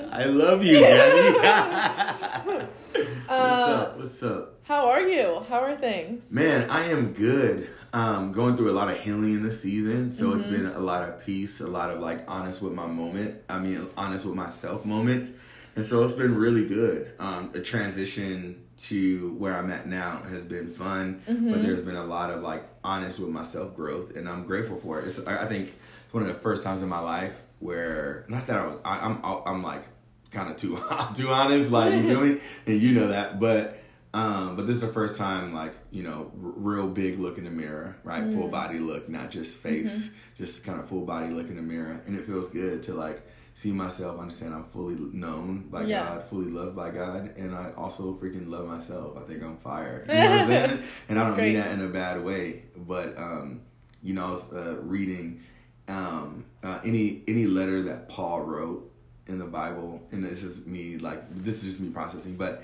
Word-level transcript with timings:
I 0.00 0.24
love 0.24 0.64
you, 0.64 0.78
Gabi. 0.78 1.34
What's 2.94 3.28
Uh, 3.28 3.32
up? 3.82 3.98
What's 3.98 4.22
up? 4.22 4.54
How 4.64 4.88
are 4.90 5.02
you? 5.02 5.42
How 5.48 5.60
are 5.60 5.76
things? 5.76 6.32
Man, 6.32 6.70
I 6.70 6.84
am 6.86 7.12
good. 7.12 7.68
Um, 7.92 8.32
going 8.32 8.56
through 8.56 8.70
a 8.70 8.72
lot 8.72 8.88
of 8.90 8.98
healing 9.00 9.34
in 9.34 9.42
this 9.42 9.60
season, 9.62 10.10
so 10.10 10.32
it's 10.34 10.46
been 10.46 10.66
a 10.66 10.78
lot 10.80 11.08
of 11.08 11.24
peace, 11.24 11.60
a 11.60 11.66
lot 11.66 11.90
of 11.90 12.00
like 12.00 12.24
honest 12.28 12.60
with 12.62 12.72
my 12.72 12.86
moment. 12.86 13.40
I 13.48 13.58
mean, 13.58 13.86
honest 13.96 14.24
with 14.24 14.34
myself 14.34 14.84
moments, 14.84 15.30
and 15.76 15.84
so 15.84 16.02
it's 16.02 16.12
been 16.12 16.34
really 16.34 16.66
good. 16.66 17.12
Um, 17.20 17.50
a 17.54 17.60
transition 17.60 18.60
to 18.76 19.32
where 19.38 19.56
I'm 19.56 19.70
at 19.70 19.86
now 19.86 20.22
has 20.30 20.44
been 20.44 20.68
fun, 20.70 21.22
but 21.26 21.62
there's 21.62 21.82
been 21.82 21.96
a 21.96 22.04
lot 22.04 22.30
of 22.30 22.42
like 22.42 22.64
honest 22.82 23.20
with 23.20 23.28
myself 23.30 23.76
growth, 23.76 24.16
and 24.16 24.28
I'm 24.28 24.44
grateful 24.44 24.78
for 24.78 24.98
it. 25.00 25.04
It's, 25.06 25.24
I 25.26 25.42
I 25.44 25.46
think 25.46 25.68
it's 26.04 26.12
one 26.14 26.22
of 26.24 26.28
the 26.28 26.34
first 26.34 26.64
times 26.64 26.82
in 26.82 26.88
my 26.88 27.00
life 27.00 27.42
where 27.60 28.24
not 28.28 28.46
that 28.48 28.58
I 28.58 28.66
was, 28.66 28.78
I, 28.84 28.98
I'm 29.00 29.18
I'm 29.46 29.62
like 29.62 29.82
kind 30.34 30.50
of 30.50 30.56
too 30.56 30.76
too 31.14 31.28
honest, 31.30 31.70
like 31.70 31.92
you 31.94 32.02
feel 32.02 32.20
me, 32.26 32.40
and 32.66 32.80
you 32.82 32.92
know 32.92 33.08
that, 33.08 33.40
but. 33.40 33.80
Um, 34.16 34.54
but 34.54 34.68
this 34.68 34.76
is 34.76 34.82
the 34.82 34.86
first 34.92 35.16
time, 35.16 35.52
like 35.52 35.72
you 35.90 36.04
know, 36.04 36.30
r- 36.40 36.52
real 36.54 36.86
big 36.86 37.18
look 37.18 37.36
in 37.36 37.42
the 37.42 37.50
mirror, 37.50 37.96
right? 38.04 38.32
Full 38.32 38.46
body 38.46 38.78
look, 38.78 39.08
not 39.08 39.28
just 39.32 39.56
face, 39.56 40.12
just 40.38 40.62
kind 40.62 40.78
of 40.78 40.88
full 40.88 41.00
body 41.04 41.30
look 41.30 41.48
in 41.48 41.56
the 41.56 41.62
mirror, 41.62 42.00
and 42.06 42.14
it 42.16 42.24
feels 42.24 42.48
good 42.48 42.84
to 42.84 42.94
like 42.94 43.26
see 43.54 43.72
myself, 43.72 44.20
understand 44.20 44.54
I'm 44.54 44.66
fully 44.66 44.94
known 44.94 45.66
by 45.68 45.82
Yeah. 45.86 46.04
God, 46.04 46.24
fully 46.30 46.46
loved 46.48 46.76
by 46.76 46.90
God, 46.92 47.36
and 47.36 47.56
I 47.56 47.72
also 47.76 48.14
freaking 48.14 48.48
love 48.48 48.68
myself. 48.68 49.16
I 49.18 49.22
think 49.26 49.42
I'm 49.42 49.56
fire, 49.56 50.04
you 50.08 50.14
know 50.14 50.30
what 50.30 50.40
I'm 50.42 50.46
saying? 50.46 50.82
And 51.08 51.18
I 51.18 51.24
don't 51.26 51.34
great. 51.34 51.54
mean 51.54 51.60
that 51.60 51.72
in 51.72 51.82
a 51.82 51.88
bad 51.88 52.24
way, 52.24 52.66
but 52.76 53.18
um, 53.18 53.62
you 54.00 54.14
know, 54.14 54.26
I 54.26 54.30
was 54.30 54.52
uh, 54.52 54.76
reading 54.80 55.40
um, 55.88 56.44
uh, 56.62 56.78
any 56.84 57.24
any 57.26 57.46
letter 57.46 57.82
that 57.82 58.08
Paul 58.08 58.42
wrote 58.42 58.92
in 59.26 59.38
the 59.38 59.44
Bible, 59.44 60.02
and 60.12 60.24
this 60.24 60.42
is 60.42 60.66
me 60.66 60.98
like 60.98 61.22
this 61.34 61.62
is 61.62 61.64
just 61.70 61.80
me 61.80 61.90
processing, 61.90 62.36
but 62.36 62.62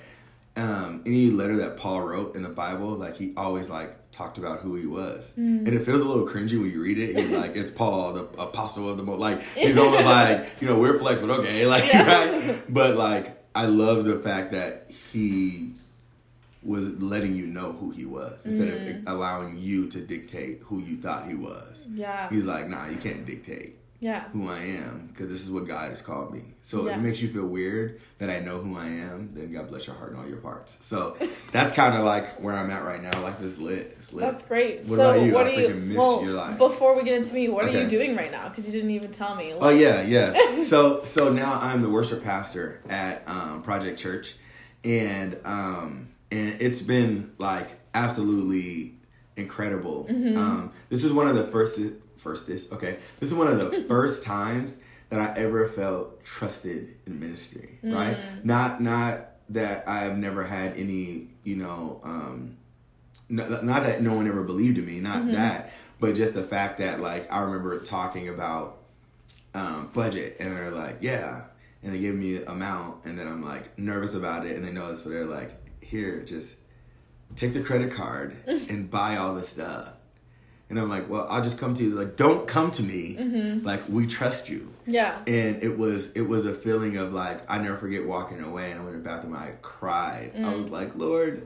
um, 0.57 1.01
any 1.05 1.31
letter 1.31 1.55
that 1.57 1.77
Paul 1.77 2.01
wrote 2.01 2.35
in 2.35 2.41
the 2.41 2.49
Bible, 2.49 2.89
like 2.89 3.15
he 3.15 3.33
always 3.37 3.69
like 3.69 4.11
talked 4.11 4.37
about 4.37 4.59
who 4.59 4.75
he 4.75 4.85
was, 4.85 5.35
and 5.37 5.67
it 5.67 5.81
feels 5.83 6.01
a 6.01 6.05
little 6.05 6.27
cringy 6.27 6.59
when 6.59 6.69
you 6.71 6.81
read 6.81 6.97
it. 6.97 7.15
He's 7.15 7.29
like, 7.31 7.55
it's 7.55 7.71
Paul, 7.71 8.13
the 8.13 8.23
apostle 8.41 8.89
of 8.89 8.97
the 8.97 9.03
most. 9.03 9.19
Like 9.19 9.41
he's 9.55 9.77
almost 9.77 10.03
like 10.05 10.47
you 10.61 10.67
know 10.67 10.77
we're 10.77 10.99
flex, 10.99 11.19
but 11.21 11.29
okay, 11.29 11.65
like 11.73 11.85
Yeah. 11.85 12.29
right. 12.29 12.61
But 12.69 12.95
like 12.97 13.41
I 13.55 13.65
love 13.65 14.05
the 14.05 14.19
fact 14.19 14.51
that 14.51 14.91
he 15.11 15.69
was 16.63 17.01
letting 17.01 17.35
you 17.35 17.47
know 17.47 17.71
who 17.71 17.89
he 17.89 18.05
was 18.05 18.45
instead 18.45 18.67
of 18.67 19.07
allowing 19.07 19.57
you 19.57 19.87
to 19.89 19.99
dictate 19.99 20.59
who 20.65 20.79
you 20.79 20.95
thought 20.95 21.27
he 21.27 21.33
was. 21.33 21.87
Yeah. 21.91 22.29
He's 22.29 22.45
like, 22.45 22.69
nah, 22.69 22.87
you 22.87 22.97
can't 22.97 23.25
dictate 23.25 23.77
Yeah. 24.01 24.23
who 24.33 24.49
I 24.49 24.57
am 24.57 25.09
because 25.13 25.31
this 25.31 25.43
is 25.43 25.51
what 25.51 25.67
God 25.67 25.91
has 25.91 26.01
called 26.01 26.33
me. 26.33 26.41
So 26.63 26.85
Yeah. 26.85 26.93
if 26.93 26.97
it 26.97 27.01
makes 27.01 27.21
you 27.21 27.29
feel 27.29 27.45
weird 27.45 28.01
that 28.17 28.31
I 28.31 28.39
know 28.39 28.59
who 28.59 28.75
I 28.75 28.87
am, 28.87 29.29
then 29.35 29.53
God 29.53 29.69
bless 29.69 29.85
your 29.85 29.95
heart 29.95 30.09
and 30.11 30.19
all 30.19 30.27
your 30.27 30.39
parts. 30.39 30.75
So 30.79 31.15
that's 31.51 31.71
kind 31.71 31.95
of 31.95 32.03
like 32.03 32.41
where 32.41 32.55
I'm 32.55 32.71
at 32.71 32.83
right 32.83 33.01
now. 33.01 33.21
Life 33.21 33.39
is 33.41 33.61
lit. 33.61 33.95
It's 33.99 34.11
lit. 34.11 34.25
That's 34.25 34.43
great. 34.43 34.85
What 34.87 34.97
so, 34.97 35.11
about 35.11 35.23
you? 35.23 35.31
what 35.33 35.45
I 35.45 35.55
are 35.55 35.59
you? 35.69 35.73
miss 35.75 35.97
well, 35.97 36.23
your 36.23 36.33
life. 36.33 36.57
before 36.57 36.95
we 36.95 37.03
get 37.03 37.15
into 37.15 37.35
me, 37.35 37.47
what 37.47 37.65
are 37.65 37.69
you 37.69 37.87
doing 37.87 38.15
right 38.15 38.31
now? 38.31 38.49
Because 38.49 38.65
you 38.65 38.73
didn't 38.73 38.89
even 38.89 39.11
tell 39.11 39.35
me. 39.35 39.53
Oh 39.53 39.69
yeah, 39.69 40.01
yeah. 40.01 40.59
so 40.61 41.03
so 41.03 41.31
now 41.31 41.59
I'm 41.61 41.83
the 41.83 41.89
worship 41.89 42.23
pastor 42.23 42.81
at 42.89 43.21
um, 43.27 43.61
Project 43.61 43.99
Church, 43.99 44.35
and 44.83 45.39
um, 45.45 46.07
and 46.31 46.59
it's 46.59 46.81
been 46.81 47.33
like 47.37 47.69
absolutely 47.93 48.95
incredible. 49.35 50.07
Mm-hmm. 50.09 50.37
Um, 50.37 50.71
this 50.89 51.03
is 51.03 51.13
one 51.13 51.27
of 51.27 51.35
the 51.35 51.43
first 51.43 51.79
firstest. 52.21 52.71
Okay, 52.73 52.97
this 53.19 53.29
is 53.29 53.35
one 53.35 53.47
of 53.47 53.57
the 53.59 53.83
first 53.87 54.23
times 54.23 54.77
that 55.09 55.19
I 55.19 55.39
ever 55.39 55.65
felt 55.67 56.23
trusted 56.23 56.95
in 57.05 57.19
ministry. 57.19 57.79
Right? 57.83 58.17
Mm. 58.17 58.45
Not 58.45 58.81
not 58.81 59.27
that 59.49 59.83
I 59.87 59.99
have 59.99 60.17
never 60.17 60.43
had 60.43 60.77
any 60.77 61.27
you 61.43 61.55
know. 61.57 61.99
Um, 62.03 62.57
no, 63.29 63.47
not 63.61 63.83
that 63.83 64.01
no 64.01 64.13
one 64.15 64.27
ever 64.27 64.43
believed 64.43 64.77
in 64.77 64.85
me, 64.85 64.99
not 64.99 65.19
Mm-hmm. 65.19 65.31
that, 65.33 65.71
but 65.99 66.15
just 66.15 66.33
the 66.33 66.43
fact 66.43 66.79
that 66.79 66.99
like 66.99 67.31
I 67.31 67.41
remember 67.41 67.79
talking 67.79 68.27
about 68.29 68.79
um, 69.53 69.89
budget, 69.93 70.37
and 70.39 70.51
they're 70.55 70.71
like, 70.71 70.97
yeah, 71.01 71.43
and 71.83 71.93
they 71.93 71.99
give 71.99 72.15
me 72.15 72.43
amount, 72.43 73.05
and 73.05 73.17
then 73.17 73.27
I'm 73.27 73.43
like 73.43 73.77
nervous 73.77 74.15
about 74.15 74.45
it, 74.45 74.55
and 74.55 74.65
they 74.65 74.71
know 74.71 74.87
it, 74.91 74.97
so 74.97 75.09
they're 75.09 75.25
like, 75.25 75.51
here, 75.81 76.21
just 76.23 76.55
take 77.35 77.53
the 77.53 77.61
credit 77.61 77.91
card 77.91 78.35
and 78.47 78.89
buy 78.89 79.15
all 79.17 79.33
the 79.33 79.43
stuff. 79.43 79.89
And 80.71 80.79
I'm 80.79 80.89
like, 80.89 81.09
well, 81.09 81.27
I'll 81.29 81.43
just 81.43 81.59
come 81.59 81.73
to 81.75 81.83
you. 81.83 81.89
Like, 81.91 82.15
don't 82.15 82.47
come 82.47 82.71
to 82.71 82.81
me. 82.81 83.17
Mm-hmm. 83.19 83.65
Like, 83.65 83.81
we 83.89 84.07
trust 84.07 84.47
you 84.49 84.69
Yeah. 84.87 85.17
and 85.27 85.61
it 85.61 85.77
was 85.77 86.11
it 86.13 86.21
was 86.21 86.45
a 86.45 86.53
feeling 86.53 86.95
of 86.97 87.11
like 87.13 87.39
I 87.51 87.57
never 87.59 87.77
forget 87.77 88.05
walking 88.05 88.41
away 88.41 88.71
and 88.71 88.79
I 88.79 88.83
went 88.83 88.95
to 88.95 89.01
the 89.03 89.07
bathroom 89.07 89.35
and 89.35 89.43
I 89.43 89.51
cried. 89.61 90.31
I 90.41 90.53
was 90.53 90.69
like, 90.69 90.95
Lord, 90.95 91.45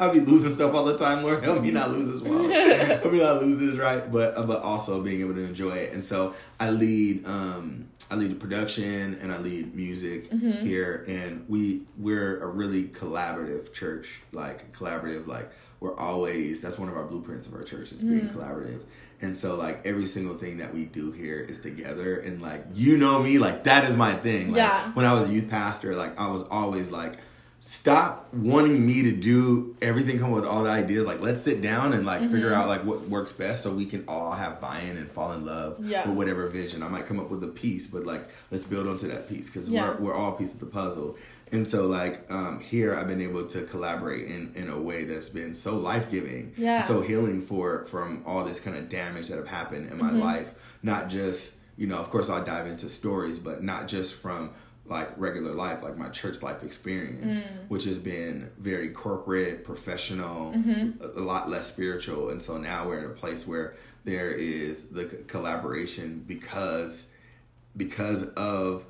I'll 0.00 0.12
be 0.12 0.20
losing 0.20 0.52
stuff 0.52 0.72
all 0.74 0.84
the 0.84 0.96
time. 0.98 1.22
Lord, 1.24 1.44
help 1.44 1.62
me 1.62 1.70
not 1.72 1.90
lose 1.90 2.06
this 2.08 2.20
well. 2.22 2.48
help 3.00 3.12
me 3.12 3.18
not 3.18 3.42
lose 3.42 3.58
this 3.58 3.76
right, 3.76 4.10
but 4.10 4.36
uh, 4.38 4.42
but 4.44 4.62
also 4.62 5.02
being 5.02 5.20
able 5.20 5.34
to 5.34 5.44
enjoy 5.44 5.72
it. 5.74 5.92
And 5.92 6.02
so 6.02 6.34
I 6.60 6.70
lead 6.70 7.26
um 7.26 7.86
I 8.10 8.16
lead 8.16 8.30
the 8.30 8.34
production 8.36 9.18
and 9.20 9.32
I 9.32 9.38
lead 9.38 9.74
music 9.74 10.30
here, 10.32 11.04
and 11.08 11.44
we 11.48 11.82
we're 11.98 12.40
a 12.40 12.46
really 12.46 12.84
collaborative 12.84 13.72
church, 13.72 14.20
like 14.32 14.72
collaborative, 14.72 15.26
like 15.26 15.50
we're 15.84 15.96
always 15.96 16.62
that's 16.62 16.78
one 16.78 16.88
of 16.88 16.96
our 16.96 17.04
blueprints 17.04 17.46
of 17.46 17.54
our 17.54 17.62
church 17.62 17.92
is 17.92 18.00
being 18.02 18.28
collaborative. 18.28 18.80
And 19.20 19.36
so 19.36 19.56
like 19.56 19.86
every 19.86 20.06
single 20.06 20.36
thing 20.36 20.58
that 20.58 20.74
we 20.74 20.84
do 20.86 21.12
here 21.12 21.40
is 21.40 21.60
together 21.60 22.18
and 22.18 22.40
like 22.42 22.64
you 22.74 22.96
know 22.96 23.22
me, 23.22 23.38
like 23.38 23.64
that 23.64 23.84
is 23.88 23.96
my 23.96 24.14
thing. 24.14 24.48
Like 24.48 24.56
Yeah. 24.56 24.90
when 24.92 25.04
I 25.06 25.12
was 25.12 25.28
a 25.28 25.32
youth 25.32 25.48
pastor, 25.50 25.94
like 25.94 26.18
I 26.18 26.30
was 26.30 26.42
always 26.44 26.90
like 26.90 27.14
stop 27.60 28.28
wanting 28.34 28.84
me 28.84 29.00
to 29.04 29.10
do 29.12 29.74
everything 29.80 30.18
come 30.18 30.28
up 30.28 30.36
with 30.36 30.44
all 30.44 30.62
the 30.64 30.68
ideas 30.70 31.06
like 31.06 31.22
let's 31.22 31.40
sit 31.40 31.62
down 31.62 31.94
and 31.94 32.04
like 32.04 32.20
figure 32.20 32.50
Mm-hmm. 32.50 32.60
out 32.60 32.68
like 32.68 32.84
what 32.84 33.00
works 33.08 33.32
best 33.32 33.62
so 33.62 33.72
we 33.72 33.86
can 33.86 34.04
all 34.06 34.32
have 34.32 34.60
buy-in 34.60 34.98
and 34.98 35.10
fall 35.10 35.32
in 35.32 35.46
love 35.46 35.78
Yeah. 35.82 36.06
with 36.06 36.14
whatever 36.14 36.46
vision 36.48 36.82
i 36.82 36.88
might 36.88 37.06
come 37.06 37.18
up 37.18 37.30
with 37.30 37.42
a 37.42 37.48
piece 37.48 37.86
but 37.86 38.04
like 38.04 38.28
let's 38.50 38.64
build 38.66 38.86
onto 38.86 39.08
that 39.08 39.30
piece 39.30 39.48
because 39.48 39.70
Yeah. 39.70 39.92
we're, 39.94 40.08
we're 40.08 40.14
all 40.14 40.32
pieces 40.32 40.56
of 40.56 40.60
the 40.60 40.66
puzzle 40.66 41.16
and 41.54 41.66
so 41.66 41.86
like 41.86 42.30
um, 42.30 42.60
here 42.60 42.94
i've 42.94 43.06
been 43.08 43.20
able 43.22 43.46
to 43.46 43.62
collaborate 43.62 44.26
in, 44.26 44.52
in 44.54 44.68
a 44.68 44.78
way 44.88 45.04
that's 45.04 45.28
been 45.40 45.54
so 45.54 45.76
life-giving 45.76 46.52
Yeah. 46.56 46.80
so 46.80 47.00
healing 47.00 47.40
for 47.40 47.84
from 47.86 48.22
all 48.26 48.44
this 48.44 48.60
kind 48.60 48.76
of 48.76 48.88
damage 48.88 49.28
that 49.28 49.38
have 49.38 49.48
happened 49.48 49.90
in 49.90 49.96
my 49.98 50.10
Mm-hmm. 50.10 50.20
life 50.20 50.54
not 50.82 51.08
just 51.08 51.56
you 51.76 51.86
know 51.86 51.98
of 51.98 52.10
course 52.10 52.28
i'll 52.30 52.44
dive 52.44 52.66
into 52.66 52.88
stories 52.88 53.38
but 53.38 53.62
not 53.62 53.88
just 53.88 54.14
from 54.14 54.50
like 54.86 55.08
regular 55.16 55.52
life 55.52 55.82
like 55.82 55.96
my 55.96 56.10
church 56.10 56.42
life 56.42 56.62
experience 56.62 57.36
Mm. 57.38 57.68
which 57.68 57.84
has 57.84 57.98
been 57.98 58.50
very 58.58 58.88
corporate 58.90 59.64
professional 59.64 60.52
Mm-hmm. 60.52 61.02
a, 61.02 61.20
a 61.20 61.24
lot 61.32 61.48
less 61.48 61.66
spiritual 61.68 62.30
and 62.30 62.40
so 62.42 62.58
now 62.58 62.86
we're 62.86 62.98
in 62.98 63.06
a 63.06 63.16
place 63.22 63.46
where 63.46 63.74
there 64.04 64.30
is 64.30 64.84
the 64.98 65.04
collaboration 65.34 66.22
because 66.34 67.08
because 67.76 68.28
of 68.34 68.84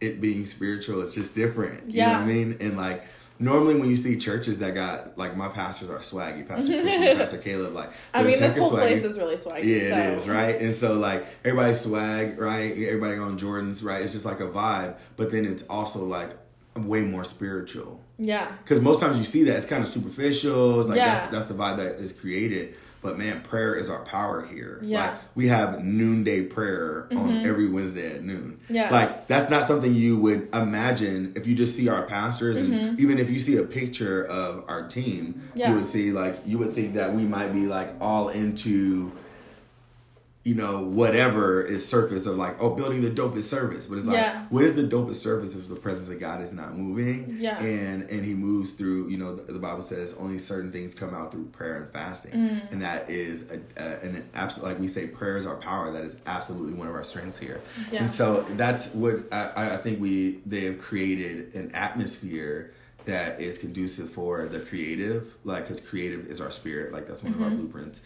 it 0.00 0.20
being 0.20 0.44
spiritual 0.46 1.00
it's 1.02 1.14
just 1.14 1.34
different 1.34 1.88
you 1.90 2.00
know 2.02 2.12
what 2.12 2.20
i 2.20 2.26
mean 2.26 2.56
and 2.60 2.76
like 2.76 3.04
normally 3.38 3.74
when 3.74 3.88
you 3.88 3.96
see 3.96 4.16
churches 4.16 4.58
that 4.58 4.74
got 4.74 5.16
like 5.18 5.36
my 5.36 5.48
pastors 5.48 5.90
are 5.90 5.98
swaggy 5.98 6.46
pastor 6.46 6.82
Christy, 6.82 7.14
pastor 7.16 7.38
caleb 7.38 7.74
like 7.74 7.90
I 8.14 8.22
mean, 8.22 8.38
this 8.38 8.56
whole 8.56 8.70
swaggy. 8.70 8.76
place 8.78 9.04
is 9.04 9.18
really 9.18 9.36
swaggy. 9.36 9.64
Yeah, 9.64 9.90
so. 9.90 9.96
it 9.96 10.16
is, 10.18 10.28
right? 10.28 10.60
And 10.60 10.74
so 10.74 10.94
like 10.94 11.26
everybody's 11.44 11.80
swag, 11.80 12.38
right? 12.38 12.72
Everybody 12.72 13.18
on 13.18 13.38
Jordans, 13.38 13.84
right? 13.84 14.00
It's 14.00 14.12
just 14.12 14.24
like 14.24 14.40
a 14.40 14.46
vibe, 14.46 14.96
but 15.16 15.30
then 15.30 15.44
it's 15.44 15.62
also 15.64 16.04
like 16.04 16.30
way 16.74 17.02
more 17.02 17.24
spiritual. 17.24 18.00
Yeah. 18.18 18.50
Because 18.62 18.80
most 18.80 19.00
times 19.00 19.18
you 19.18 19.24
see 19.24 19.44
that 19.44 19.56
it's 19.56 19.66
kind 19.66 19.82
of 19.82 19.88
superficial. 19.88 20.80
It's 20.80 20.88
like 20.88 20.96
Yeah. 20.96 21.14
that's 21.14 21.30
that's 21.32 21.46
the 21.46 21.54
vibe 21.54 21.76
that 21.76 21.96
is 21.96 22.12
created. 22.12 22.74
But 23.06 23.18
man, 23.18 23.40
prayer 23.42 23.76
is 23.76 23.88
our 23.88 24.00
power 24.00 24.44
here. 24.44 24.80
Yeah. 24.82 25.00
Like 25.12 25.14
we 25.36 25.46
have 25.46 25.84
noonday 25.84 26.42
prayer 26.42 27.06
on 27.12 27.46
every 27.46 27.68
Wednesday 27.68 28.16
at 28.16 28.24
noon. 28.24 28.58
Yeah. 28.68 28.90
Like 28.90 29.28
that's 29.28 29.48
not 29.48 29.64
something 29.64 29.94
you 29.94 30.16
would 30.18 30.48
imagine 30.52 31.32
if 31.36 31.46
you 31.46 31.54
just 31.54 31.76
see 31.76 31.88
our 31.88 32.02
pastors 32.02 32.56
Mm-hmm. 32.58 32.72
and 32.72 33.00
even 33.00 33.18
if 33.20 33.30
you 33.30 33.38
see 33.38 33.58
a 33.58 33.62
picture 33.62 34.24
of 34.26 34.64
our 34.66 34.88
team, 34.88 35.40
Yeah. 35.54 35.68
you 35.70 35.76
would 35.76 35.86
see 35.86 36.10
like 36.10 36.36
you 36.44 36.58
would 36.58 36.72
think 36.72 36.94
that 36.94 37.12
we 37.12 37.22
might 37.22 37.52
be 37.52 37.66
like 37.66 37.94
all 38.00 38.28
into 38.30 39.12
you 40.46 40.54
know, 40.54 40.80
whatever 40.80 41.60
is 41.60 41.86
surface 41.86 42.24
of 42.24 42.36
like, 42.36 42.62
oh, 42.62 42.70
building 42.70 43.02
the 43.02 43.10
dopest 43.10 43.42
service. 43.42 43.88
But 43.88 43.96
it's 43.96 44.06
like, 44.06 44.16
Yeah. 44.16 44.46
what 44.48 44.62
is 44.62 44.76
the 44.76 44.84
dopest 44.84 45.16
service 45.16 45.56
if 45.56 45.68
the 45.68 45.74
presence 45.74 46.08
of 46.08 46.20
God 46.20 46.40
is 46.40 46.54
not 46.54 46.78
moving? 46.78 47.38
Yeah. 47.40 47.60
And 47.60 48.08
and 48.08 48.24
he 48.24 48.32
moves 48.32 48.70
through, 48.70 49.08
you 49.08 49.18
know, 49.18 49.34
the, 49.34 49.52
the 49.54 49.58
Bible 49.58 49.82
says 49.82 50.14
only 50.20 50.38
certain 50.38 50.70
things 50.70 50.94
come 50.94 51.12
out 51.12 51.32
through 51.32 51.46
prayer 51.46 51.82
and 51.82 51.92
fasting. 51.92 52.30
Mm. 52.30 52.70
And 52.70 52.82
that 52.82 53.10
is 53.10 53.50
a, 53.50 53.58
a, 53.76 54.06
an 54.06 54.28
absolute, 54.34 54.68
like 54.68 54.78
we 54.78 54.86
say, 54.86 55.08
prayer 55.08 55.36
is 55.36 55.46
our 55.46 55.56
power. 55.56 55.90
That 55.90 56.04
is 56.04 56.16
absolutely 56.26 56.74
one 56.74 56.86
of 56.86 56.94
our 56.94 57.02
strengths 57.02 57.38
here. 57.40 57.60
Yeah. 57.90 58.02
And 58.02 58.10
so 58.10 58.42
that's 58.56 58.94
what 58.94 59.24
I, 59.32 59.72
I 59.72 59.76
think 59.78 60.00
we, 60.00 60.38
they 60.46 60.66
have 60.66 60.78
created 60.78 61.56
an 61.56 61.72
atmosphere 61.74 62.72
that 63.06 63.40
is 63.40 63.58
conducive 63.58 64.10
for 64.10 64.46
the 64.46 64.60
creative, 64.60 65.34
like, 65.42 65.64
because 65.64 65.80
creative 65.80 66.26
is 66.26 66.40
our 66.40 66.52
spirit, 66.52 66.92
like, 66.92 67.08
that's 67.08 67.24
one 67.24 67.34
of 67.34 67.42
our 67.42 67.50
blueprints 67.50 68.00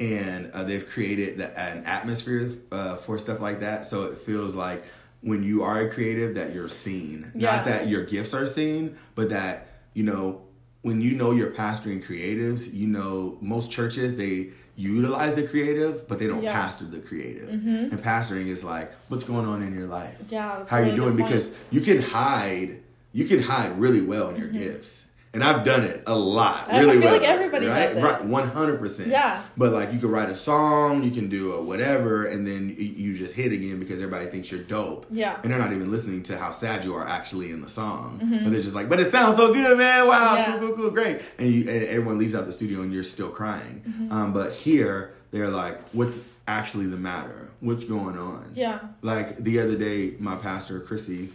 and 0.00 0.50
uh, 0.52 0.64
they've 0.64 0.88
created 0.88 1.38
the, 1.38 1.58
an 1.60 1.84
atmosphere 1.84 2.50
uh, 2.72 2.96
for 2.96 3.18
stuff 3.18 3.40
like 3.40 3.60
that. 3.60 3.84
So 3.84 4.04
it 4.04 4.18
feels 4.18 4.54
like 4.54 4.82
when 5.20 5.42
you 5.42 5.62
are 5.62 5.82
a 5.82 5.90
creative 5.90 6.34
that 6.36 6.54
you're 6.54 6.68
seen. 6.70 7.30
Yeah. 7.34 7.56
Not 7.56 7.64
that 7.66 7.88
your 7.88 8.04
gifts 8.04 8.32
are 8.32 8.46
seen, 8.46 8.96
but 9.14 9.28
that, 9.28 9.68
you 9.92 10.02
know, 10.02 10.42
when 10.82 11.02
you 11.02 11.14
know 11.14 11.30
you're 11.32 11.50
pastoring 11.50 12.02
creatives, 12.02 12.72
you 12.72 12.86
know 12.86 13.36
most 13.42 13.70
churches 13.70 14.16
they 14.16 14.50
utilize 14.76 15.34
the 15.34 15.46
creative, 15.46 16.08
but 16.08 16.18
they 16.18 16.26
don't 16.26 16.42
Yeah. 16.42 16.54
pastor 16.54 16.86
the 16.86 17.00
creative. 17.00 17.50
And 17.50 18.02
pastoring 18.02 18.46
is 18.46 18.64
like, 18.64 18.90
what's 19.08 19.24
going 19.24 19.44
on 19.46 19.62
in 19.62 19.74
your 19.74 19.86
life? 19.86 20.18
Yeah, 20.30 20.64
How 20.66 20.78
are 20.78 20.86
you 20.86 20.96
doing? 20.96 21.16
Because 21.16 21.54
you 21.70 21.82
can 21.82 22.00
hide, 22.00 22.80
you 23.12 23.26
can 23.26 23.42
hide 23.42 23.78
really 23.78 24.00
well 24.00 24.30
in 24.30 24.36
your 24.36 24.48
gifts. 24.48 25.09
And 25.32 25.44
I've 25.44 25.62
done 25.64 25.84
it 25.84 26.02
a 26.08 26.14
lot, 26.18 26.66
Mm-hmm. 26.66 26.74
I- 26.74 26.76
I 26.76 26.80
really 26.80 26.92
feel 26.94 27.00
well. 27.02 27.12
like 27.12 27.22
everybody 27.28 27.66
right? 27.68 27.86
does 27.86 27.96
it. 27.98 28.02
Right, 28.02 28.24
one 28.24 28.48
hundred 28.48 28.78
percent. 28.80 29.10
Yeah. 29.10 29.40
But 29.56 29.72
like, 29.72 29.92
you 29.92 30.00
can 30.00 30.10
write 30.10 30.28
a 30.28 30.34
song, 30.34 31.04
you 31.04 31.12
can 31.12 31.28
do 31.28 31.52
a 31.52 31.62
whatever, 31.62 32.26
and 32.26 32.44
then 32.44 32.74
you, 32.76 33.16
just 33.16 33.34
hit 33.34 33.52
again 33.52 33.78
because 33.78 34.00
everybody 34.02 34.26
thinks 34.26 34.50
you're 34.50 34.62
dope. 34.64 35.06
Yeah. 35.08 35.38
And 35.44 35.52
they're 35.52 35.58
not 35.60 35.72
even 35.72 35.88
listening 35.90 36.24
to 36.24 36.36
how 36.36 36.50
sad 36.50 36.84
you 36.84 36.94
are 36.96 37.06
actually 37.06 37.52
in 37.52 37.60
the 37.62 37.68
song. 37.68 38.18
But 38.42 38.50
they're 38.50 38.60
just 38.62 38.74
like, 38.74 38.88
but 38.88 38.98
it 38.98 39.04
sounds 39.06 39.36
so 39.36 39.54
good, 39.54 39.78
man. 39.78 40.08
Wow, 40.08 40.34
Mm-hmm. 40.36 40.36
Yeah. 40.52 40.58
cool, 40.58 40.68
cool, 40.70 40.76
cool, 40.76 40.90
great. 40.90 41.20
And, 41.38 41.48
you, 41.48 41.60
and 41.70 41.84
everyone 41.84 42.18
leaves 42.18 42.34
out 42.34 42.46
the 42.46 42.52
studio 42.52 42.82
and 42.82 42.92
you're 42.92 43.04
still 43.04 43.30
crying. 43.30 43.84
Mm-hmm. 43.88 44.12
Um, 44.12 44.32
but 44.32 44.50
here, 44.52 45.14
they're 45.30 45.48
like, 45.48 45.78
what's 45.90 46.18
actually 46.48 46.86
the 46.86 46.96
matter? 46.96 47.50
What's 47.60 47.84
going 47.84 48.18
on? 48.18 48.50
Yeah. 48.54 48.80
Like 49.02 49.36
the 49.44 49.60
other 49.60 49.76
day, 49.76 50.16
my 50.18 50.34
pastor 50.34 50.80
Chrissy, 50.80 51.28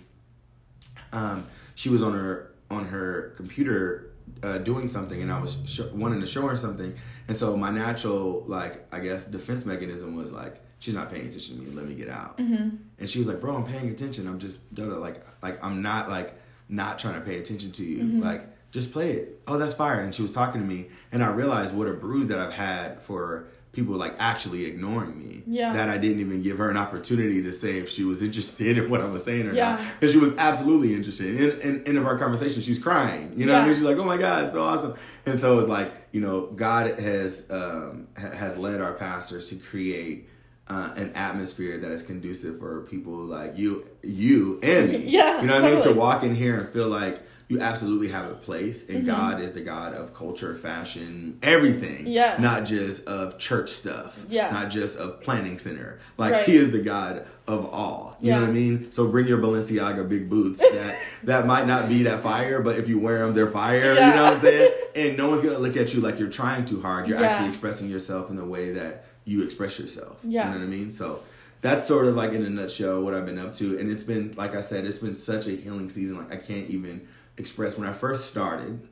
um, 1.13 1.45
she 1.75 1.87
was 1.89 2.03
on 2.03 2.13
her 2.13 2.51
on 2.69 2.85
her 2.87 3.33
computer 3.37 4.11
uh, 4.43 4.57
doing 4.59 4.87
something, 4.87 5.21
and 5.21 5.31
I 5.31 5.39
was 5.39 5.57
sh- 5.65 5.81
wanting 5.93 6.21
to 6.21 6.27
show 6.27 6.47
her 6.47 6.55
something, 6.55 6.95
and 7.27 7.35
so 7.35 7.55
my 7.55 7.69
natural 7.69 8.43
like 8.47 8.85
I 8.93 8.99
guess 8.99 9.25
defense 9.25 9.65
mechanism 9.65 10.15
was 10.15 10.31
like 10.31 10.61
she's 10.79 10.93
not 10.93 11.11
paying 11.11 11.27
attention 11.27 11.57
to 11.57 11.63
me. 11.63 11.71
Let 11.71 11.85
me 11.87 11.95
get 11.95 12.09
out. 12.09 12.37
Mm-hmm. 12.37 12.75
And 12.99 13.09
she 13.09 13.19
was 13.19 13.27
like, 13.27 13.39
"Bro, 13.39 13.55
I'm 13.55 13.65
paying 13.65 13.89
attention. 13.89 14.27
I'm 14.27 14.39
just 14.39 14.59
like 14.77 15.23
like 15.41 15.63
I'm 15.63 15.81
not 15.81 16.09
like 16.09 16.33
not 16.69 16.99
trying 16.99 17.15
to 17.15 17.21
pay 17.21 17.39
attention 17.39 17.71
to 17.73 17.83
you. 17.83 18.03
Mm-hmm. 18.03 18.21
Like 18.21 18.47
just 18.71 18.91
play 18.91 19.11
it. 19.11 19.41
Oh, 19.47 19.57
that's 19.57 19.73
fire." 19.73 19.99
And 19.99 20.13
she 20.13 20.21
was 20.21 20.33
talking 20.33 20.61
to 20.61 20.67
me, 20.67 20.89
and 21.11 21.23
I 21.23 21.31
realized 21.31 21.75
what 21.75 21.87
a 21.87 21.93
bruise 21.93 22.27
that 22.27 22.39
I've 22.39 22.53
had 22.53 23.01
for 23.01 23.47
people 23.75 23.95
like 23.95 24.15
actually 24.19 24.65
ignoring 24.65 25.17
me. 25.19 25.43
Yeah. 25.47 25.73
That 25.73 25.89
I 25.89 25.97
didn't 25.99 26.21
even 26.21 26.41
give 26.41 26.57
her 26.57 26.71
an 26.71 26.77
opportunity 26.77 27.43
to 27.43 27.51
say 27.51 27.77
if 27.77 27.87
she 27.87 28.03
was 28.03 28.23
interested 28.23 28.77
in 28.79 28.89
what 28.89 29.01
I 29.01 29.05
was 29.05 29.23
saying 29.23 29.47
or 29.47 29.53
Yeah. 29.53 29.75
not. 29.75 29.81
Because 29.99 30.11
she 30.13 30.17
was 30.17 30.33
absolutely 30.37 30.93
interested. 30.95 31.39
In, 31.39 31.59
in 31.61 31.87
end 31.87 31.97
of 31.99 32.05
our 32.07 32.17
conversation, 32.17 32.61
she's 32.63 32.79
crying. 32.79 33.33
You 33.35 33.45
know 33.45 33.53
what 33.53 33.63
I 33.63 33.65
mean? 33.65 33.75
She's 33.75 33.83
like, 33.83 33.97
"Oh 33.97 34.03
my 34.03 34.17
God, 34.17 34.45
it's 34.45 34.53
so 34.53 34.63
awesome!" 34.63 34.95
And 35.27 35.39
so 35.39 35.59
it's 35.59 35.67
like, 35.67 35.91
you 36.11 36.21
know, 36.21 36.47
God 36.55 36.97
has 36.99 37.47
um, 37.51 38.07
ha- 38.17 38.31
has 38.31 38.57
led 38.57 38.81
our 38.81 38.93
pastors 38.93 39.49
to 39.49 39.55
create 39.57 40.29
uh, 40.67 40.93
an 40.97 41.11
atmosphere 41.13 41.77
that 41.77 41.91
is 41.91 42.01
conducive 42.01 42.57
for 42.57 42.81
people 42.89 43.13
like 43.13 43.55
you, 43.55 43.85
you 44.01 44.59
and 44.63 44.89
me. 44.91 44.97
Yeah, 45.05 45.41
you 45.41 45.47
know 45.47 45.61
what 45.61 45.69
I 45.69 45.73
mean? 45.73 45.81
To 45.83 45.91
walk 45.93 46.23
in 46.23 46.33
here 46.33 46.59
and 46.59 46.67
feel 46.73 46.87
like 46.87 47.21
you 47.47 47.59
absolutely 47.61 48.07
have 48.07 48.29
a 48.29 48.33
place, 48.33 48.89
and 48.89 48.97
Mm-hmm. 48.99 49.07
God 49.07 49.39
is 49.39 49.51
the 49.53 49.61
God 49.61 49.93
of 49.93 50.13
culture, 50.15 50.55
fashion, 50.55 51.37
everything. 51.43 52.07
Yeah. 52.07 52.37
Not 52.39 52.65
just 52.65 53.05
of 53.07 53.37
church 53.37 53.69
stuff. 53.69 54.25
Yeah. 54.29 54.49
Not 54.51 54.69
just 54.71 54.97
of 54.97 55.21
planning 55.21 55.59
center. 55.59 55.99
Like 56.17 56.33
Right. 56.33 56.45
He 56.45 56.55
is 56.55 56.71
the 56.71 56.79
God 56.81 57.25
of 57.47 57.65
all. 57.71 58.17
You 58.19 58.31
know 58.31 58.41
what 58.41 58.49
I 58.49 58.53
mean? 58.53 58.91
So 58.91 59.07
bring 59.07 59.27
your 59.27 59.37
Balenciaga 59.37 60.07
big 60.09 60.29
boots. 60.29 60.59
That 60.75 60.97
that 61.23 61.45
might 61.47 61.67
not 61.67 61.87
be 61.87 62.03
that 62.03 62.21
fire, 62.23 62.61
but 62.61 62.77
if 62.77 62.89
you 62.89 62.97
wear 62.99 63.19
them, 63.19 63.33
they're 63.33 63.47
fire. 63.51 63.93
yeah. 63.93 64.09
You 64.09 64.15
know 64.15 64.23
what 64.23 64.33
I'm 64.33 64.39
saying? 64.39 64.71
And 64.95 65.17
no 65.17 65.29
one's 65.29 65.41
gonna 65.41 65.57
look 65.59 65.75
at 65.77 65.93
you 65.93 65.99
like 66.01 66.17
you're 66.19 66.29
trying 66.29 66.63
too 66.65 66.81
hard. 66.81 67.07
You're 67.07 67.19
Yeah. 67.19 67.27
actually 67.27 67.49
expressing 67.49 67.89
yourself 67.89 68.29
in 68.29 68.37
the 68.37 68.45
way 68.45 68.71
that 68.71 69.05
you 69.25 69.43
express 69.43 69.77
yourself. 69.77 70.19
Yeah. 70.23 70.45
You 70.47 70.53
know 70.53 70.59
what 70.59 70.65
I 70.65 70.69
mean? 70.69 70.89
So 70.89 71.21
that's 71.61 71.85
sort 71.87 72.05
of 72.07 72.15
like 72.15 72.31
in 72.31 72.43
a 72.45 72.49
nutshell 72.49 73.01
what 73.03 73.13
I've 73.13 73.25
been 73.25 73.37
up 73.39 73.53
to. 73.55 73.77
And 73.77 73.91
it's 73.91 74.03
been 74.03 74.33
like 74.37 74.55
I 74.55 74.61
said, 74.61 74.85
it's 74.85 74.99
been 74.99 75.15
such 75.15 75.47
a 75.47 75.51
healing 75.51 75.89
season. 75.89 76.17
Like 76.17 76.31
I 76.31 76.37
can't 76.37 76.69
even 76.69 77.07
express 77.37 77.77
when 77.77 77.87
I 77.87 77.93
first 77.93 78.25
started. 78.27 78.87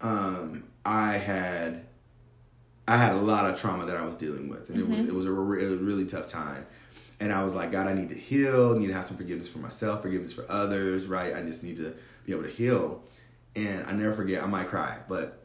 Um, 0.00 0.64
I 0.84 1.12
had 1.12 1.84
I 2.88 2.96
had 2.96 3.12
a 3.14 3.18
lot 3.18 3.48
of 3.48 3.60
trauma 3.60 3.86
that 3.86 3.96
I 3.96 4.02
was 4.04 4.16
dealing 4.16 4.48
with, 4.48 4.68
and 4.68 4.78
it 4.80 4.88
was 4.88 5.04
it 5.08 5.14
was 5.14 5.26
a 5.26 5.30
re- 5.30 5.64
it 5.64 5.68
was 5.68 5.80
a 5.80 5.84
really 5.84 6.04
tough 6.04 6.26
time. 6.26 6.66
And 7.20 7.32
I 7.32 7.44
was 7.44 7.54
like, 7.54 7.70
God, 7.70 7.86
I 7.86 7.92
need 7.92 8.08
to 8.08 8.16
heal. 8.16 8.74
Need 8.76 8.88
to 8.88 8.94
have 8.94 9.06
some 9.06 9.16
forgiveness 9.16 9.48
for 9.48 9.58
myself, 9.58 10.02
forgiveness 10.02 10.32
for 10.32 10.44
others. 10.50 11.06
Right? 11.06 11.34
I 11.34 11.42
just 11.42 11.62
need 11.62 11.76
to 11.76 11.94
be 12.26 12.32
able 12.32 12.42
to 12.42 12.50
heal. 12.50 13.02
And 13.54 13.86
I 13.86 13.92
never 13.92 14.12
forget. 14.14 14.42
I 14.42 14.46
might 14.46 14.66
cry, 14.68 14.98
but 15.08 15.44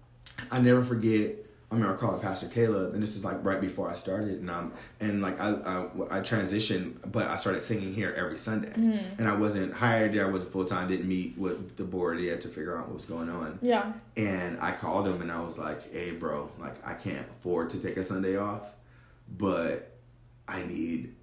I 0.50 0.58
never 0.60 0.82
forget. 0.82 1.34
I 1.70 1.74
remember 1.74 1.98
calling 1.98 2.18
Pastor 2.22 2.46
Caleb, 2.46 2.94
and 2.94 3.02
this 3.02 3.14
is 3.14 3.26
like 3.26 3.44
right 3.44 3.60
before 3.60 3.90
I 3.90 3.94
started, 3.94 4.40
and 4.40 4.48
um, 4.50 4.72
and 5.00 5.20
like 5.20 5.38
I 5.38 5.50
I, 5.50 5.82
I 6.10 6.20
transitioned, 6.20 6.96
but 7.12 7.26
I 7.28 7.36
started 7.36 7.60
singing 7.60 7.92
here 7.92 8.14
every 8.16 8.38
Sunday, 8.38 8.72
and 8.74 9.28
I 9.28 9.34
wasn't 9.36 9.74
hired 9.74 10.14
there, 10.14 10.26
I 10.26 10.30
wasn't 10.30 10.50
full 10.50 10.64
time, 10.64 10.88
didn't 10.88 11.06
meet 11.08 11.36
with 11.36 11.76
the 11.76 11.84
board 11.84 12.20
yet 12.20 12.40
to 12.42 12.48
figure 12.48 12.78
out 12.78 12.86
what 12.86 12.94
was 12.94 13.04
going 13.04 13.28
on, 13.28 13.58
Yeah. 13.60 13.92
and 14.16 14.58
I 14.62 14.72
called 14.72 15.06
him 15.06 15.20
and 15.20 15.30
I 15.30 15.40
was 15.42 15.58
like, 15.58 15.92
"Hey, 15.92 16.12
bro, 16.12 16.50
like 16.58 16.74
I 16.86 16.94
can't 16.94 17.26
afford 17.38 17.68
to 17.70 17.78
take 17.82 17.98
a 17.98 18.02
Sunday 18.04 18.36
off, 18.38 18.74
but 19.36 19.90
I 20.46 20.62
need 20.62 21.14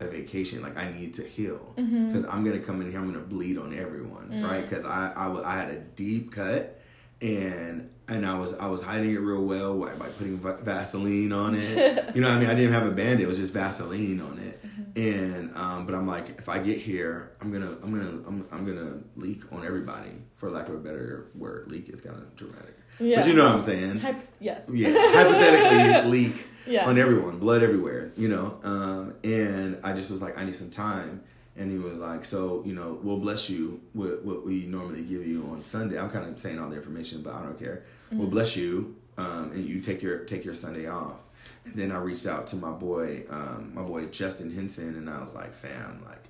a 0.00 0.08
vacation. 0.08 0.62
Like 0.62 0.76
I 0.76 0.90
need 0.90 1.14
to 1.14 1.22
heal 1.22 1.74
because 1.76 2.24
I'm 2.24 2.44
gonna 2.44 2.58
come 2.58 2.80
in 2.80 2.90
here. 2.90 2.98
I'm 2.98 3.06
gonna 3.06 3.24
bleed 3.24 3.56
on 3.56 3.72
everyone, 3.72 4.42
right? 4.42 4.68
Because 4.68 4.84
I, 4.84 5.12
I 5.12 5.42
I 5.44 5.56
had 5.60 5.70
a 5.70 5.78
deep 5.78 6.32
cut, 6.32 6.80
and 7.22 7.88
and 8.08 8.24
I 8.26 8.38
was 8.38 8.54
I 8.58 8.66
was 8.68 8.82
hiding 8.82 9.10
it 9.10 9.18
real 9.18 9.42
well 9.44 9.78
by, 9.78 9.92
by 9.94 10.06
putting 10.08 10.38
va- 10.38 10.60
Vaseline 10.62 11.32
on 11.32 11.54
it. 11.56 11.76
you 12.14 12.20
know, 12.20 12.28
what 12.28 12.36
I 12.36 12.40
mean, 12.40 12.48
I 12.50 12.54
didn't 12.54 12.72
have 12.72 12.86
a 12.86 12.90
band. 12.90 13.20
It 13.20 13.26
was 13.26 13.36
just 13.38 13.52
Vaseline 13.52 14.20
on 14.20 14.38
it. 14.38 14.60
And 14.96 15.54
um, 15.56 15.86
but 15.86 15.94
I'm 15.94 16.06
like, 16.06 16.38
if 16.38 16.48
I 16.48 16.58
get 16.58 16.78
here, 16.78 17.32
I'm 17.40 17.52
gonna 17.52 17.76
I'm 17.82 17.90
gonna 17.92 18.22
I'm, 18.26 18.46
I'm 18.52 18.64
gonna 18.66 18.98
leak 19.16 19.52
on 19.52 19.64
everybody, 19.66 20.12
for 20.36 20.50
lack 20.50 20.68
of 20.68 20.74
a 20.74 20.78
better 20.78 21.26
word. 21.34 21.70
Leak 21.70 21.88
is 21.88 22.00
kind 22.00 22.16
of 22.16 22.34
dramatic, 22.36 22.76
Yeah. 22.98 23.20
but 23.20 23.28
you 23.28 23.34
know 23.34 23.44
what 23.44 23.52
I'm 23.52 23.60
saying 23.60 23.98
Hyp- 24.00 24.22
yes. 24.40 24.68
yeah, 24.72 24.90
hypothetically 24.92 26.10
leak 26.10 26.46
Yeah. 26.66 26.86
on 26.88 26.98
everyone, 26.98 27.38
blood 27.38 27.62
everywhere, 27.62 28.12
you 28.16 28.28
know. 28.28 28.58
Um, 28.64 29.14
and 29.24 29.78
I 29.84 29.92
just 29.92 30.10
was 30.10 30.22
like, 30.22 30.38
I 30.38 30.44
need 30.44 30.56
some 30.56 30.70
time. 30.70 31.22
And 31.58 31.70
he 31.70 31.78
was 31.78 31.98
like, 31.98 32.24
so 32.24 32.62
you 32.66 32.74
know, 32.74 32.98
we'll 33.02 33.18
bless 33.18 33.48
you 33.48 33.80
with 33.94 34.22
what 34.22 34.44
we 34.44 34.66
normally 34.66 35.02
give 35.02 35.26
you 35.26 35.48
on 35.50 35.64
Sunday. 35.64 35.98
I'm 35.98 36.10
kind 36.10 36.28
of 36.28 36.38
saying 36.38 36.58
all 36.58 36.68
the 36.68 36.76
information, 36.76 37.22
but 37.22 37.34
I 37.34 37.42
don't 37.42 37.58
care. 37.58 37.84
We'll 38.12 38.28
bless 38.28 38.56
you, 38.56 38.94
um, 39.18 39.50
and 39.52 39.64
you 39.64 39.80
take 39.80 40.02
your 40.02 40.18
take 40.20 40.44
your 40.44 40.54
Sunday 40.54 40.86
off. 40.86 41.22
And 41.64 41.74
then 41.74 41.92
I 41.92 41.98
reached 41.98 42.26
out 42.26 42.46
to 42.48 42.56
my 42.56 42.72
boy, 42.72 43.24
um, 43.30 43.72
my 43.74 43.82
boy 43.82 44.06
Justin 44.06 44.54
Henson, 44.54 44.96
and 44.96 45.08
I 45.08 45.22
was 45.22 45.34
like, 45.34 45.54
fam, 45.54 46.02
like 46.04 46.28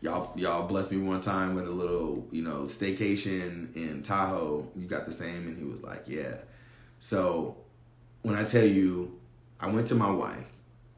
y'all 0.00 0.32
y'all 0.36 0.66
blessed 0.66 0.92
me 0.92 0.98
one 0.98 1.20
time 1.20 1.54
with 1.54 1.66
a 1.66 1.70
little 1.70 2.26
you 2.30 2.42
know 2.42 2.60
staycation 2.60 3.74
in 3.74 4.02
Tahoe. 4.02 4.70
You 4.76 4.86
got 4.86 5.06
the 5.06 5.12
same, 5.12 5.46
and 5.48 5.58
he 5.58 5.64
was 5.64 5.82
like, 5.82 6.04
yeah. 6.06 6.36
So 7.00 7.56
when 8.22 8.34
I 8.34 8.44
tell 8.44 8.64
you, 8.64 9.18
I 9.58 9.68
went 9.68 9.86
to 9.88 9.94
my 9.94 10.10
wife 10.10 10.50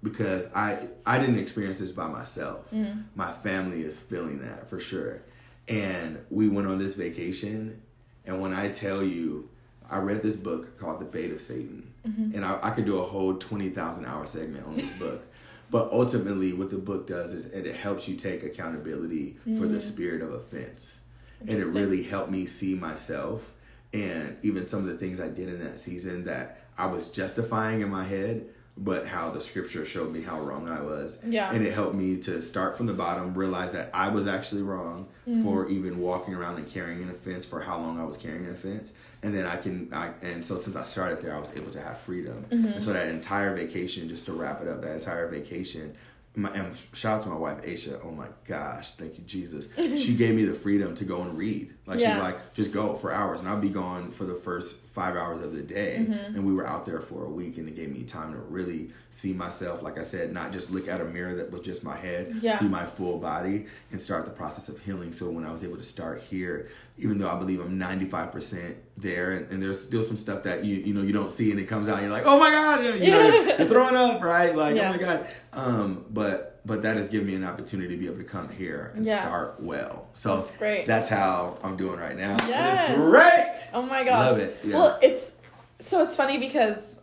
because 0.03 0.53
I 0.55 0.89
I 1.05 1.19
didn't 1.19 1.39
experience 1.39 1.81
this 1.81 1.93
by 1.93 2.07
myself. 2.09 2.71
Mm. 2.71 3.05
My 3.15 3.33
family 3.33 3.83
is 3.83 3.99
feeling 3.99 4.41
that 4.41 4.69
for 4.69 4.81
sure, 4.81 5.23
and 5.69 6.19
we 6.31 6.49
went 6.49 6.69
on 6.69 6.79
this 6.79 6.95
vacation. 6.95 7.83
And 8.25 8.41
when 8.41 8.53
I 8.53 8.71
tell 8.71 9.05
you, 9.05 9.49
I 9.89 9.99
read 9.99 10.23
this 10.23 10.35
book 10.35 10.79
called 10.79 11.01
The 11.01 11.05
Bait 11.05 11.31
of 11.31 11.41
Satan, 11.41 11.93
mm-hmm. 12.07 12.35
and 12.35 12.45
I, 12.45 12.59
I 12.63 12.71
could 12.71 12.87
do 12.87 12.99
a 12.99 13.05
whole 13.05 13.35
twenty 13.35 13.69
thousand 13.69 14.07
hour 14.07 14.27
segment 14.27 14.67
on 14.67 14.77
this 14.77 14.99
book. 14.99 15.27
But 15.69 15.91
ultimately, 15.91 16.53
what 16.53 16.71
the 16.71 16.79
book 16.79 17.09
does 17.09 17.33
is 17.33 17.47
it, 17.47 17.67
it 17.67 17.75
helps 17.75 18.07
you 18.07 18.15
take 18.15 18.45
accountability 18.45 19.37
for 19.43 19.67
the 19.67 19.79
mm. 19.79 19.83
spirit 19.83 20.23
of 20.23 20.33
offense, 20.33 21.01
and 21.41 21.51
it 21.51 21.67
really 21.67 22.05
helped 22.05 22.31
me 22.31 22.47
see 22.47 22.77
myself 22.77 23.53
and 23.93 24.37
even 24.43 24.67
some 24.67 24.81
of 24.81 24.87
the 24.87 24.97
things 24.97 25.21
I 25.21 25.29
did 25.29 25.49
in 25.49 25.63
that 25.65 25.79
season 25.79 26.25
that 26.25 26.61
I 26.77 26.87
was 26.87 27.11
justifying 27.11 27.81
in 27.81 27.89
my 27.89 28.05
head, 28.05 28.47
but 28.77 29.07
how 29.07 29.31
the 29.31 29.41
scripture 29.41 29.85
showed 29.85 30.13
me 30.13 30.21
how 30.21 30.39
wrong 30.41 30.69
I 30.69 30.81
was. 30.81 31.19
Yeah. 31.27 31.51
And 31.51 31.67
it 31.67 31.73
helped 31.73 31.95
me 31.95 32.19
to 32.19 32.41
start 32.43 32.77
from 32.77 32.87
the 32.87 32.93
bottom, 32.93 33.35
realize 33.35 33.73
that 33.73 33.91
I 33.95 34.09
was 34.09 34.27
actually 34.27 34.63
wrong 34.63 35.09
Mm-hmm. 35.29 35.43
for 35.43 35.69
even 35.69 35.99
walking 35.99 36.35
around 36.35 36.55
and 36.55 36.71
carrying 36.71 37.03
an 37.03 37.11
offense 37.11 37.45
for 37.45 37.61
how 37.61 37.79
long 37.81 37.99
I 37.99 38.05
was 38.05 38.17
carrying 38.17 38.47
an 38.47 38.53
offense. 38.53 38.93
And 39.25 39.35
then 39.35 39.45
I 39.45 39.57
can, 39.57 39.89
I, 39.93 40.11
and 40.23 40.47
so 40.47 40.57
since 40.57 40.77
I 40.77 40.85
started 40.85 41.21
there, 41.21 41.35
I 41.35 41.41
was 41.41 41.53
able 41.57 41.73
to 41.73 41.81
have 41.81 41.99
freedom. 41.99 42.47
Mm-hmm. 42.49 42.67
And 42.75 42.81
so 42.81 42.93
that 42.93 43.09
entire 43.09 43.53
vacation, 43.57 44.09
just 44.09 44.27
to 44.27 44.33
wrap 44.33 44.61
it 44.61 44.69
up, 44.69 44.83
that 44.83 44.95
entire 44.95 45.27
vacation, 45.27 45.97
my, 46.37 46.49
and 46.51 46.73
shout 46.93 47.17
out 47.17 47.21
to 47.23 47.29
my 47.31 47.37
wife 47.37 47.63
Aisha. 47.63 47.99
Oh 48.05 48.13
my 48.13 48.29
gosh, 48.45 48.93
thank 48.93 49.19
you 49.19 49.25
Jesus. 49.25 49.69
she 49.77 50.15
gave 50.15 50.37
me 50.37 50.45
the 50.45 50.55
freedom 50.55 50.95
to 50.95 51.05
go 51.05 51.23
and 51.23 51.37
read. 51.37 51.75
Like 51.87 52.01
Yeah. 52.01 52.15
she's 52.15 52.23
like, 52.23 52.55
just 52.55 52.73
go 52.75 52.95
for 52.97 53.13
hours, 53.13 53.41
and 53.41 53.49
I'll 53.49 53.61
be 53.61 53.69
gone 53.71 54.11
for 54.11 54.25
the 54.25 54.35
first 54.35 54.85
five 54.87 55.15
hours 55.17 55.43
of 55.45 55.55
the 55.55 55.63
day. 55.63 55.99
Mm-hmm. 56.01 56.35
And 56.35 56.45
we 56.45 56.53
were 56.53 56.67
out 56.67 56.85
there 56.85 57.01
for 57.01 57.25
a 57.25 57.31
week, 57.31 57.59
and 57.59 57.69
it 57.69 57.77
gave 57.77 57.91
me 57.91 58.03
time 58.03 58.33
to 58.33 58.39
really 58.39 58.91
see 59.11 59.33
myself. 59.33 59.83
Like 59.83 59.97
I 59.99 60.03
said, 60.03 60.33
not 60.33 60.51
just 60.53 60.71
look 60.73 60.89
at 60.89 61.01
a 61.01 61.05
mirror 61.05 61.35
that 61.37 61.51
was 61.53 61.61
just 61.61 61.85
my 61.85 61.95
head, 61.97 62.35
Yeah. 62.41 62.59
see 62.59 62.67
my 62.67 62.87
full 62.87 63.19
body, 63.19 63.67
and 63.93 64.01
start 64.01 64.25
the 64.25 64.31
process 64.33 64.69
of 64.69 64.81
healing. 64.81 65.13
So 65.13 65.31
when 65.31 65.45
I 65.45 65.53
was 65.53 65.63
able 65.63 65.77
to 65.77 65.83
start 65.83 66.23
here, 66.23 66.69
even 66.99 67.19
though 67.19 67.29
I 67.31 67.39
believe 67.39 67.61
I'm 67.61 67.79
95 67.79 68.33
percent 68.33 68.77
there, 68.97 69.31
and, 69.31 69.51
and 69.51 69.63
there's 69.63 69.81
still 69.81 70.03
some 70.03 70.17
stuff 70.17 70.43
that 70.45 70.65
you 70.65 70.77
you 70.77 70.93
know 70.95 71.03
you 71.03 71.13
don't 71.13 71.31
see, 71.31 71.51
and 71.53 71.61
it 71.61 71.65
comes 71.69 71.89
out, 71.89 71.95
and 71.99 72.03
you're 72.03 72.11
like, 72.13 72.27
oh 72.27 72.39
my 72.39 72.51
god, 72.51 72.85
you 72.85 73.11
know, 73.13 73.29
Yeah. 73.29 73.59
you're 73.59 73.69
throwing 73.75 73.95
up, 73.95 74.23
right? 74.23 74.57
Like, 74.57 74.75
Yeah. 74.75 74.89
oh 74.89 74.93
my 74.93 74.99
god. 74.99 75.27
Um, 75.53 76.05
but 76.11 76.56
but 76.67 76.83
that 76.83 76.97
has 76.97 77.09
given 77.09 77.27
me 77.29 77.35
an 77.37 77.45
opportunity 77.45 77.95
to 77.95 77.97
be 77.97 78.07
able 78.07 78.19
to 78.19 78.25
come 78.25 78.49
here 78.49 78.93
and 78.97 79.07
Yeah. 79.07 79.21
start 79.23 79.57
well. 79.61 80.09
So 80.13 80.39
That's 80.39 80.51
great. 80.53 80.87
That's 80.87 81.09
how 81.09 81.59
I'm 81.63 81.77
doing 81.77 81.99
right 81.99 82.17
now. 82.17 82.37
Yes. 82.49 82.97
Great. 82.97 83.71
Oh 83.73 83.83
my 83.87 84.03
gosh. 84.05 84.19
Love 84.31 84.39
it, 84.39 84.59
yeah. 84.65 84.75
Well, 84.77 84.99
it's 85.01 85.37
so 85.79 86.03
it's 86.03 86.17
funny 86.17 86.39
because 86.39 87.01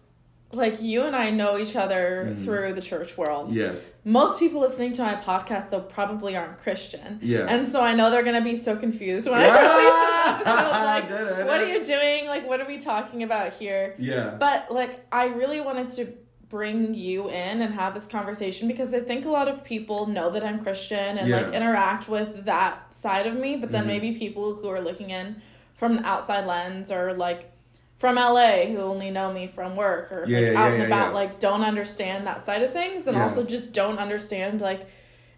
like 0.52 0.80
you 0.84 1.02
and 1.04 1.16
I 1.16 1.32
know 1.32 1.58
each 1.58 1.76
other 1.76 2.28
Mm-hmm. 2.30 2.44
through 2.46 2.74
the 2.74 2.82
church 2.82 3.18
world. 3.18 3.54
Yes. 3.54 3.90
Most 4.04 4.38
people 4.38 4.62
listening 4.62 4.92
to 4.94 5.02
my 5.02 5.16
podcast 5.16 5.70
though 5.72 5.80
probably 5.80 6.36
aren't 6.38 6.60
Christian. 6.60 7.20
Yeah. 7.24 7.48
And 7.50 7.66
so 7.68 7.82
I 7.82 7.94
know 7.96 8.12
they're 8.12 8.22
gonna 8.24 8.42
be 8.44 8.56
so 8.56 8.76
confused 8.76 9.28
when 9.30 9.42
Yeah. 9.42 9.48
I 9.50 9.62
release 9.62 10.40
this 10.40 10.48
episode. 10.54 10.70
Like, 11.40 11.48
what 11.48 11.62
are 11.62 11.68
you 11.68 11.84
doing? 11.84 12.28
Like, 12.28 12.48
what 12.48 12.62
are 12.62 12.68
we 12.68 12.78
talking 12.78 13.24
about 13.24 13.54
here? 13.54 13.96
Yeah. 13.98 14.36
But 14.40 14.72
like, 14.72 15.06
I 15.12 15.26
really 15.28 15.60
wanted 15.62 15.90
to 15.92 16.14
bring 16.58 16.94
you 16.94 17.30
in 17.32 17.64
and 17.64 17.74
have 17.74 17.96
this 17.96 18.06
conversation 18.06 18.68
because 18.68 18.94
I 18.94 19.00
think 19.00 19.26
a 19.26 19.30
lot 19.30 19.48
of 19.48 19.64
people 19.64 20.06
know 20.06 20.30
that 20.30 20.44
I'm 20.44 20.62
Christian 20.64 21.18
and 21.18 21.28
like 21.32 21.52
interact 21.52 22.08
with 22.08 22.46
that 22.46 22.94
side 22.94 23.26
of 23.26 23.34
me, 23.34 23.56
but 23.56 23.72
then 23.72 23.86
Mhm. 23.86 23.88
maybe 23.88 24.12
people 24.12 24.54
who 24.58 24.70
are 24.70 24.80
looking 24.80 25.10
in 25.10 25.42
from 25.80 25.96
the 25.96 26.06
outside 26.06 26.46
lens 26.46 26.92
or 26.92 27.12
like 27.14 27.52
from 27.98 28.20
LA 28.20 28.68
who 28.68 28.78
only 28.78 29.10
know 29.10 29.34
me 29.34 29.48
from 29.48 29.76
work 29.76 30.12
or 30.12 30.26
Yeah, 30.28 30.38
like 30.42 30.54
yeah, 30.54 30.62
out 30.62 30.68
yeah, 30.68 30.74
and 30.76 30.84
about 30.84 31.08
yeah. 31.08 31.14
like 31.22 31.40
don't 31.40 31.64
understand 31.64 32.28
that 32.28 32.46
side 32.46 32.62
of 32.62 32.72
things 32.72 33.08
and 33.08 33.18
Yeah. 33.18 33.24
also 33.24 33.44
just 33.44 33.74
don't 33.74 33.98
understand 33.98 34.62
like 34.62 34.86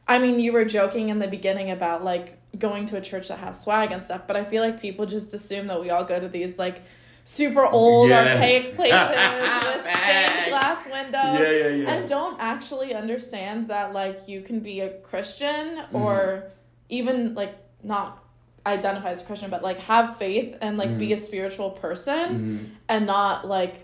I 0.10 0.20
mean 0.20 0.38
you 0.42 0.52
were 0.52 0.66
joking 0.66 1.08
in 1.08 1.20
the 1.20 1.30
beginning 1.30 1.72
about 1.72 2.04
like 2.04 2.40
going 2.60 2.86
to 2.88 2.98
a 2.98 3.02
church 3.02 3.30
that 3.30 3.40
has 3.40 3.62
swag 3.64 3.94
and 3.94 4.04
stuff 4.04 4.24
but 4.28 4.36
I 4.36 4.44
feel 4.44 4.62
like 4.62 4.82
people 4.82 5.06
just 5.06 5.34
assume 5.34 5.68
that 5.68 5.80
we 5.80 5.90
all 5.92 6.04
go 6.04 6.20
to 6.20 6.28
these 6.28 6.60
like 6.60 6.82
super 7.28 7.66
old 7.66 8.08
Yes. 8.08 8.38
archaic 8.38 8.76
places 8.78 9.02
with 9.02 9.88
stained 9.98 10.50
glass 10.50 10.86
windows 10.86 11.40
Yeah, 11.40 11.52
yeah, 11.52 11.68
yeah. 11.70 11.94
and 11.94 12.08
don't 12.08 12.38
actually 12.40 12.94
understand 12.94 13.68
that 13.70 13.94
like 13.94 14.28
you 14.28 14.42
can 14.42 14.60
be 14.62 14.80
a 14.82 14.90
Christian 15.00 15.78
Mm-hmm. 15.78 15.96
or 15.96 16.52
even 16.90 17.34
like 17.34 17.56
not 17.84 18.24
identify 18.66 19.10
as 19.10 19.22
a 19.24 19.26
Christian 19.26 19.50
but 19.50 19.64
like 19.64 19.80
have 19.82 20.18
faith 20.18 20.56
and 20.62 20.78
like 20.78 20.90
Mm-hmm. 20.90 21.00
be 21.00 21.14
a 21.14 21.18
spiritual 21.18 21.72
person 21.72 22.76
and 22.88 23.06
not 23.08 23.48
like 23.48 23.76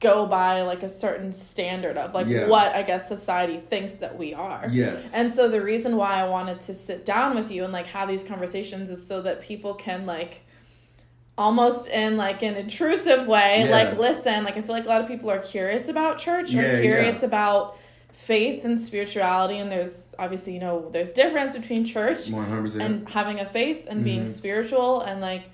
go 0.00 0.26
by 0.26 0.62
like 0.62 0.82
a 0.82 0.88
certain 0.88 1.32
standard 1.32 1.96
of 1.98 2.14
like 2.14 2.26
Yeah. 2.26 2.48
what 2.48 2.74
I 2.74 2.82
guess 2.82 3.06
society 3.06 3.58
thinks 3.58 3.96
that 3.98 4.16
we 4.18 4.32
are. 4.34 4.66
Yes. 4.70 5.12
And 5.14 5.30
so 5.32 5.48
the 5.48 5.60
reason 5.62 5.94
why 5.96 6.14
I 6.14 6.26
wanted 6.28 6.60
to 6.62 6.74
sit 6.74 7.04
down 7.04 7.34
with 7.36 7.50
you 7.52 7.62
and 7.64 7.72
like 7.72 7.86
have 7.88 8.08
these 8.08 8.24
conversations 8.24 8.90
is 8.90 9.06
so 9.06 9.20
that 9.22 9.40
people 9.42 9.74
can 9.74 10.06
like 10.06 10.40
almost 11.40 11.88
in 11.88 12.16
like 12.18 12.42
an 12.42 12.54
intrusive 12.54 13.26
way 13.26 13.64
Yeah. 13.64 13.70
like 13.70 13.98
listen 13.98 14.44
like 14.44 14.56
I 14.58 14.62
feel 14.62 14.74
like 14.74 14.84
a 14.84 14.88
lot 14.94 15.00
of 15.00 15.08
people 15.08 15.30
are 15.30 15.38
curious 15.38 15.88
about 15.88 16.18
church 16.18 16.50
Yeah, 16.52 16.62
or 16.62 16.80
curious 16.82 17.20
yeah. 17.20 17.28
about 17.28 17.78
faith 18.12 18.64
and 18.66 18.78
spirituality 18.78 19.56
and 19.62 19.72
there's 19.72 20.14
obviously 20.18 20.52
you 20.52 20.60
know 20.60 20.90
there's 20.92 21.10
difference 21.12 21.52
between 21.56 21.82
church 21.86 22.28
One 22.28 22.44
hundred 22.44 22.62
percent. 22.66 22.82
and 22.84 23.08
having 23.08 23.40
a 23.40 23.46
faith 23.46 23.86
and 23.90 24.04
being 24.04 24.24
Mhm. 24.24 24.28
spiritual 24.40 25.00
and 25.00 25.22
like 25.22 25.44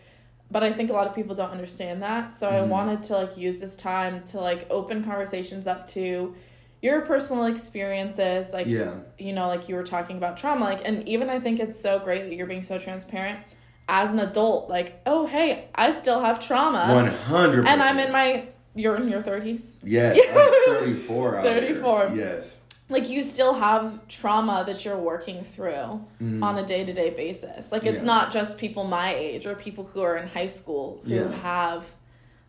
but 0.51 0.65
i 0.65 0.73
think 0.73 0.91
a 0.91 0.93
lot 0.93 1.07
of 1.07 1.15
people 1.15 1.35
don't 1.37 1.53
understand 1.59 2.03
that 2.03 2.35
so 2.35 2.49
i 2.51 2.55
Mhm. 2.55 2.69
wanted 2.77 3.01
to 3.05 3.13
like 3.21 3.37
use 3.37 3.61
this 3.61 3.77
time 3.77 4.15
to 4.33 4.41
like 4.41 4.67
open 4.79 5.05
conversations 5.05 5.69
up 5.69 5.87
to 5.97 6.35
your 6.83 7.03
personal 7.03 7.45
experiences 7.45 8.53
like 8.53 8.67
Yeah. 8.67 8.95
you 9.19 9.33
know 9.33 9.47
like 9.47 9.69
you 9.69 9.77
were 9.77 9.85
talking 9.85 10.17
about 10.17 10.37
trauma 10.37 10.65
like 10.65 10.83
and 10.89 11.09
even 11.09 11.31
i 11.31 11.39
think 11.39 11.61
it's 11.61 11.79
so 11.81 11.93
great 12.01 12.23
that 12.29 12.35
you're 12.35 12.47
being 12.55 12.65
so 12.73 12.77
transparent 12.79 13.39
as 13.89 14.13
an 14.13 14.19
adult 14.21 14.69
like 14.69 15.01
oh 15.07 15.27
hey 15.27 15.69
i 15.75 15.93
still 15.93 16.21
have 16.21 16.41
trauma 16.45 16.93
One 16.93 17.07
hundred. 17.07 17.67
and 17.67 17.83
i'm 17.83 17.99
in 17.99 18.11
my 18.13 18.47
you're 18.75 18.97
in 18.97 19.09
your 19.09 19.23
30s 19.23 19.81
Yes. 19.85 20.19
I'm 20.29 20.75
thirty 20.75 20.95
four. 20.95 21.41
34. 21.43 22.11
Yes. 22.15 22.61
like 22.91 23.09
you 23.09 23.23
still 23.23 23.55
have 23.55 24.07
trauma 24.09 24.65
that 24.67 24.85
you're 24.85 24.99
working 24.99 25.43
through 25.45 26.05
on 26.43 26.59
a 26.59 26.65
day-to-day 26.67 27.11
basis 27.11 27.71
like 27.73 27.85
it's 27.85 27.99
Mm-hmm. 28.01 28.07
Yeah. 28.09 28.15
not 28.19 28.33
just 28.33 28.59
people 28.59 28.85
my 28.85 29.15
age 29.15 29.47
or 29.47 29.55
people 29.55 29.85
who 29.85 30.03
are 30.03 30.17
in 30.17 30.27
high 30.29 30.47
school 30.49 31.01
who 31.05 31.15
Yeah. 31.15 31.33
have 31.43 31.87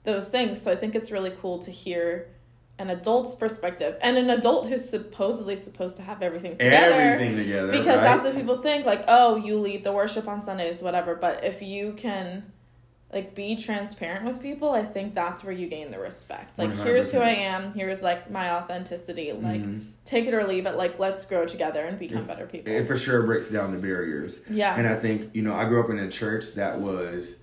those 0.03 0.27
things 0.27 0.62
so 0.62 0.72
i 0.72 0.75
think 0.75 0.96
it's 0.96 1.12
really 1.12 1.34
cool 1.41 1.60
to 1.60 1.72
hear 1.72 2.27
an 2.79 2.89
adult's 2.91 3.34
perspective 3.36 3.98
and 4.01 4.17
an 4.17 4.29
adult 4.29 4.67
who's 4.67 4.88
supposedly 4.88 5.55
supposed 5.55 5.96
to 5.96 6.01
have 6.03 6.22
everything 6.22 6.51
together 6.57 6.96
Everything 6.96 7.36
together. 7.36 7.72
because 7.72 7.86
right? 7.98 8.01
that's 8.03 8.24
what 8.24 8.36
people 8.36 8.62
think 8.62 8.86
like 8.86 9.03
oh 9.07 9.36
you 9.36 9.57
lead 9.60 9.84
the 9.84 9.91
worship 9.91 10.27
on 10.27 10.43
sundays 10.43 10.81
whatever 10.81 11.15
but 11.15 11.43
if 11.43 11.62
you 11.62 11.93
can 11.93 12.51
like 13.12 13.34
be 13.34 13.55
transparent 13.55 14.25
with 14.25 14.41
people 14.41 14.72
i 14.72 14.84
think 14.84 15.13
that's 15.15 15.43
where 15.43 15.53
you 15.53 15.67
gain 15.67 15.89
the 15.91 15.98
respect 15.98 16.57
like 16.60 16.72
here's 16.75 17.12
who 17.12 17.19
i 17.19 17.29
am 17.29 17.74
here's 17.74 18.03
like 18.03 18.29
my 18.29 18.51
authenticity 18.51 19.31
like 19.34 19.62
Mhm. 19.62 19.88
take 20.05 20.25
it 20.25 20.34
or 20.34 20.43
leave 20.43 20.65
it 20.67 20.75
like 20.75 21.00
let's 21.00 21.25
grow 21.25 21.46
together 21.46 21.84
and 21.84 21.98
become 21.98 22.25
better 22.25 22.46
people 22.46 22.72
it 22.72 22.86
for 22.86 22.98
sure 22.98 23.24
breaks 23.24 23.50
down 23.50 23.72
the 23.72 23.79
barriers. 23.79 24.41
yeah 24.50 24.75
And 24.77 24.86
I 24.86 24.96
think, 24.96 25.34
you 25.34 25.41
know, 25.41 25.53
I 25.53 25.65
grew 25.69 25.81
up 25.84 25.89
in 25.89 25.98
a 26.00 26.10
church 26.10 26.53
that 26.55 26.79
was, 26.79 27.38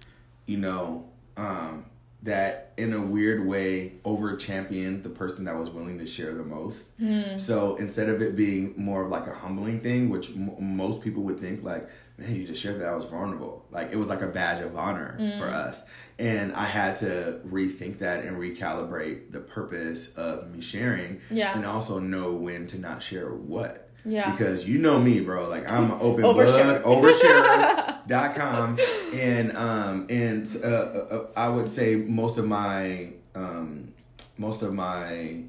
you 0.46 0.58
know, 0.58 1.06
um, 1.36 1.86
that 2.24 2.72
in 2.76 2.92
a 2.92 3.00
weird 3.00 3.46
way 3.46 3.92
over 4.04 4.34
championed 4.36 5.02
the 5.04 5.08
person 5.10 5.44
that 5.44 5.56
was 5.58 5.70
willing 5.70 5.98
to 5.98 6.06
share 6.06 6.34
the 6.34 6.42
most. 6.42 6.94
Hmm. 6.98 7.36
So 7.36 7.76
instead 7.76 8.08
of 8.08 8.20
it 8.22 8.34
being 8.34 8.74
more 8.76 9.02
of 9.04 9.10
like 9.10 9.26
a 9.26 9.34
humbling 9.34 9.80
thing, 9.80 10.08
which 10.08 10.30
m- 10.30 10.56
most 10.76 11.02
people 11.02 11.22
would 11.24 11.38
think 11.38 11.62
like, 11.62 11.88
man, 12.16 12.34
you 12.34 12.46
just 12.46 12.62
shared 12.62 12.80
that 12.80 12.88
I 12.88 12.94
was 12.94 13.04
vulnerable. 13.04 13.66
Like 13.70 13.92
it 13.92 13.96
was 13.96 14.08
like 14.08 14.22
a 14.22 14.26
badge 14.26 14.62
of 14.62 14.76
honor 14.76 15.16
Hmm. 15.18 15.38
for 15.38 15.48
us. 15.48 15.84
And 16.18 16.52
I 16.54 16.64
had 16.64 16.96
to 16.96 17.40
rethink 17.46 17.98
that 17.98 18.24
and 18.24 18.36
recalibrate 18.38 19.30
the 19.32 19.40
purpose 19.40 20.14
of 20.14 20.50
me 20.54 20.60
sharing 20.62 21.20
Yeah. 21.30 21.54
and 21.54 21.66
also 21.66 21.98
know 21.98 22.32
when 22.32 22.66
to 22.68 22.78
not 22.78 23.02
share 23.02 23.28
what. 23.34 23.83
Yeah. 24.04 24.30
Because 24.30 24.66
you 24.68 24.78
know 24.78 24.98
me, 25.00 25.20
bro. 25.20 25.48
Like 25.48 25.70
I'm 25.70 25.90
an 25.92 25.98
open 26.00 26.24
Overshare. 26.24 26.82
book, 26.84 27.04
overshare.com. 27.04 28.78
and 29.14 29.56
um 29.56 30.06
and 30.10 30.56
uh, 30.62 30.66
uh, 30.68 31.26
I 31.36 31.48
would 31.48 31.68
say 31.68 31.96
most 31.96 32.38
of 32.38 32.46
my 32.46 33.10
um 33.34 33.92
most 34.38 34.62
of 34.62 34.74
my 34.74 35.42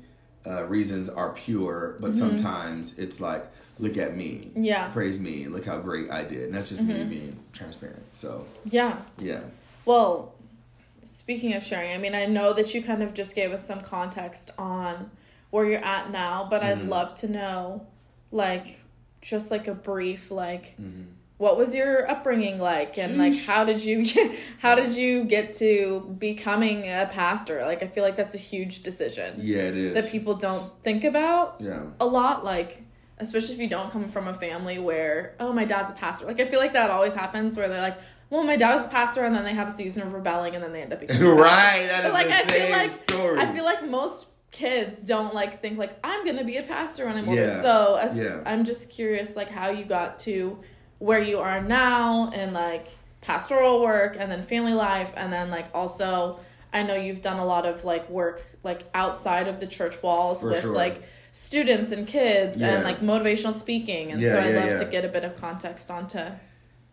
uh, 0.48 0.64
reasons 0.66 1.10
are 1.10 1.32
pure, 1.32 1.98
but 2.00 2.14
sometimes 2.16 2.98
it's 3.00 3.20
like 3.20 3.46
look 3.80 3.98
at 3.98 4.16
me. 4.16 4.52
Mm-hmm. 4.52 4.64
Yeah. 4.64 4.84
Mm-hmm. 4.86 4.94
Praise 4.94 5.20
me. 5.20 5.48
Look 5.48 5.66
how 5.66 5.80
great 5.80 6.10
I 6.12 6.24
did. 6.24 6.44
And 6.44 6.54
that's 6.54 6.70
just 6.70 6.84
me 6.84 7.04
being 7.04 7.38
transparent. 7.52 8.04
So, 8.14 8.46
yeah 8.66 9.00
yeah. 9.20 9.42
well 9.86 10.34
speaking 11.04 11.54
of 11.54 11.64
sharing 11.64 11.92
i 11.94 11.98
mean 11.98 12.16
i 12.16 12.26
know 12.26 12.52
that 12.54 12.74
you 12.74 12.82
kind 12.84 13.04
of 13.04 13.14
just 13.14 13.36
gave 13.36 13.52
us 13.52 13.66
some 13.66 13.80
context 13.80 14.50
on 14.58 15.12
where 15.52 15.66
you're 15.66 15.84
at 15.86 16.10
now 16.12 16.48
but 16.50 16.62
Mm-hmm. 16.64 16.82
i'd 16.82 16.88
love 16.88 17.14
to 17.16 17.28
know 17.30 17.86
like 18.36 18.82
just 19.22 19.50
like 19.52 19.68
a 19.68 19.74
brief 19.74 20.30
like 20.30 20.76
Mm-hmm. 20.80 21.04
what 21.38 21.58
was 21.58 21.74
your 21.74 22.10
upbringing 22.10 22.60
like 22.60 22.98
and 22.98 23.18
like 23.18 23.36
how 23.50 23.64
did 23.66 23.84
you 23.84 24.04
get, 24.14 24.32
how 24.60 24.76
did 24.76 24.92
you 24.96 25.24
get 25.26 25.54
to 25.54 26.16
becoming 26.20 26.84
a 26.84 27.10
pastor 27.12 27.62
like 27.66 27.82
i 27.82 27.88
feel 27.88 28.04
like 28.04 28.16
that's 28.16 28.36
a 28.36 28.44
huge 28.52 28.84
decision 28.84 29.30
Yeah, 29.40 29.64
it 29.72 29.78
is. 29.78 29.94
that 29.96 30.12
people 30.12 30.36
don't 30.36 30.64
think 30.84 31.04
about 31.04 31.56
yeah. 31.60 31.84
a 32.00 32.06
lot 32.06 32.46
like 32.46 32.84
especially 33.18 33.56
if 33.56 33.62
you 33.62 33.70
don't 33.70 33.92
come 33.92 34.08
from 34.10 34.28
a 34.28 34.34
family 34.34 34.78
where 34.80 35.36
oh 35.40 35.52
my 35.54 35.66
dad's 35.66 35.92
a 35.92 35.96
pastor 35.96 36.26
like 36.26 36.40
i 36.40 36.46
feel 36.46 36.60
like 36.60 36.74
that 36.74 36.90
always 36.90 37.14
happens 37.14 37.58
where 37.58 37.68
they're 37.70 37.82
like 37.82 37.98
well 38.30 38.44
my 38.44 38.58
dad 38.58 38.76
was 38.76 38.86
a 38.86 38.90
pastor 38.90 39.24
and 39.26 39.36
then 39.36 39.44
they 39.44 39.54
have 39.54 39.68
a 39.70 39.72
season 39.72 40.04
of 40.06 40.14
rebelling 40.14 40.54
and 40.56 40.64
then 40.64 40.72
they 40.74 40.82
end 40.82 40.92
up 40.94 41.00
becoming 41.00 41.24
right. 41.52 41.86
That 41.88 42.06
is 42.06 42.12
But, 42.12 42.14
like 42.14 42.28
the 42.28 42.34
i 42.34 42.46
same 42.48 42.62
feel 42.68 42.78
like 42.78 42.92
story. 42.92 43.40
i 43.40 43.54
feel 43.54 43.66
like 43.66 43.88
most 43.90 44.28
kids 44.52 45.04
don't 45.04 45.34
like 45.34 45.62
think 45.62 45.78
like 45.78 45.98
i'm 46.04 46.26
gonna 46.26 46.44
be 46.44 46.58
a 46.58 46.64
pastor 46.64 47.06
when 47.06 47.18
i'm 47.18 47.28
older 47.28 47.42
Yeah. 47.48 47.62
so 47.62 47.96
as, 47.96 48.18
Yeah. 48.18 48.42
i'm 48.46 48.64
just 48.64 48.90
curious 48.90 49.36
like 49.36 49.50
how 49.50 49.70
you 49.70 49.84
got 49.86 50.20
to 50.20 50.58
where 51.00 51.20
you 51.22 51.40
are 51.40 51.62
now 51.62 52.30
and 52.34 52.54
like 52.54 52.88
pastoral 53.22 53.82
work 53.82 54.16
and 54.18 54.32
then 54.32 54.44
family 54.44 54.74
life 54.74 55.12
and 55.18 55.34
then 55.34 55.50
like 55.50 55.66
also 55.74 56.40
i 56.72 56.84
know 56.84 56.96
you've 56.96 57.22
done 57.22 57.38
a 57.40 57.46
lot 57.46 57.66
of 57.66 57.84
like 57.84 58.10
work 58.10 58.42
like 58.64 58.84
outside 58.94 59.48
of 59.50 59.60
the 59.60 59.68
church 59.68 60.02
walls 60.02 60.42
For 60.42 60.52
with 60.52 60.62
sure. 60.62 60.74
like 60.74 61.04
students 61.34 61.92
and 61.92 62.08
kids 62.08 62.62
Yeah. 62.62 62.76
and 62.76 62.84
like 62.86 63.02
motivational 63.02 63.54
speaking 63.54 64.12
and 64.14 64.22
so 64.22 64.40
i'd 64.40 64.56
love 64.56 64.80
to 64.80 64.86
get 64.86 65.04
a 65.04 65.10
bit 65.10 65.26
of 65.26 65.36
context 65.36 65.92
onto 65.92 66.20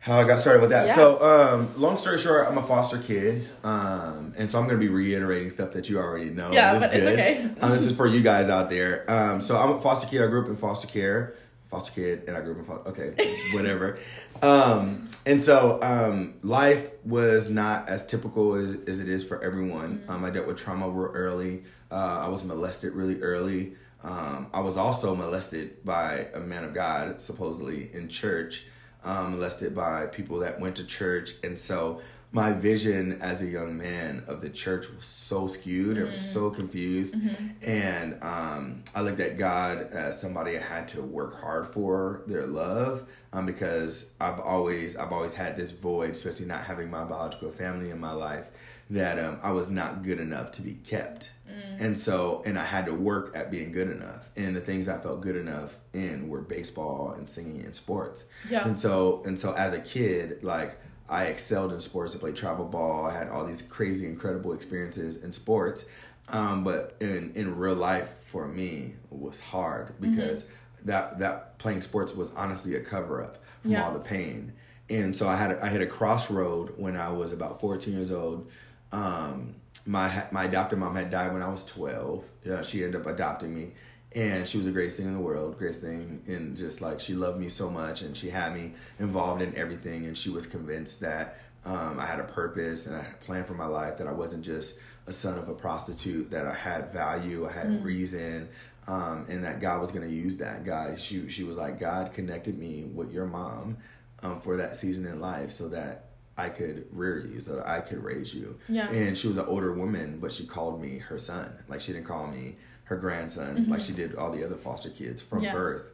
how 0.03 0.19
I 0.19 0.25
got 0.27 0.41
started 0.41 0.61
with 0.61 0.71
that. 0.71 0.89
Yeah. 0.89 0.95
So, 0.97 1.23
um, 1.23 1.69
long 1.81 1.97
story 1.97 2.19
short, 2.19 2.49
I'm 2.49 2.59
a 2.59 2.63
foster 2.63 2.99
kid, 2.99 3.49
um, 3.63 4.35
and 4.37 4.51
so 4.51 4.59
I'm 4.59 4.67
gonna 4.67 4.81
be 4.81 4.89
reiterating 4.89 5.49
stuff 5.49 5.71
that 5.75 5.89
you 5.89 5.99
already 5.99 6.29
know. 6.31 6.51
Yeah, 6.51 6.73
It's 6.75 6.85
but 6.85 6.95
it's 6.95 7.07
okay. 7.07 7.51
um, 7.61 7.71
this 7.71 7.87
is 7.87 7.95
for 7.97 8.09
you 8.09 8.21
guys 8.21 8.49
out 8.49 8.69
there. 8.69 9.09
Um, 9.09 9.41
so 9.41 9.57
I'm 9.57 9.71
a 9.77 9.81
foster 9.81 10.09
kid. 10.09 10.21
I 10.23 10.27
grew 10.27 10.43
up 10.43 10.49
in 10.49 10.57
foster 10.57 10.89
care, 10.89 11.37
foster 11.71 11.93
kid, 11.93 12.25
and 12.27 12.37
I 12.37 12.41
grew 12.41 12.53
up 12.55 12.59
in 12.59 12.65
foster. 12.65 12.89
Okay, 12.91 13.37
whatever. 13.53 13.97
Um, 14.43 15.09
and 15.25 15.41
so 15.41 15.79
um, 15.83 16.35
life 16.43 16.89
was 17.05 17.49
not 17.49 17.89
as 17.89 18.05
typical 18.05 18.55
as, 18.55 18.79
as 18.89 18.99
it 18.99 19.09
is 19.09 19.23
for 19.23 19.41
everyone. 19.41 20.03
Um, 20.09 20.25
I 20.25 20.31
dealt 20.31 20.49
with 20.49 20.57
trauma 20.57 20.89
real 20.91 21.13
early. 21.15 21.63
Uh, 21.93 22.23
I 22.25 22.29
was 22.29 22.43
molested 22.43 22.95
really 22.95 23.21
early. 23.23 23.75
Um, 24.03 24.49
I 24.53 24.59
was 24.63 24.77
also 24.77 25.15
molested 25.15 25.85
by 25.85 26.27
a 26.35 26.41
man 26.41 26.65
of 26.65 26.75
God, 26.75 27.21
supposedly 27.23 27.89
in 27.95 28.09
church 28.09 28.65
um, 29.05 29.33
molested 29.33 29.75
by 29.75 30.07
people 30.07 30.39
that 30.41 30.61
went 30.61 30.77
to 30.77 30.87
church. 30.87 31.35
And 31.43 31.59
so 31.59 32.01
my 32.33 32.51
vision 32.51 33.21
as 33.21 33.43
a 33.43 33.47
young 33.47 33.77
man 33.77 34.25
of 34.27 34.41
the 34.41 34.49
church 34.49 34.91
was 34.91 35.05
so 35.05 35.47
skewed. 35.47 35.97
Mm-hmm. 35.97 36.07
I 36.07 36.11
was 36.11 36.33
so 36.33 36.51
confused, 36.51 37.15
mm-hmm. 37.15 37.47
and 37.63 38.19
um, 38.23 38.83
I 38.95 39.03
looked 39.03 39.21
at 39.21 39.37
God 39.37 39.89
as 39.93 40.19
somebody 40.19 40.57
I 40.57 40.63
had 40.63 40.89
to 40.89 41.03
work 41.03 41.41
hard 41.41 41.67
for 41.67 42.23
their 42.27 42.47
love, 42.47 43.07
um, 43.33 43.45
because 43.45 44.13
I've 44.21 44.41
always 44.41 44.97
I've 44.97 45.13
always 45.13 45.35
had 45.35 45.57
this 45.57 45.73
void, 45.73 46.11
especially 46.11 46.47
not 46.47 46.65
having 46.65 46.91
my 46.91 47.05
biological 47.05 47.51
family 47.51 47.91
in 47.91 48.01
my 48.01 48.13
life, 48.13 48.49
that 48.89 49.19
um, 49.19 49.39
I 49.43 49.53
was 49.53 49.69
not 49.69 50.03
good 50.03 50.19
enough 50.19 50.53
to 50.53 50.63
be 50.63 50.75
kept. 50.75 51.33
Mm. 51.47 51.81
And 51.81 51.99
so, 51.99 52.43
and 52.47 52.59
I 52.59 52.65
had 52.65 52.87
to 52.87 52.95
work 52.95 53.37
at 53.37 53.51
being 53.51 53.73
good 53.73 53.91
enough. 53.91 54.31
And 54.37 54.57
the 54.57 54.61
things 54.61 54.89
I 54.89 54.99
felt 54.99 55.21
good 55.21 55.37
enough 55.37 55.77
in 55.93 56.29
were 56.29 56.41
baseball 56.41 57.15
and 57.17 57.29
singing 57.29 57.63
and 57.63 57.75
sports. 57.75 58.25
Yeah. 58.49 58.67
And 58.67 58.79
so, 58.79 59.23
and 59.27 59.39
so 59.39 59.53
as 59.53 59.75
a 59.75 59.81
kid, 59.81 60.43
like 60.43 60.79
I 61.09 61.25
excelled 61.25 61.73
in 61.73 61.81
sports. 61.81 62.15
I 62.15 62.19
played 62.19 62.37
travel 62.37 62.65
ball. 62.65 63.07
I 63.07 63.13
had 63.13 63.29
all 63.29 63.45
these 63.45 63.63
crazy, 63.63 64.07
incredible 64.07 64.53
experiences 64.53 65.17
in 65.17 65.33
sports. 65.33 65.87
Um, 66.29 66.65
but 66.65 66.97
in 67.01 67.33
in 67.35 67.57
real 67.57 67.75
life, 67.75 68.15
for 68.23 68.47
me, 68.47 68.95
was 69.11 69.41
hard 69.41 69.89
mm-hmm. 69.89 70.15
because 70.15 70.45
mm-hmm. 70.45 70.87
that 70.87 71.19
that 71.19 71.59
playing 71.59 71.81
sports 71.81 72.15
was 72.15 72.33
honestly 72.33 72.77
a 72.77 72.81
cover 72.81 73.23
up 73.23 73.39
from 73.61 73.73
yeah. 73.73 73.85
all 73.85 73.93
the 73.93 74.01
pain. 74.01 74.53
And 74.89 75.15
so 75.15 75.29
I 75.29 75.37
had 75.37 75.53
a, 75.53 75.65
I 75.65 75.69
hit 75.69 75.81
a 75.81 75.87
crossroad 75.87 76.75
when 76.77 76.97
I 76.97 77.09
was 77.11 77.33
about 77.33 77.61
14 77.61 77.95
years 77.95 78.13
old. 78.13 78.51
Um, 78.93 79.55
my 79.87 80.27
my 80.31 80.45
adopted 80.45 80.79
mom 80.79 80.95
had 80.95 81.11
died 81.11 81.33
when 81.33 81.43
I 81.43 81.49
was 81.49 81.65
12. 81.65 82.25
Yeah, 82.45 82.63
she 82.63 82.85
ended 82.85 83.01
up 83.01 83.07
adopting 83.07 83.55
me 83.55 83.73
and 84.15 84.47
she 84.47 84.57
was 84.57 84.67
the 84.67 84.73
greatest 84.73 84.97
thing 84.97 85.07
in 85.07 85.15
the 85.15 85.21
world 85.21 85.57
greatest 85.59 85.81
thing 85.81 86.23
and 86.27 86.57
just 86.57 86.81
like 86.81 87.01
she 87.01 87.15
loved 87.15 87.39
me 87.39 87.49
so 87.49 87.71
much 87.71 88.03
and 88.03 88.17
she 88.17 88.31
had 88.31 88.55
me 88.55 88.73
involved 88.99 89.43
in 89.43 89.55
everything 89.57 90.07
and 90.07 90.17
she 90.17 90.31
was 90.31 90.47
convinced 90.47 91.01
that 91.01 91.39
um, 91.65 91.99
i 91.99 92.07
had 92.07 92.21
a 92.21 92.25
purpose 92.25 92.87
and 92.87 92.97
i 92.97 93.03
had 93.03 93.13
a 93.13 93.25
plan 93.25 93.45
for 93.45 93.55
my 93.55 93.67
life 93.67 93.97
that 93.97 94.07
i 94.07 94.13
wasn't 94.13 94.45
just 94.45 94.79
a 95.07 95.13
son 95.13 95.39
of 95.39 95.49
a 95.49 95.55
prostitute 95.55 96.31
that 96.31 96.47
i 96.47 96.55
had 96.55 96.93
value 96.93 97.47
i 97.47 97.53
had 97.53 97.67
mm. 97.67 97.83
reason 97.83 98.49
um, 98.89 99.25
and 99.29 99.45
that 99.45 99.61
god 99.61 99.81
was 99.81 99.93
going 99.93 100.07
to 100.07 100.15
use 100.15 100.39
that 100.39 100.65
god 100.65 100.99
she, 100.99 101.29
she 101.29 101.45
was 101.45 101.57
like 101.57 101.79
god 101.79 102.13
connected 102.13 102.59
me 102.59 102.85
with 102.85 103.13
your 103.13 103.27
mom 103.27 103.77
um, 104.23 104.41
for 104.41 104.57
that 104.57 104.77
season 104.77 105.07
in 105.07 105.21
life 105.21 105.51
so 105.51 105.69
that 105.69 106.07
I 106.37 106.49
could 106.49 106.87
rear 106.93 107.27
you, 107.27 107.41
so 107.41 107.57
that 107.57 107.69
I 107.69 107.81
could 107.81 108.03
raise 108.03 108.35
you. 108.35 108.59
Yeah. 108.67 108.91
And 108.91 109.19
she 109.19 109.29
was 109.29 109.37
an 109.37 109.45
older 109.45 109.73
woman, 109.75 110.19
but 110.19 110.33
she 110.33 110.47
called 110.47 110.81
me 110.81 110.99
her 110.99 111.19
son. 111.19 111.53
Like 111.69 111.83
she 111.83 111.93
didn't 111.93 112.07
call 112.07 112.27
me 112.27 112.57
her 112.85 112.97
grandson 112.97 113.57
mm-hmm. 113.57 113.71
like 113.71 113.81
she 113.81 113.93
did 113.93 114.15
all 114.17 114.31
the 114.31 114.45
other 114.45 114.57
foster 114.57 114.91
kids 114.91 115.23
from 115.23 115.43
yeah. 115.43 115.53
birth. 115.53 115.91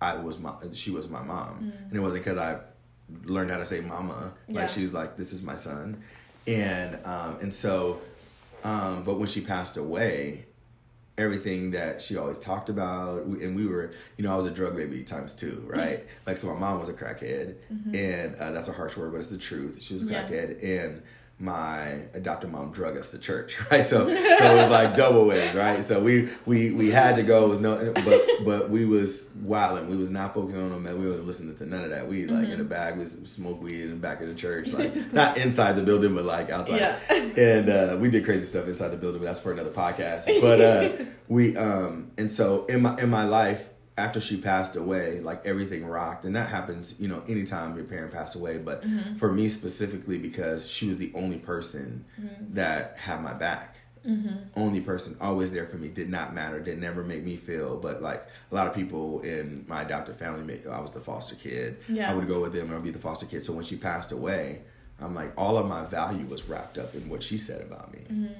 I 0.00 0.16
was 0.16 0.38
my 0.38 0.52
she 0.72 0.90
was 0.90 1.08
my 1.08 1.22
mom, 1.22 1.56
mm-hmm. 1.56 1.84
and 1.88 1.96
it 1.96 2.00
wasn't 2.00 2.24
because 2.24 2.38
I 2.38 2.60
learned 3.24 3.50
how 3.50 3.58
to 3.58 3.64
say 3.64 3.80
mama. 3.80 4.32
Yeah. 4.46 4.60
Like 4.60 4.70
she 4.70 4.82
was 4.82 4.94
like, 4.94 5.16
"This 5.16 5.32
is 5.32 5.42
my 5.42 5.56
son," 5.56 6.02
and 6.46 6.98
um, 7.04 7.38
and 7.40 7.52
so, 7.52 8.00
um, 8.64 9.02
but 9.02 9.18
when 9.18 9.28
she 9.28 9.40
passed 9.40 9.76
away, 9.76 10.46
everything 11.18 11.72
that 11.72 12.00
she 12.00 12.16
always 12.16 12.38
talked 12.38 12.68
about, 12.68 13.24
and 13.24 13.56
we 13.56 13.66
were, 13.66 13.90
you 14.16 14.24
know, 14.24 14.32
I 14.32 14.36
was 14.36 14.46
a 14.46 14.50
drug 14.50 14.76
baby 14.76 15.02
times 15.02 15.34
two, 15.34 15.64
right? 15.68 16.04
like, 16.26 16.36
so 16.36 16.46
my 16.54 16.58
mom 16.58 16.78
was 16.78 16.88
a 16.88 16.94
crackhead, 16.94 17.56
mm-hmm. 17.72 17.94
and 17.94 18.36
uh, 18.36 18.52
that's 18.52 18.68
a 18.68 18.72
harsh 18.72 18.96
word, 18.96 19.12
but 19.12 19.18
it's 19.18 19.30
the 19.30 19.38
truth. 19.38 19.82
She 19.82 19.94
was 19.94 20.02
a 20.02 20.06
crackhead, 20.06 20.62
yeah. 20.62 20.82
and 20.82 21.02
my 21.40 22.00
adopted 22.14 22.50
mom 22.50 22.72
drug 22.72 22.96
us 22.96 23.12
to 23.12 23.18
church, 23.18 23.58
right? 23.70 23.84
So 23.84 24.08
so 24.08 24.12
it 24.12 24.62
was 24.62 24.70
like 24.70 24.96
double 24.96 25.26
ways, 25.26 25.54
right? 25.54 25.82
So 25.84 26.02
we 26.02 26.28
we 26.46 26.72
we 26.72 26.90
had 26.90 27.14
to 27.16 27.22
go. 27.22 27.44
It 27.44 27.48
was 27.48 27.60
no, 27.60 27.92
but 27.94 28.20
but 28.44 28.70
we 28.70 28.84
was 28.84 29.28
wilding. 29.42 29.88
We 29.88 29.96
was 29.96 30.10
not 30.10 30.34
focusing 30.34 30.60
on 30.60 30.82
them. 30.82 30.98
We 30.98 31.06
wasn't 31.06 31.26
listening 31.26 31.56
to 31.56 31.66
none 31.66 31.84
of 31.84 31.90
that. 31.90 32.08
We 32.08 32.26
like 32.26 32.44
mm-hmm. 32.44 32.52
in 32.52 32.58
the 32.58 32.64
bag. 32.64 32.96
We 32.96 33.06
smoke 33.06 33.62
weed 33.62 33.82
in 33.82 33.90
the 33.90 33.96
back 33.96 34.20
of 34.20 34.28
the 34.28 34.34
church, 34.34 34.72
like 34.72 35.12
not 35.12 35.36
inside 35.38 35.74
the 35.74 35.82
building, 35.82 36.14
but 36.14 36.24
like 36.24 36.50
outside. 36.50 36.80
Yeah. 36.80 36.98
And 37.38 37.68
uh, 37.68 37.96
we 38.00 38.10
did 38.10 38.24
crazy 38.24 38.44
stuff 38.44 38.66
inside 38.66 38.88
the 38.88 38.96
building, 38.96 39.20
but 39.20 39.26
that's 39.26 39.38
for 39.38 39.52
another 39.52 39.70
podcast. 39.70 40.28
But 40.40 40.60
uh, 40.60 41.04
we 41.28 41.56
um 41.56 42.10
and 42.18 42.30
so 42.30 42.66
in 42.66 42.82
my 42.82 42.98
in 42.98 43.10
my 43.10 43.24
life 43.24 43.68
after 43.98 44.20
she 44.20 44.40
passed 44.40 44.76
away, 44.76 45.20
like 45.20 45.44
everything 45.44 45.84
rocked. 45.84 46.24
And 46.24 46.34
that 46.36 46.48
happens, 46.48 46.94
you 46.98 47.08
know, 47.08 47.22
anytime 47.28 47.76
your 47.76 47.84
parent 47.84 48.12
passed 48.12 48.36
away. 48.36 48.58
But 48.58 48.82
mm-hmm. 48.82 49.16
for 49.16 49.32
me 49.32 49.48
specifically, 49.48 50.18
because 50.18 50.70
she 50.70 50.86
was 50.86 50.96
the 50.96 51.12
only 51.14 51.38
person 51.38 52.04
mm-hmm. 52.18 52.54
that 52.54 52.96
had 52.96 53.22
my 53.22 53.34
back. 53.34 53.76
Mm-hmm. 54.06 54.36
Only 54.56 54.80
person, 54.80 55.16
always 55.20 55.52
there 55.52 55.66
for 55.66 55.76
me. 55.76 55.88
Did 55.88 56.08
not 56.08 56.32
matter. 56.32 56.60
Did 56.60 56.78
never 56.78 57.02
make 57.02 57.24
me 57.24 57.36
feel. 57.36 57.76
But 57.76 58.00
like 58.00 58.24
a 58.50 58.54
lot 58.54 58.68
of 58.68 58.74
people 58.74 59.20
in 59.20 59.64
my 59.68 59.82
adopted 59.82 60.16
family, 60.16 60.60
I 60.70 60.80
was 60.80 60.92
the 60.92 61.00
foster 61.00 61.34
kid. 61.34 61.78
Yeah. 61.88 62.10
I 62.10 62.14
would 62.14 62.28
go 62.28 62.40
with 62.40 62.52
them 62.52 62.68
and 62.68 62.76
I'd 62.76 62.84
be 62.84 62.90
the 62.90 62.98
foster 63.00 63.26
kid. 63.26 63.44
So 63.44 63.52
when 63.52 63.64
she 63.64 63.76
passed 63.76 64.12
away, 64.12 64.62
I'm 65.00 65.14
like, 65.14 65.32
all 65.36 65.58
of 65.58 65.66
my 65.66 65.84
value 65.84 66.26
was 66.26 66.48
wrapped 66.48 66.78
up 66.78 66.94
in 66.94 67.08
what 67.08 67.22
she 67.22 67.36
said 67.36 67.60
about 67.60 67.92
me. 67.92 68.00
Mm-hmm. 68.00 68.34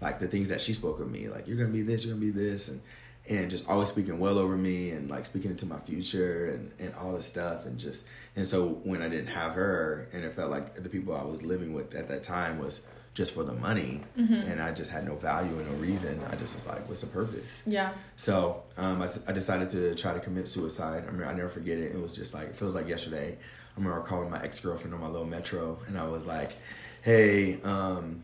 Like 0.00 0.18
the 0.18 0.28
things 0.28 0.48
that 0.48 0.60
she 0.60 0.72
spoke 0.74 1.00
of 1.00 1.10
me, 1.10 1.28
like 1.28 1.46
you're 1.46 1.56
gonna 1.56 1.70
be 1.70 1.82
this, 1.82 2.04
you're 2.04 2.14
gonna 2.14 2.26
be 2.26 2.32
this, 2.32 2.68
and 2.68 2.80
and 3.28 3.50
just 3.50 3.68
always 3.68 3.88
speaking 3.88 4.18
well 4.18 4.38
over 4.38 4.56
me 4.56 4.90
and 4.90 5.08
like 5.08 5.24
speaking 5.24 5.50
into 5.50 5.64
my 5.66 5.78
future 5.78 6.50
and, 6.50 6.72
and 6.78 6.94
all 6.94 7.12
this 7.12 7.26
stuff 7.26 7.64
and 7.64 7.78
just 7.78 8.06
and 8.36 8.46
so 8.46 8.80
when 8.84 9.00
I 9.00 9.08
didn't 9.08 9.28
have 9.28 9.52
her 9.52 10.08
and 10.12 10.24
it 10.24 10.34
felt 10.34 10.50
like 10.50 10.74
the 10.74 10.88
people 10.88 11.14
I 11.14 11.22
was 11.22 11.42
living 11.42 11.72
with 11.72 11.94
at 11.94 12.08
that 12.08 12.22
time 12.22 12.58
was 12.58 12.86
just 13.14 13.32
for 13.32 13.44
the 13.44 13.52
money 13.52 14.02
mm-hmm. 14.18 14.34
and 14.34 14.60
I 14.60 14.72
just 14.72 14.90
had 14.90 15.06
no 15.06 15.14
value 15.14 15.56
and 15.58 15.70
no 15.70 15.76
reason 15.76 16.20
I 16.30 16.36
just 16.36 16.54
was 16.54 16.66
like 16.66 16.86
what's 16.86 17.00
the 17.00 17.06
purpose? 17.06 17.62
Yeah. 17.64 17.92
So 18.16 18.62
um, 18.76 19.00
I, 19.00 19.08
I 19.26 19.32
decided 19.32 19.70
to 19.70 19.94
try 19.94 20.12
to 20.12 20.20
commit 20.20 20.46
suicide. 20.48 21.04
I 21.08 21.10
mean 21.10 21.26
I 21.26 21.32
never 21.32 21.48
forget 21.48 21.78
it. 21.78 21.92
It 21.92 22.00
was 22.00 22.14
just 22.14 22.34
like 22.34 22.48
it 22.48 22.56
feels 22.56 22.74
like 22.74 22.88
yesterday. 22.88 23.38
I 23.38 23.80
remember 23.80 24.00
calling 24.02 24.30
my 24.30 24.40
ex-girlfriend 24.42 24.94
on 24.94 25.00
my 25.00 25.08
little 25.08 25.26
metro 25.26 25.78
and 25.86 25.98
I 25.98 26.06
was 26.06 26.26
like 26.26 26.56
hey 27.00 27.60
um, 27.62 28.22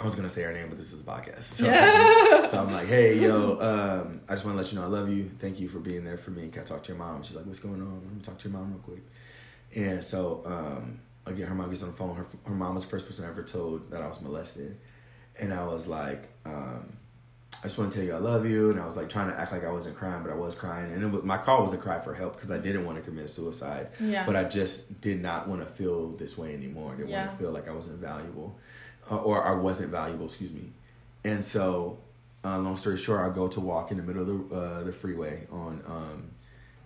I 0.00 0.04
was 0.04 0.14
gonna 0.14 0.28
say 0.28 0.42
her 0.42 0.52
name, 0.52 0.68
but 0.68 0.76
this 0.76 0.92
is 0.92 1.00
a 1.00 1.04
podcast. 1.04 1.42
So, 1.42 1.66
yeah. 1.66 2.44
so 2.44 2.62
I'm 2.62 2.72
like, 2.72 2.86
hey, 2.86 3.18
yo, 3.18 3.58
um, 3.60 4.20
I 4.28 4.32
just 4.32 4.44
want 4.44 4.56
to 4.56 4.62
let 4.62 4.72
you 4.72 4.78
know 4.78 4.84
I 4.84 4.88
love 4.88 5.08
you. 5.08 5.30
Thank 5.40 5.58
you 5.58 5.68
for 5.68 5.80
being 5.80 6.04
there 6.04 6.18
for 6.18 6.30
me. 6.30 6.48
Can 6.48 6.62
I 6.62 6.64
talk 6.64 6.84
to 6.84 6.88
your 6.88 6.98
mom? 6.98 7.22
She's 7.24 7.34
like, 7.34 7.46
what's 7.46 7.58
going 7.58 7.80
on? 7.80 8.00
Let 8.04 8.14
me 8.14 8.20
talk 8.22 8.38
to 8.38 8.48
your 8.48 8.56
mom 8.56 8.70
real 8.70 8.80
quick. 8.80 9.02
And 9.74 10.04
so 10.04 10.42
um, 10.46 11.00
I 11.26 11.32
get 11.32 11.48
her 11.48 11.54
mom 11.54 11.68
gets 11.70 11.82
on 11.82 11.90
the 11.90 11.96
phone. 11.96 12.14
Her, 12.14 12.26
her 12.44 12.54
mom 12.54 12.76
was 12.76 12.84
the 12.84 12.90
first 12.90 13.06
person 13.06 13.24
I 13.24 13.28
ever 13.28 13.42
told 13.42 13.90
that 13.90 14.00
I 14.00 14.06
was 14.06 14.20
molested, 14.20 14.78
and 15.38 15.52
I 15.52 15.64
was 15.64 15.88
like, 15.88 16.28
um, 16.46 16.96
I 17.60 17.62
just 17.62 17.76
want 17.76 17.90
to 17.90 17.98
tell 17.98 18.06
you 18.06 18.14
I 18.14 18.18
love 18.18 18.46
you. 18.46 18.70
And 18.70 18.78
I 18.78 18.84
was 18.84 18.96
like 18.96 19.08
trying 19.08 19.32
to 19.32 19.38
act 19.38 19.50
like 19.50 19.64
I 19.64 19.72
wasn't 19.72 19.96
crying, 19.96 20.22
but 20.22 20.30
I 20.30 20.36
was 20.36 20.54
crying. 20.54 20.92
And 20.92 21.02
it 21.02 21.06
was, 21.08 21.24
my 21.24 21.38
call 21.38 21.62
was 21.62 21.72
a 21.72 21.76
cry 21.76 21.98
for 21.98 22.14
help 22.14 22.36
because 22.36 22.52
I 22.52 22.58
didn't 22.58 22.84
want 22.84 22.98
to 22.98 23.02
commit 23.02 23.30
suicide. 23.30 23.88
Yeah. 23.98 24.24
But 24.24 24.36
I 24.36 24.44
just 24.44 25.00
did 25.00 25.20
not 25.20 25.48
want 25.48 25.62
to 25.62 25.66
feel 25.66 26.10
this 26.12 26.38
way 26.38 26.54
anymore. 26.54 26.92
I 26.92 26.96
didn't 26.96 27.08
yeah. 27.08 27.26
want 27.26 27.32
to 27.32 27.36
feel 27.36 27.50
like 27.50 27.66
I 27.66 27.72
wasn't 27.72 27.98
valuable. 27.98 28.56
Uh, 29.10 29.16
or 29.16 29.44
I 29.44 29.52
wasn't 29.52 29.90
valuable, 29.90 30.26
excuse 30.26 30.52
me. 30.52 30.70
And 31.24 31.44
so, 31.44 31.98
uh, 32.44 32.58
long 32.58 32.76
story 32.76 32.96
short, 32.96 33.20
I 33.20 33.34
go 33.34 33.48
to 33.48 33.60
walk 33.60 33.90
in 33.90 33.96
the 33.96 34.02
middle 34.02 34.22
of 34.22 34.48
the, 34.48 34.54
uh, 34.54 34.82
the 34.84 34.92
freeway 34.92 35.46
on, 35.50 35.82
um, 35.86 36.30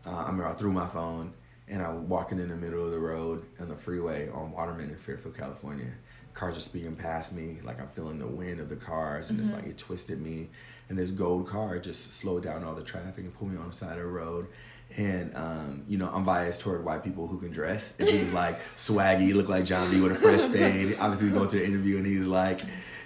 uh, 0.06 0.16
I 0.16 0.22
remember 0.22 0.46
I 0.46 0.52
threw 0.52 0.72
my 0.72 0.86
phone 0.86 1.32
and 1.68 1.82
I'm 1.82 2.08
walking 2.08 2.38
in 2.38 2.48
the 2.48 2.56
middle 2.56 2.84
of 2.84 2.90
the 2.90 2.98
road 2.98 3.44
on 3.60 3.68
the 3.68 3.76
freeway 3.76 4.28
on 4.28 4.52
Waterman 4.52 4.90
in 4.90 4.96
Fairfield, 4.96 5.36
California. 5.36 5.90
Cars 6.34 6.56
are 6.56 6.60
speeding 6.60 6.96
past 6.96 7.32
me, 7.32 7.58
like 7.62 7.80
I'm 7.80 7.88
feeling 7.88 8.18
the 8.18 8.26
wind 8.26 8.58
of 8.58 8.68
the 8.68 8.76
cars, 8.76 9.28
and 9.28 9.38
mm-hmm. 9.38 9.48
it's 9.48 9.56
like 9.56 9.66
it 9.66 9.78
twisted 9.78 10.20
me. 10.20 10.48
And 10.88 10.98
this 10.98 11.10
gold 11.10 11.46
car 11.46 11.78
just 11.78 12.12
slowed 12.12 12.42
down 12.42 12.64
all 12.64 12.74
the 12.74 12.82
traffic 12.82 13.24
and 13.24 13.38
put 13.38 13.48
me 13.48 13.58
on 13.58 13.68
the 13.68 13.72
side 13.72 13.98
of 13.98 14.04
the 14.04 14.06
road 14.06 14.48
and 14.96 15.34
um, 15.36 15.84
you 15.88 15.98
know 15.98 16.10
I'm 16.12 16.24
biased 16.24 16.60
toward 16.60 16.84
white 16.84 17.04
people 17.04 17.26
who 17.26 17.38
can 17.38 17.50
dress. 17.50 17.94
And 17.98 18.08
he 18.08 18.18
was 18.18 18.32
like 18.32 18.60
swaggy, 18.76 19.34
look 19.34 19.48
like 19.48 19.64
John 19.64 19.90
B 19.90 20.00
with 20.00 20.12
a 20.12 20.14
fresh 20.14 20.40
fade. 20.52 20.96
Obviously, 20.98 21.28
we 21.28 21.34
go 21.34 21.46
to 21.46 21.58
the 21.58 21.64
interview 21.64 21.98
and 21.98 22.06
he's 22.06 22.26
like, 22.26 22.60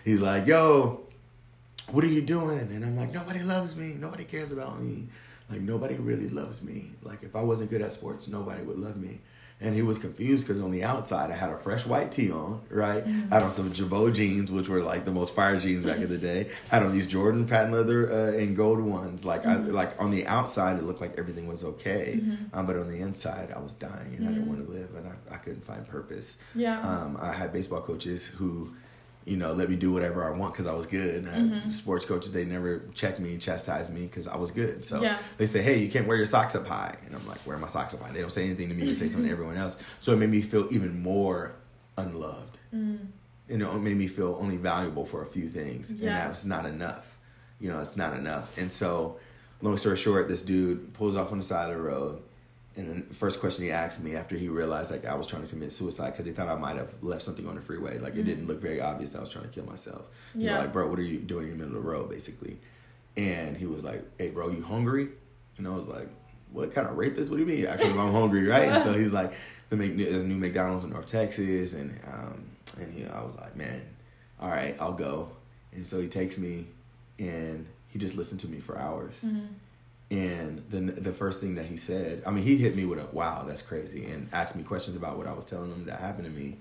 he's 0.05 0.21
like, 0.21 0.47
"Yo, 0.47 1.01
what 1.91 2.05
are 2.05 2.09
you 2.09 2.23
doing?" 2.23 2.61
And 2.61 2.85
I'm 2.85 2.97
like, 2.97 3.13
"Nobody 3.13 3.41
loves 3.41 3.77
me. 3.77 3.95
Nobody 3.99 4.25
cares 4.25 4.53
about 4.53 4.81
me. 4.81 5.09
Like 5.51 5.61
nobody 5.61 5.95
really 5.95 6.29
loves 6.29 6.63
me. 6.63 6.91
Like 7.03 7.23
if 7.23 7.37
I 7.37 7.43
wasn't 7.43 7.71
good 7.71 7.83
at 7.83 7.93
sports, 7.93 8.29
nobody 8.29 8.63
would 8.63 8.79
love 8.79 8.97
me." 8.97 9.21
And 9.59 9.75
he 9.75 9.81
was 9.81 9.99
confused 9.99 10.47
because 10.47 10.61
on 10.61 10.71
the 10.71 10.85
outside 10.85 11.31
I 11.31 11.35
had 11.35 11.51
a 11.51 11.57
fresh 11.57 11.87
white 11.87 12.13
tee 12.13 12.31
on, 12.31 12.61
right? 12.69 13.07
Mm-hmm. 13.07 13.33
I 13.33 13.37
had 13.37 13.45
on 13.45 13.51
some 13.51 13.73
Girbaud 13.73 14.15
jeans, 14.15 14.53
which 14.53 14.69
were 14.69 14.83
like 14.83 15.07
the 15.07 15.13
most 15.13 15.35
fire 15.35 15.59
jeans 15.59 15.85
back 15.85 15.97
in 15.97 16.09
the 16.09 16.19
day. 16.19 16.51
I 16.71 16.77
had 16.77 16.83
on 16.85 16.93
these 16.93 17.07
Jordan 17.07 17.47
patent 17.47 17.73
leather 17.73 18.13
uh, 18.13 18.39
and 18.39 18.55
gold 18.55 18.81
ones. 18.81 19.25
Like 19.25 19.45
mm-hmm. 19.45 19.69
I 19.69 19.71
like 19.71 20.01
on 20.01 20.11
the 20.11 20.27
outside 20.27 20.77
it 20.77 20.85
looked 20.85 21.01
like 21.01 21.17
everything 21.17 21.47
was 21.47 21.65
okay, 21.65 22.21
mm-hmm. 22.21 22.59
um, 22.59 22.67
but 22.67 22.77
on 22.77 22.89
the 22.89 22.99
inside 22.99 23.53
I 23.55 23.61
was 23.61 23.73
dying 23.73 24.15
and 24.17 24.27
I 24.27 24.33
didn't 24.33 24.45
mm-hmm. 24.45 24.57
want 24.57 24.67
to 24.67 24.73
live 24.73 24.95
and 24.95 25.09
I, 25.09 25.35
I 25.35 25.39
couldn't 25.39 25.65
find 25.65 25.87
purpose. 25.89 26.37
Yeah. 26.55 26.79
Um, 26.81 27.17
I 27.21 27.33
had 27.33 27.53
baseball 27.53 27.81
coaches 27.81 28.27
who 28.27 28.75
you 29.27 29.37
know, 29.37 29.53
let 29.53 29.69
me 29.69 29.75
do 29.75 29.93
whatever 29.93 30.25
I 30.25 30.37
want 30.37 30.53
because 30.55 30.69
I 30.69 30.73
was 30.73 30.87
good. 30.87 31.25
Mm-hmm. 31.25 31.71
sports 31.71 32.05
coaches, 32.05 32.31
they 32.31 32.45
never 32.45 32.85
checked 32.95 33.19
me, 33.19 33.37
chastise 33.39 33.89
me 33.89 34.03
because 34.03 34.29
I 34.29 34.37
was 34.37 34.53
good. 34.53 34.85
So 34.85 35.03
yeah. 35.03 35.19
they 35.37 35.47
say, 35.47 35.63
hey, 35.63 35.79
you 35.79 35.89
can't 35.89 36.07
wear 36.07 36.17
your 36.17 36.27
socks 36.27 36.55
up 36.55 36.65
high. 36.65 36.97
And 37.05 37.15
I'm 37.15 37.27
like, 37.27 37.45
wear 37.45 37.59
my 37.59 37.67
socks 37.67 37.93
up 37.93 38.03
high. 38.03 38.13
They 38.13 38.21
don't 38.21 38.31
say 38.31 38.45
anything 38.45 38.69
to 38.69 38.75
me, 38.75 38.87
they 38.87 38.95
say 38.95 39.09
something 39.09 39.27
to 39.27 39.33
everyone 39.33 39.57
else. 39.57 39.77
So 39.99 40.13
it 40.13 40.17
made 40.17 40.31
me 40.31 40.43
feel 40.43 40.69
even 40.71 41.03
more 41.03 41.57
unloved. 41.99 42.61
Mm. 42.73 43.09
You 43.49 43.59
know, 43.59 43.75
it 43.75 43.81
made 43.81 43.97
me 43.97 44.07
feel 44.07 44.39
only 44.41 44.59
valuable 44.59 45.05
for 45.05 45.23
a 45.23 45.27
few 45.27 45.49
things. 45.49 45.93
Yeah. 45.93 46.09
And 46.09 46.17
that 46.17 46.31
was 46.31 46.47
not 46.47 46.65
enough. 46.65 47.19
You 47.59 47.73
know, 47.73 47.81
it's 47.81 47.97
not 47.97 48.15
enough. 48.15 48.57
And 48.57 48.71
so, 48.71 49.19
long 49.61 49.77
story 49.77 49.97
short, 49.97 50.29
this 50.29 50.43
dude 50.43 50.95
pulls 50.95 51.17
off 51.17 51.33
on 51.33 51.39
the 51.39 51.45
side 51.45 51.71
of 51.71 51.77
the 51.77 51.83
road 51.83 52.23
and 52.77 53.09
the 53.09 53.15
first 53.15 53.41
question 53.41 53.65
he 53.65 53.71
asked 53.71 54.03
me 54.05 54.15
after 54.15 54.37
he 54.37 54.49
realized 54.49 54.91
like 54.91 55.05
I 55.07 55.15
was 55.15 55.27
trying 55.27 55.43
to 55.43 55.49
commit 55.49 55.73
suicide 55.73 56.11
because 56.11 56.27
he 56.27 56.33
thought 56.33 56.49
I 56.49 56.57
might 56.57 56.77
have 56.77 56.91
left 57.03 57.23
something 57.23 57.47
on 57.49 57.55
the 57.57 57.63
freeway. 57.63 57.99
Like 57.99 58.17
it 58.17 58.25
didn't 58.25 58.47
look 58.47 58.61
very 58.61 58.81
obvious 58.81 59.11
that 59.11 59.19
I 59.19 59.21
was 59.23 59.31
trying 59.31 59.45
to 59.45 59.51
kill 59.51 59.65
myself. 59.65 60.03
He 60.35 60.41
was 60.41 60.49
Yeah. 60.49 60.59
like, 60.59 60.73
bro, 60.73 60.89
what 60.89 60.99
are 60.99 61.03
you 61.03 61.19
doing 61.19 61.47
in 61.47 61.51
the 61.53 61.57
middle 61.65 61.77
of 61.79 61.83
the 61.83 61.89
road, 61.89 62.11
basically? 62.11 62.59
And 63.17 63.57
he 63.57 63.65
was 63.67 63.83
like, 63.83 64.05
hey, 64.19 64.29
bro, 64.31 64.51
you 64.51 64.63
hungry? 64.63 65.09
And 65.57 65.67
I 65.67 65.71
was 65.71 65.87
like, 65.87 66.09
what 66.53 66.75
kind 66.75 66.87
of 66.87 66.97
rapist? 66.99 67.31
What 67.31 67.37
do 67.37 67.43
you 67.43 67.49
mean? 67.49 67.63
Me 67.63 67.67
if 67.67 67.81
I'm 67.83 68.13
hungry, 68.13 68.45
right? 68.49 68.69
And 68.69 68.83
so 68.83 68.93
he's 68.93 69.13
like, 69.13 69.33
the 69.71 69.77
there's 69.77 70.23
a 70.23 70.25
new 70.25 70.37
McDonald's 70.37 70.85
in 70.85 70.91
North 70.91 71.07
Texas, 71.07 71.73
and 71.75 71.99
um, 72.13 72.45
and 72.79 72.93
he, 72.93 73.05
I 73.07 73.23
was 73.25 73.37
like, 73.37 73.57
man, 73.57 73.83
all 74.39 74.51
right, 74.51 74.77
I'll 74.79 74.93
go. 74.93 75.31
And 75.73 75.85
so 75.87 76.01
he 76.01 76.09
takes 76.09 76.39
me, 76.39 76.67
and 77.19 77.67
he 77.89 77.99
just 77.99 78.17
listened 78.17 78.41
to 78.41 78.49
me 78.49 78.61
for 78.61 78.79
hours. 78.79 79.25
And 80.11 80.65
then 80.71 80.95
the 80.99 81.13
first 81.13 81.41
thing 81.41 81.57
that 81.57 81.67
he 81.67 81.77
said, 81.77 82.23
I 82.25 82.31
mean, 82.31 82.45
he 82.45 82.57
hit 82.57 82.77
me 82.77 82.85
with 82.85 83.01
a 83.01 83.07
wow, 83.13 83.45
that's 83.47 83.63
crazy, 83.63 84.05
and 84.05 84.29
asked 84.33 84.55
me 84.55 84.63
questions 84.63 84.97
about 84.97 85.19
what 85.19 85.27
I 85.27 85.33
was 85.33 85.45
telling 85.45 85.71
him 85.71 85.85
that 85.87 85.99
happened 85.99 86.27
to 86.27 86.31
me. 86.31 86.59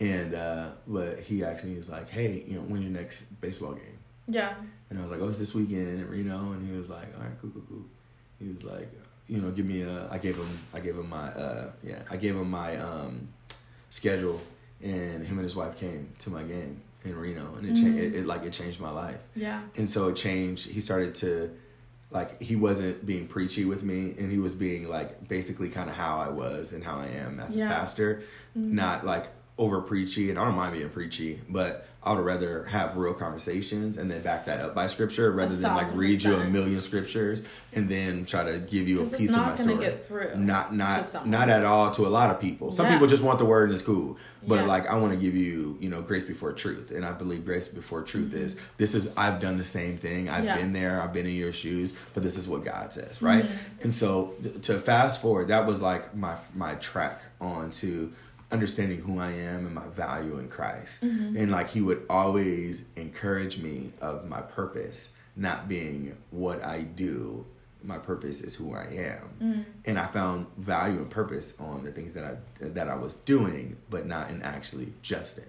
And 0.00 0.34
uh, 0.34 0.70
but 0.86 1.20
he 1.20 1.44
asked 1.44 1.62
me, 1.62 1.72
he 1.72 1.76
was 1.76 1.90
like, 1.90 2.08
hey, 2.08 2.42
you 2.48 2.54
know, 2.54 2.62
when 2.62 2.80
your 2.80 2.90
next 2.90 3.24
baseball 3.40 3.72
game? 3.72 3.98
Yeah. 4.28 4.54
And 4.88 4.98
I 4.98 5.02
was 5.02 5.10
like, 5.10 5.20
oh, 5.20 5.28
it's 5.28 5.38
this 5.38 5.54
weekend 5.54 6.00
in 6.00 6.08
Reno. 6.08 6.52
And 6.52 6.66
he 6.66 6.74
was 6.74 6.88
like, 6.88 7.14
all 7.16 7.22
right, 7.22 7.32
cool, 7.42 7.50
cool, 7.50 7.62
cool. 7.68 7.84
He 8.38 8.48
was 8.48 8.64
like, 8.64 8.90
you 9.28 9.42
know, 9.42 9.50
give 9.50 9.66
me 9.66 9.82
a. 9.82 10.08
I 10.10 10.16
gave 10.16 10.36
him, 10.36 10.48
I 10.72 10.80
gave 10.80 10.96
him 10.96 11.10
my, 11.10 11.28
uh, 11.28 11.72
yeah, 11.82 12.00
I 12.10 12.16
gave 12.16 12.34
him 12.34 12.50
my 12.50 12.78
um, 12.78 13.28
schedule, 13.90 14.40
and 14.82 15.26
him 15.26 15.36
and 15.36 15.42
his 15.42 15.54
wife 15.54 15.76
came 15.76 16.12
to 16.20 16.30
my 16.30 16.44
game 16.44 16.80
in 17.04 17.14
Reno, 17.14 17.56
and 17.56 17.66
it 17.66 17.74
changed. 17.76 17.98
It, 17.98 18.14
it 18.14 18.26
like 18.26 18.44
it 18.44 18.54
changed 18.54 18.80
my 18.80 18.90
life. 18.90 19.18
Yeah. 19.36 19.60
And 19.76 19.88
so 19.88 20.08
it 20.08 20.16
changed. 20.16 20.70
He 20.70 20.80
started 20.80 21.14
to, 21.16 21.54
like, 22.10 22.42
he 22.42 22.56
wasn't 22.56 23.06
being 23.06 23.26
preachy 23.28 23.64
with 23.64 23.82
me, 23.84 24.14
and 24.18 24.32
he 24.32 24.38
was 24.38 24.54
being 24.54 24.88
like 24.88 25.28
basically 25.28 25.68
kind 25.68 25.88
of 25.88 25.96
how 25.96 26.18
I 26.18 26.28
was 26.28 26.72
and 26.72 26.82
how 26.82 26.96
I 26.98 27.06
am 27.06 27.38
as 27.40 27.54
Yeah. 27.54 27.66
a 27.66 27.68
pastor, 27.68 28.22
mm-hmm. 28.58 28.74
not 28.74 29.06
like 29.06 29.28
over 29.60 29.80
preachy. 29.82 30.30
And 30.30 30.38
I 30.38 30.44
don't 30.46 30.56
mind 30.56 30.72
being 30.72 30.88
preachy, 30.88 31.38
but 31.48 31.86
I 32.02 32.14
would 32.14 32.24
rather 32.24 32.64
have 32.64 32.96
real 32.96 33.12
conversations 33.12 33.98
and 33.98 34.10
then 34.10 34.22
back 34.22 34.46
that 34.46 34.58
up 34.60 34.74
by 34.74 34.86
scripture 34.86 35.30
rather 35.32 35.54
than 35.54 35.74
like 35.74 35.94
read 35.94 36.22
you 36.22 36.34
a 36.34 36.44
million 36.46 36.80
scriptures 36.80 37.42
and 37.74 37.90
then 37.90 38.24
try 38.24 38.42
to 38.42 38.58
give 38.58 38.88
you 38.88 39.02
a 39.02 39.06
piece 39.06 39.32
of 39.36 39.42
my 39.46 39.54
story. 39.54 39.76
get 39.76 40.06
through 40.08 40.34
Not 40.36 40.74
not 40.74 41.26
not 41.26 41.50
at 41.50 41.62
all 41.62 41.90
to 41.90 42.06
a 42.06 42.08
lot 42.08 42.30
of 42.30 42.40
people. 42.40 42.72
Some 42.72 42.86
Yeah. 42.86 42.92
people 42.92 43.06
just 43.06 43.22
want 43.22 43.38
the 43.38 43.44
word 43.44 43.64
and 43.64 43.74
it's 43.74 43.82
cool. 43.82 44.16
But 44.48 44.60
Yeah. 44.60 44.62
like 44.64 44.86
I 44.86 44.96
want 44.96 45.12
to 45.12 45.18
give 45.18 45.34
you, 45.36 45.76
you 45.78 45.90
know, 45.90 46.00
grace 46.00 46.24
before 46.24 46.54
truth. 46.54 46.90
And 46.90 47.04
I 47.04 47.12
believe 47.12 47.44
grace 47.44 47.68
before 47.68 48.00
truth 48.00 48.32
is 48.32 48.56
this 48.78 48.94
is 48.94 49.10
I've 49.18 49.38
done 49.38 49.58
the 49.58 49.64
same 49.64 49.98
thing. 49.98 50.30
I've 50.30 50.36
Mm-hmm. 50.38 50.46
Yeah. 50.46 50.56
been 50.56 50.72
there. 50.72 51.02
I've 51.02 51.12
been 51.12 51.26
in 51.26 51.36
your 51.36 51.52
shoes, 51.52 51.92
but 52.14 52.22
this 52.22 52.38
is 52.38 52.48
what 52.48 52.64
God 52.64 52.94
says, 52.94 53.20
right? 53.20 53.44
Mm-hmm. 53.44 53.82
And 53.82 53.92
so 53.92 54.32
to 54.62 54.78
fast 54.78 55.20
forward, 55.20 55.48
that 55.48 55.66
was 55.66 55.82
like 55.82 56.16
my 56.16 56.36
my 56.54 56.76
track 56.76 57.20
on 57.42 57.70
to 57.72 58.10
understanding 58.52 59.00
who 59.00 59.18
I 59.18 59.30
am 59.30 59.66
and 59.66 59.74
my 59.74 59.86
value 59.88 60.38
in 60.38 60.48
Christ. 60.48 61.04
Mm-hmm. 61.04 61.36
And 61.36 61.50
like 61.50 61.70
he 61.70 61.80
would 61.80 62.04
always 62.10 62.86
encourage 62.96 63.58
me 63.58 63.92
of 64.00 64.28
my 64.28 64.40
purpose 64.40 65.12
not 65.36 65.68
being 65.68 66.16
what 66.30 66.64
I 66.64 66.82
do. 66.82 67.46
My 67.82 67.96
purpose 67.98 68.42
is 68.42 68.56
who 68.56 68.74
I 68.74 68.84
am. 68.84 69.30
Mm. 69.42 69.64
And 69.86 69.98
I 69.98 70.06
found 70.06 70.46
value 70.58 70.98
and 70.98 71.08
purpose 71.08 71.54
on 71.58 71.82
the 71.82 71.92
things 71.92 72.12
that 72.12 72.24
I 72.24 72.36
that 72.66 72.88
I 72.88 72.94
was 72.94 73.14
doing, 73.14 73.78
but 73.88 74.04
not 74.06 74.28
in 74.30 74.42
actually 74.42 74.92
just 75.00 75.38
in. 75.38 75.44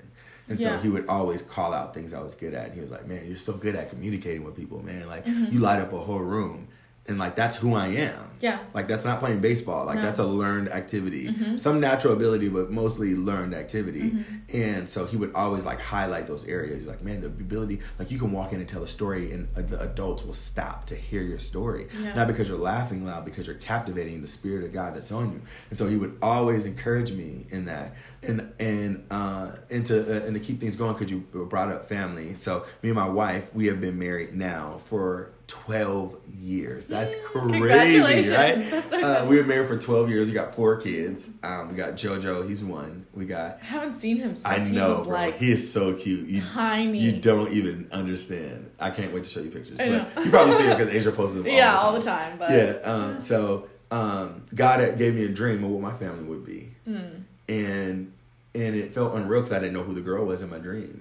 And 0.47 0.57
so 0.59 0.77
he 0.79 0.89
would 0.89 1.07
always 1.07 1.41
call 1.41 1.73
out 1.73 1.93
things 1.93 2.13
I 2.13 2.21
was 2.21 2.35
good 2.35 2.53
at. 2.53 2.65
And 2.67 2.73
he 2.75 2.81
was 2.81 2.91
like, 2.91 3.05
Man, 3.07 3.25
you're 3.27 3.37
so 3.37 3.53
good 3.53 3.75
at 3.75 3.89
communicating 3.89 4.43
with 4.43 4.55
people, 4.55 4.81
man. 4.83 5.07
Like 5.07 5.25
Mm-hmm. 5.25 5.51
you 5.53 5.59
light 5.59 5.79
up 5.79 5.91
a 5.93 5.99
whole 5.99 6.19
room. 6.19 6.67
And 7.07 7.17
like 7.17 7.35
that's 7.35 7.57
who 7.57 7.73
I 7.73 7.87
am. 7.87 8.29
Yeah. 8.41 8.59
Like 8.73 8.87
that's 8.87 9.05
not 9.05 9.19
playing 9.19 9.41
baseball. 9.41 9.85
Like 9.85 9.95
No. 9.95 10.01
Mm-hmm. 10.01 10.05
that's 10.05 10.19
a 10.19 10.25
learned 10.25 10.69
activity. 10.69 11.57
Some 11.57 11.79
natural 11.79 12.13
ability, 12.13 12.47
but 12.47 12.71
mostly 12.71 13.15
learned 13.15 13.53
activity. 13.55 14.13
And 14.53 14.87
so 14.87 15.05
he 15.05 15.17
would 15.17 15.33
always 15.33 15.65
like 15.65 15.79
highlight 15.79 16.27
those 16.27 16.47
areas. 16.47 16.79
He's 16.81 16.87
like, 16.87 17.03
man, 17.03 17.21
the 17.21 17.27
ability, 17.27 17.79
like 17.99 18.11
you 18.11 18.19
can 18.19 18.31
walk 18.31 18.53
in 18.53 18.59
and 18.59 18.69
tell 18.69 18.83
a 18.83 18.87
story, 18.87 19.31
and 19.31 19.47
uh, 19.57 19.61
the 19.61 19.79
adults 19.81 20.23
will 20.23 20.33
stop 20.33 20.85
to 20.87 20.95
hear 20.95 21.21
your 21.21 21.39
story. 21.39 21.87
Yeah. 22.01 22.13
Not 22.13 22.27
because 22.27 22.47
you're 22.49 22.57
laughing 22.57 23.05
loud, 23.05 23.25
because 23.25 23.47
you're 23.47 23.55
captivating 23.57 24.21
the 24.21 24.27
spirit 24.27 24.63
of 24.63 24.71
God 24.71 24.95
that's 24.95 25.11
on 25.11 25.31
you. 25.33 25.41
And 25.69 25.77
so 25.77 25.87
he 25.87 25.95
would 25.97 26.17
always 26.21 26.65
encourage 26.65 27.11
me 27.11 27.45
in 27.49 27.65
that. 27.65 27.93
And 28.23 28.53
and 28.59 29.05
uh, 29.09 29.51
and 29.71 29.85
to 29.87 29.95
uh, 30.23 30.25
and 30.27 30.33
to 30.35 30.39
keep 30.39 30.59
things 30.59 30.75
going, 30.75 30.93
because 30.93 31.09
you 31.11 31.19
brought 31.31 31.71
up 31.71 31.87
family. 31.87 32.35
So 32.35 32.65
me 32.83 32.89
and 32.89 32.95
my 32.97 33.09
wife, 33.09 33.53
we 33.55 33.65
have 33.67 33.81
been 33.81 33.97
married 33.99 34.35
now 34.35 34.79
for. 34.85 35.31
12 35.51 36.15
years. 36.39 36.87
That's 36.87 37.13
crazy, 37.25 38.29
right? 38.29 38.55
That's 38.71 38.89
so 38.89 39.01
Uh, 39.01 39.25
we 39.29 39.35
were 39.37 39.43
married 39.43 39.67
for 39.67 39.77
12 39.77 40.09
years. 40.09 40.29
We 40.29 40.33
got 40.33 40.55
four 40.55 40.77
kids. 40.77 41.31
Um, 41.43 41.69
we 41.69 41.75
got 41.75 41.95
JoJo, 41.95 42.47
he's 42.47 42.63
one. 42.63 43.05
We 43.13 43.25
got, 43.25 43.59
I 43.61 43.65
haven't 43.65 43.95
seen 43.95 44.15
him 44.17 44.37
since 44.37 44.45
I 44.45 44.59
he 44.59 44.73
know, 44.73 44.99
was 44.99 45.07
bro. 45.07 45.13
like 45.17 45.37
he 45.37 45.51
is 45.51 45.71
so 45.71 45.93
cute. 45.93 46.29
You, 46.29 46.41
tiny. 46.41 46.99
you 46.99 47.19
don't 47.19 47.51
even 47.51 47.89
understand. 47.91 48.71
I 48.79 48.91
can't 48.91 49.13
wait 49.13 49.25
to 49.25 49.29
show 49.29 49.41
you 49.41 49.49
pictures. 49.51 49.77
But 49.77 50.23
you 50.23 50.31
probably 50.31 50.55
see 50.55 50.63
him 50.63 50.69
because 50.77 50.87
Asia 50.93 51.11
posts 51.11 51.35
them 51.35 51.45
all 51.45 51.51
yeah, 51.51 51.73
the 51.73 51.85
all 51.85 51.93
the 51.93 52.01
time. 52.01 52.37
But 52.37 52.51
Yeah. 52.51 52.71
Um, 52.83 53.19
so 53.19 53.67
um, 53.91 54.45
God 54.55 54.97
gave 54.97 55.15
me 55.15 55.25
a 55.25 55.29
dream 55.29 55.65
of 55.65 55.69
what 55.71 55.81
my 55.81 55.93
family 55.93 56.23
would 56.23 56.45
be, 56.45 56.71
Mm. 56.87 57.23
and 57.49 58.13
and 58.53 58.75
it 58.75 58.93
felt 58.93 59.13
unreal 59.15 59.41
because 59.41 59.53
I 59.55 59.59
didn't 59.59 59.73
know 59.73 59.83
who 59.83 59.93
the 59.93 60.01
girl 60.01 60.25
was 60.25 60.41
in 60.41 60.49
my 60.49 60.57
dream, 60.59 60.99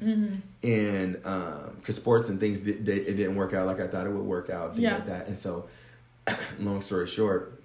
Mm-hmm. 0.63 0.69
and 0.69 1.15
because 1.81 1.97
sports 1.97 2.29
and 2.29 2.39
things 2.39 2.61
did, 2.61 2.87
they, 2.87 2.97
it 2.97 3.17
didn't 3.17 3.35
work 3.37 3.53
out 3.55 3.67
like 3.67 3.81
I 3.81 3.87
thought 3.89 4.07
it 4.07 4.11
would 4.13 4.25
work 4.25 4.51
out, 4.51 4.71
things 4.71 4.81
Yeah. 4.83 4.95
like 4.95 5.07
that, 5.07 5.27
and 5.29 5.39
so 5.39 5.69
long 6.61 6.81
story 6.81 7.07
short, 7.07 7.61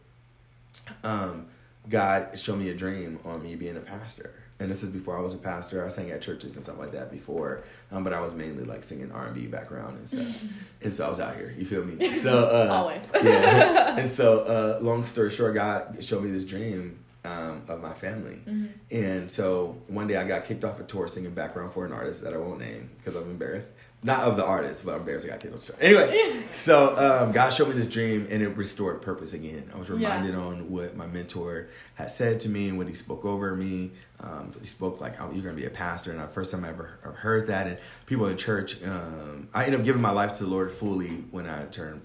um, 1.04 1.48
God 1.89 2.38
showed 2.39 2.58
me 2.60 2.69
a 2.69 2.74
dream 2.76 3.19
on 3.26 3.43
me 3.43 3.56
being 3.56 3.78
a 3.78 3.82
pastor. 3.82 4.34
And 4.58 4.71
this 4.71 4.84
is 4.84 4.89
before 4.89 5.17
I 5.17 5.21
was 5.21 5.34
a 5.34 5.38
pastor. 5.38 5.82
I 5.82 5.86
was 5.86 5.95
sang 5.95 6.10
at 6.12 6.21
churches 6.21 6.56
and 6.56 6.63
stuff 6.63 6.78
like 6.80 6.93
that 6.93 7.12
before, 7.12 7.63
um, 7.91 8.06
but 8.06 8.13
I 8.13 8.21
was 8.21 8.34
mainly 8.34 8.63
like 8.63 8.86
singing 8.86 9.12
R 9.12 9.26
and 9.26 9.36
B 9.36 9.48
background 9.48 9.98
and 9.98 10.08
stuff. 10.08 10.43
and 10.82 10.93
so 10.93 11.06
I 11.06 11.10
was 11.10 11.19
out 11.19 11.36
here. 11.36 11.54
You 11.58 11.65
feel 11.65 11.84
me? 11.84 12.10
So 12.13 12.45
uh, 12.45 12.69
Always. 12.74 13.04
yeah. 13.21 13.95
And 14.00 14.10
so, 14.10 14.39
uh, 14.39 14.80
long 14.82 15.04
story 15.04 15.30
short, 15.30 15.56
God 15.56 15.98
showed 16.04 16.24
me 16.24 16.32
this 16.32 16.45
dream 16.45 16.98
um, 17.26 17.64
of 17.68 17.82
my 17.82 17.94
family. 17.94 18.40
Mm-hmm. 18.46 18.66
And 18.92 19.32
so 19.32 19.78
one 19.88 20.08
day 20.08 20.16
I 20.16 20.28
got 20.28 20.46
kicked 20.46 20.64
off 20.64 20.80
a 20.80 20.84
tour 20.84 21.08
singing 21.08 21.34
background 21.34 21.74
for 21.74 21.86
an 21.86 21.92
artist 21.92 22.24
that 22.24 22.34
I 22.34 22.38
won't 22.38 22.60
name 22.60 22.90
because 22.98 23.16
I'm 23.16 23.30
embarrassed. 23.30 23.74
Not 24.04 24.20
of 24.20 24.38
the 24.38 24.46
artist, 24.46 24.86
but 24.86 24.94
I'm 24.94 25.00
embarrassed 25.00 25.26
I 25.26 25.30
got 25.30 25.40
kicked 25.40 25.56
off 25.56 25.66
the 25.66 25.74
tour. 25.74 25.82
Anyway, 25.82 26.44
so 26.52 26.96
um, 26.96 27.32
God 27.32 27.50
showed 27.50 27.70
me 27.70 27.74
this 27.74 27.88
dream 27.88 28.28
and 28.30 28.44
it 28.44 28.50
restored 28.50 29.02
purpose 29.02 29.34
again. 29.34 29.70
I 29.74 29.78
was 29.78 29.90
reminded 29.90 30.36
on 30.36 30.70
what 30.70 30.96
my 30.96 31.08
mentor 31.08 31.70
had 31.96 32.12
said 32.12 32.40
to 32.42 32.50
me 32.50 32.70
and 32.70 32.78
what 32.78 32.88
he 32.88 32.94
spoke 32.94 33.26
over 33.26 33.56
me. 33.56 33.92
Um, 34.20 34.54
he 34.60 34.66
spoke 34.66 35.02
like, 35.02 35.20
oh, 35.20 35.32
you're 35.32 35.44
going 35.44 35.56
to 35.56 35.62
be 35.62 35.66
a 35.66 35.72
pastor. 35.72 36.12
And 36.12 36.20
the 36.20 36.28
first 36.28 36.52
time 36.52 36.64
I 36.64 36.70
ever 36.70 37.00
heard 37.16 37.48
that. 37.48 37.68
And 37.68 37.78
people 38.06 38.28
in 38.28 38.38
church, 38.38 38.82
um, 38.84 39.50
I 39.54 39.66
ended 39.66 39.80
up 39.80 39.86
giving 39.86 40.02
my 40.02 40.12
life 40.12 40.34
to 40.34 40.44
the 40.44 40.50
Lord 40.50 40.72
fully 40.72 41.24
when 41.32 41.50
I 41.50 41.66
turned 41.66 42.02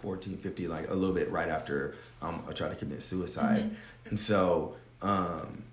14, 0.00 0.38
50, 0.38 0.66
like 0.66 0.90
a 0.90 0.94
little 0.94 1.14
bit 1.14 1.30
right 1.30 1.48
after 1.48 1.94
um, 2.22 2.42
I 2.48 2.52
tried 2.52 2.70
to 2.70 2.76
commit 2.76 3.02
suicide. 3.02 3.70
And 4.10 4.20
so 4.20 4.76
um, 5.00 5.64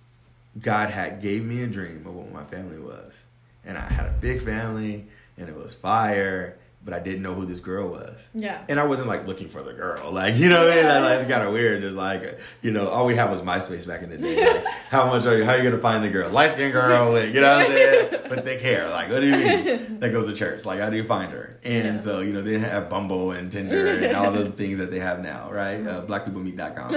God 0.62 0.89
had 0.89 1.21
gave 1.21 1.43
me 1.43 1.62
a 1.63 1.67
dream 1.67 2.06
of 2.08 2.15
what 2.15 2.32
my 2.32 2.43
family 2.45 2.80
was. 2.80 3.26
And 3.65 3.78
I 3.78 3.82
had 3.82 4.08
a 4.08 4.12
big 4.12 4.41
family 4.41 5.06
and 5.38 5.50
it 5.50 5.56
was 5.56 5.73
fire, 5.73 6.58
but 6.84 6.93
I 6.93 7.00
didn't 7.00 7.21
know 7.21 7.34
who 7.34 7.45
this 7.45 7.60
girl 7.60 7.89
was. 7.89 8.30
Yeah. 8.34 8.63
And 8.69 8.80
I 8.80 8.86
wasn't 8.86 9.10
like 9.10 9.28
looking 9.28 9.50
for 9.50 9.62
the 9.62 9.73
girl. 9.73 10.12
Like, 10.12 10.36
you 10.38 10.47
know 10.47 10.62
I? 10.65 10.84
Like, 10.86 10.86
That's 11.19 11.30
kind 11.30 11.43
of 11.43 11.52
weird. 11.52 11.82
Just 11.82 11.97
like, 11.97 12.39
you 12.62 12.71
know, 12.71 12.88
all 12.88 13.06
we 13.06 13.15
had 13.15 13.30
was 13.30 13.41
MySpace 13.41 13.86
back 13.86 14.04
in 14.04 14.10
the 14.10 14.17
day. 14.17 14.47
Like, 14.54 14.65
how 14.89 15.08
much 15.08 15.26
are 15.26 15.38
you, 15.38 15.43
how 15.43 15.52
are 15.52 15.58
you 15.58 15.63
going 15.63 15.76
to 15.76 15.82
find 15.82 16.04
the 16.04 16.10
girl? 16.10 16.30
Light 16.30 16.52
skinned 16.52 16.71
girl 16.73 17.12
you 17.34 17.41
know 17.41 17.58
what 17.58 17.65
I'm 17.65 17.71
saying? 17.71 18.16
With 18.29 18.43
thick 18.45 18.61
hair. 18.61 18.89
Like, 18.89 19.09
what 19.09 19.19
do 19.21 19.27
you 19.27 19.35
mean? 19.35 19.97
That 19.99 20.11
goes 20.11 20.27
to 20.27 20.33
church. 20.35 20.63
Like, 20.63 20.79
how 20.79 20.89
do 20.91 20.95
you 20.97 21.03
find 21.05 21.31
her? 21.31 21.57
And 21.63 21.97
Yeah. 21.97 22.01
so, 22.03 22.19
you 22.19 22.31
know, 22.33 22.41
they 22.41 22.51
didn't 22.51 22.69
have 22.69 22.87
Bumble 22.89 23.31
and 23.31 23.51
Tinder 23.51 23.87
and 23.87 24.15
all 24.15 24.31
the 24.31 24.51
things 24.51 24.77
that 24.77 24.91
they 24.91 24.99
have 24.99 25.21
now, 25.21 25.49
right? 25.51 25.85
Uh, 25.85 26.03
blackpeoplemeet.com. 26.05 26.91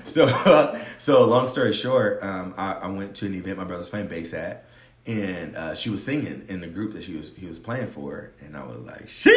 so, 0.04 0.80
so 0.98 1.24
long 1.26 1.48
story 1.48 1.72
short, 1.74 2.22
um, 2.22 2.54
I, 2.56 2.72
I 2.82 2.86
went 2.88 3.14
to 3.16 3.26
an 3.26 3.34
event 3.34 3.58
my 3.58 3.64
brother 3.64 3.78
was 3.80 3.88
playing 3.90 4.06
bass 4.08 4.32
at, 4.32 4.64
and 5.06 5.54
uh, 5.56 5.74
she 5.74 5.90
was 5.90 6.02
singing 6.02 6.44
in 6.48 6.60
the 6.60 6.66
group 6.66 6.94
that 6.94 7.04
she 7.04 7.14
was 7.16 7.32
he 7.36 7.46
was 7.46 7.58
playing 7.58 7.88
for, 7.88 8.32
and 8.42 8.56
I 8.56 8.64
was 8.64 8.80
like, 8.80 9.08
she, 9.08 9.30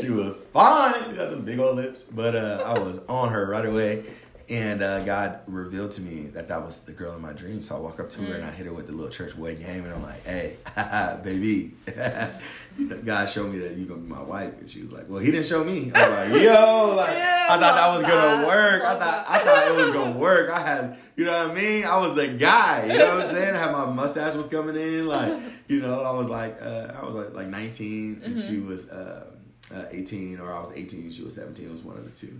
she 0.00 0.10
was 0.10 0.34
fine. 0.52 0.94
She 1.10 1.16
got 1.16 1.30
them 1.30 1.44
big 1.44 1.58
old 1.60 1.76
lips, 1.76 2.04
but 2.04 2.34
uh, 2.34 2.62
I 2.66 2.78
was 2.78 2.98
on 3.08 3.30
her 3.30 3.46
right 3.48 3.64
away. 3.64 4.04
And 4.50 4.82
uh, 4.82 5.04
God 5.04 5.38
revealed 5.46 5.92
to 5.92 6.02
me 6.02 6.26
that 6.34 6.48
that 6.48 6.64
was 6.66 6.82
the 6.82 6.90
girl 6.92 7.14
in 7.14 7.22
my 7.22 7.32
dream. 7.32 7.62
So 7.62 7.76
I 7.76 7.78
walk 7.78 8.00
up 8.00 8.10
to 8.10 8.20
her 8.22 8.34
and 8.34 8.44
I 8.44 8.50
hit 8.50 8.66
her 8.66 8.72
with 8.72 8.88
the 8.88 8.92
little 8.92 9.10
church 9.12 9.36
wedding 9.36 9.64
game, 9.64 9.84
and 9.84 9.94
I'm 9.94 10.02
like, 10.02 10.24
"Hey, 10.24 10.56
baby, 11.22 11.74
God 13.04 13.26
showed 13.26 13.52
me 13.52 13.58
that 13.60 13.76
you're 13.76 13.86
gonna 13.86 14.00
be 14.00 14.08
my 14.08 14.22
wife." 14.22 14.52
And 14.60 14.68
she 14.68 14.80
was 14.82 14.92
like, 14.92 15.04
"Well, 15.08 15.20
He 15.20 15.30
didn't 15.30 15.46
show 15.46 15.62
me." 15.62 15.92
I 15.94 16.08
was 16.26 16.32
like, 16.32 16.42
"Yo, 16.42 16.94
like 16.96 17.16
Yeah, 17.16 17.46
I 17.50 17.58
thought 17.60 17.74
that 17.76 17.92
was 17.94 18.02
gonna 18.02 18.46
work. 18.46 18.82
I 18.82 18.98
thought. 18.98 19.24
I 19.28 19.38
thought 19.38 19.68
it 19.68 19.74
was 19.84 19.90
gonna 19.94 20.18
work. 20.18 20.50
I 20.50 20.60
had, 20.60 20.98
you 21.16 21.24
know 21.26 21.46
what 21.46 21.50
I 21.52 21.54
mean? 21.54 21.84
I 21.84 21.96
was 21.98 22.14
the 22.14 22.28
guy. 22.28 22.86
You 22.86 22.98
know 22.98 23.18
what 23.18 23.26
I'm 23.28 23.34
saying? 23.34 23.54
I 23.54 23.58
had 23.58 23.72
my 23.72 23.86
mustache 23.86 24.34
was 24.34 24.46
coming 24.46 24.76
in, 24.76 25.06
like, 25.06 25.32
you 25.68 25.80
know, 25.80 26.02
I 26.02 26.10
was 26.12 26.28
like, 26.28 26.60
uh, 26.60 26.92
I 27.00 27.04
was 27.04 27.14
like 27.14 27.34
like 27.34 27.46
19, 27.48 28.22
and 28.24 28.38
she 28.38 28.54
Mm-hmm. 28.54 28.68
was 28.68 28.88
uh, 28.88 29.26
uh, 29.74 29.84
18 29.92 30.40
or 30.40 30.52
I 30.52 30.58
was 30.58 30.72
18, 30.72 31.12
she 31.12 31.22
was 31.22 31.34
17. 31.36 31.66
It 31.66 31.70
was 31.70 31.82
one 31.82 31.96
of 31.96 32.04
the 32.04 32.10
two. 32.16 32.36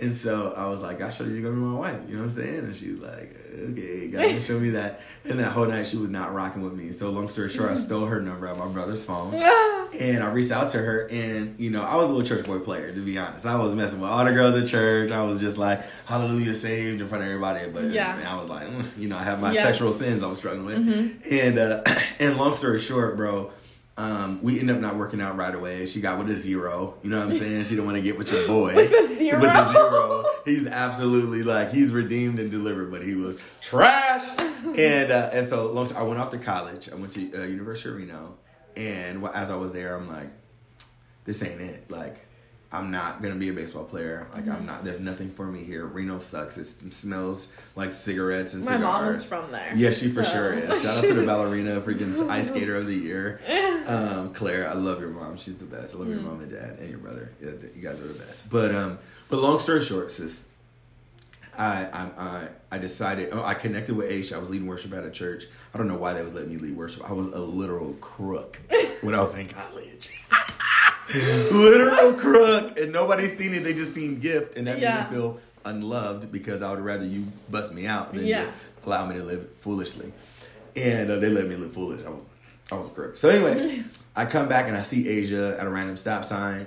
And 0.00 0.14
so 0.14 0.52
I 0.56 0.66
was 0.66 0.80
like, 0.82 1.00
I 1.02 1.10
showed 1.10 1.28
you 1.28 1.34
you're 1.34 1.42
gonna 1.50 1.54
be 1.54 1.60
my 1.60 1.78
wife. 1.78 2.00
You 2.08 2.14
know 2.14 2.20
what 2.22 2.30
I'm 2.30 2.36
saying? 2.36 2.58
And 2.60 2.76
she 2.76 2.90
was 2.90 3.00
like, 3.00 3.34
okay, 3.70 4.08
God 4.08 4.20
didn't 4.22 4.42
show 4.42 4.58
me 4.58 4.70
that. 4.70 5.00
And 5.24 5.38
that 5.40 5.52
whole 5.52 5.66
night 5.66 5.86
she 5.86 5.96
was 5.96 6.10
not 6.10 6.32
rocking 6.32 6.62
with 6.62 6.72
me. 6.74 6.92
So 6.92 7.10
long 7.10 7.28
story 7.28 7.48
short, 7.48 7.70
I 7.70 7.74
stole 7.86 8.06
her 8.06 8.20
number 8.20 8.46
out 8.46 8.58
my 8.58 8.68
brother's 8.68 9.04
phone. 9.04 9.34
and 9.98 10.22
I 10.22 10.30
reached 10.30 10.52
out 10.52 10.68
to 10.70 10.78
her 10.78 11.08
and, 11.10 11.58
you 11.58 11.70
know, 11.70 11.82
I 11.82 11.96
was 11.96 12.04
a 12.04 12.12
little 12.12 12.26
church 12.26 12.46
boy 12.46 12.58
player, 12.60 12.92
to 12.92 13.00
be 13.00 13.18
honest. 13.18 13.46
I 13.46 13.56
was 13.56 13.74
messing 13.74 14.00
with 14.00 14.10
all 14.10 14.24
the 14.24 14.32
girls 14.32 14.54
at 14.54 14.68
church. 14.68 15.10
I 15.10 15.22
was 15.22 15.38
just 15.38 15.58
like, 15.58 15.82
hallelujah, 16.06 16.54
saved 16.54 17.00
in 17.00 17.08
front 17.08 17.24
of 17.24 17.28
everybody. 17.30 17.68
But 17.68 17.90
Yeah. 17.90 18.20
I 18.30 18.36
was 18.36 18.48
like, 18.48 18.68
mm, 18.68 18.84
you 18.98 19.08
know, 19.08 19.16
I 19.16 19.22
have 19.24 19.40
my 19.40 19.52
Yeah. 19.52 19.62
sexual 19.62 19.90
sins 19.92 20.22
I 20.22 20.26
was 20.28 20.38
struggling 20.38 20.66
with. 20.66 21.32
And 21.32 21.58
uh, 21.58 21.82
and 22.20 22.36
long 22.36 22.54
story 22.54 22.78
short, 22.78 23.16
bro, 23.16 23.50
um, 23.98 24.40
we 24.42 24.60
ended 24.60 24.76
up 24.76 24.80
not 24.80 24.96
working 24.96 25.20
out 25.20 25.36
right 25.36 25.52
away. 25.52 25.84
She 25.86 26.00
got 26.00 26.18
with 26.18 26.30
a 26.30 26.36
zero. 26.36 26.94
You 27.02 27.10
know 27.10 27.18
what 27.18 27.26
I'm 27.26 27.32
saying? 27.38 27.64
She 27.64 27.70
didn't 27.70 27.84
want 27.84 27.96
to 27.96 28.02
get 28.02 28.16
with 28.16 28.30
your 28.32 28.46
boy. 28.46 28.74
With 28.76 28.92
a 28.92 29.08
zero? 29.16 29.40
With 29.40 29.50
a 29.50 29.68
zero. 29.68 30.24
He's 30.44 30.68
absolutely 30.68 31.42
like 31.42 31.72
he's 31.72 31.90
redeemed 31.90 32.38
and 32.38 32.48
delivered, 32.48 32.92
but 32.92 33.02
he 33.02 33.14
was 33.14 33.38
trash. 33.60 34.22
and 34.38 35.10
uh, 35.10 35.30
and 35.32 35.46
so 35.46 35.70
long. 35.72 35.92
I 35.96 36.02
went 36.04 36.20
off 36.20 36.30
to 36.30 36.38
college. 36.38 36.88
I 36.88 36.94
went 36.94 37.12
to 37.14 37.42
uh, 37.42 37.46
University 37.46 37.88
of 37.90 37.96
Reno, 37.96 38.36
and 38.76 39.26
as 39.34 39.50
I 39.50 39.56
was 39.56 39.72
there, 39.72 39.96
I'm 39.96 40.08
like, 40.08 40.30
this 41.24 41.42
ain't 41.42 41.60
it. 41.60 41.90
Like, 41.90 42.24
I'm 42.70 42.90
not 42.90 43.22
gonna 43.22 43.36
be 43.36 43.48
a 43.48 43.52
baseball 43.54 43.84
player. 43.84 44.26
Like, 44.34 44.44
Mm-hmm. 44.44 44.52
I'm 44.52 44.66
not. 44.66 44.84
There's 44.84 45.00
nothing 45.00 45.30
for 45.30 45.46
me 45.46 45.64
here. 45.64 45.86
Reno 45.86 46.18
sucks. 46.18 46.58
It 46.58 46.92
smells 46.92 47.48
like 47.76 47.94
cigarettes 47.94 48.52
and 48.52 48.62
My 48.64 48.72
cigars. 48.72 48.82
mom 48.82 49.14
is 49.14 49.28
from 49.28 49.50
there. 49.50 49.72
Yeah, 49.74 49.90
she 49.90 50.08
for 50.08 50.22
sure 50.22 50.52
is. 50.52 50.82
Shout 50.82 50.98
out 50.98 51.04
to 51.04 51.14
the 51.14 51.22
ballerina, 51.26 51.80
freaking 51.80 52.28
ice 52.28 52.48
skater 52.48 52.76
of 52.76 52.86
the 52.86 52.94
year, 52.94 53.40
um, 53.86 54.34
Claire. 54.34 54.68
I 54.68 54.74
love 54.74 55.00
your 55.00 55.08
mom. 55.10 55.38
She's 55.38 55.56
the 55.56 55.64
best. 55.64 55.94
I 55.94 55.98
love 55.98 56.08
Mm. 56.08 56.10
your 56.14 56.20
mom 56.20 56.40
and 56.40 56.50
dad 56.50 56.76
and 56.78 56.90
your 56.90 56.98
brother. 56.98 57.30
Yeah, 57.40 57.52
you 57.74 57.80
guys 57.80 58.00
are 58.00 58.06
the 58.06 58.18
best. 58.18 58.50
But 58.50 58.74
um, 58.74 58.98
but 59.30 59.38
long 59.40 59.58
story 59.60 59.80
short, 59.82 60.12
sis, 60.12 60.44
I 61.56 61.86
I 61.86 62.10
I, 62.18 62.48
I 62.72 62.78
decided. 62.78 63.30
Oh, 63.32 63.42
I 63.42 63.54
connected 63.54 63.96
with 63.96 64.10
Aisha. 64.10 64.34
I 64.36 64.38
was 64.38 64.50
leading 64.50 64.66
worship 64.68 64.92
at 64.92 65.04
a 65.06 65.10
church. 65.10 65.44
I 65.72 65.78
don't 65.78 65.88
know 65.88 65.96
why 65.96 66.12
they 66.12 66.22
was 66.22 66.34
letting 66.34 66.50
me 66.50 66.58
lead 66.58 66.76
worship. 66.76 67.08
I 67.08 67.14
was 67.14 67.28
a 67.28 67.40
literal 67.40 67.94
crook 67.94 68.60
when 69.00 69.14
I 69.14 69.22
was 69.22 69.34
in 69.34 69.48
college. 69.48 70.10
literal 71.52 72.12
crook, 72.14 72.78
and 72.78 72.92
nobody 72.92 73.26
seen 73.26 73.54
it. 73.54 73.64
They 73.64 73.74
just 73.74 73.94
seen 73.94 74.18
gift, 74.20 74.56
and 74.56 74.66
that 74.66 74.78
Yeah. 74.78 75.02
made 75.02 75.10
me 75.10 75.16
feel 75.16 75.40
unloved 75.64 76.30
because 76.32 76.62
I 76.62 76.70
would 76.70 76.80
rather 76.80 77.04
you 77.06 77.24
bust 77.50 77.72
me 77.74 77.86
out 77.86 78.14
than 78.14 78.26
Yeah. 78.26 78.40
just 78.40 78.52
allow 78.86 79.06
me 79.06 79.16
to 79.16 79.22
live 79.24 79.48
foolishly. 79.60 80.12
And 80.76 81.10
uh, 81.10 81.18
they 81.18 81.28
let 81.28 81.46
me 81.46 81.56
live 81.56 81.72
foolish. 81.72 82.04
I 82.06 82.10
was 82.10 82.24
I 82.70 82.76
was 82.76 82.88
a 82.88 82.92
crook. 82.92 83.16
So 83.16 83.28
anyway, 83.28 83.82
I 84.16 84.26
come 84.26 84.48
back 84.48 84.68
and 84.68 84.76
I 84.76 84.82
see 84.82 85.08
Asia 85.08 85.56
at 85.58 85.66
a 85.66 85.70
random 85.70 85.96
stop 85.96 86.24
sign, 86.24 86.66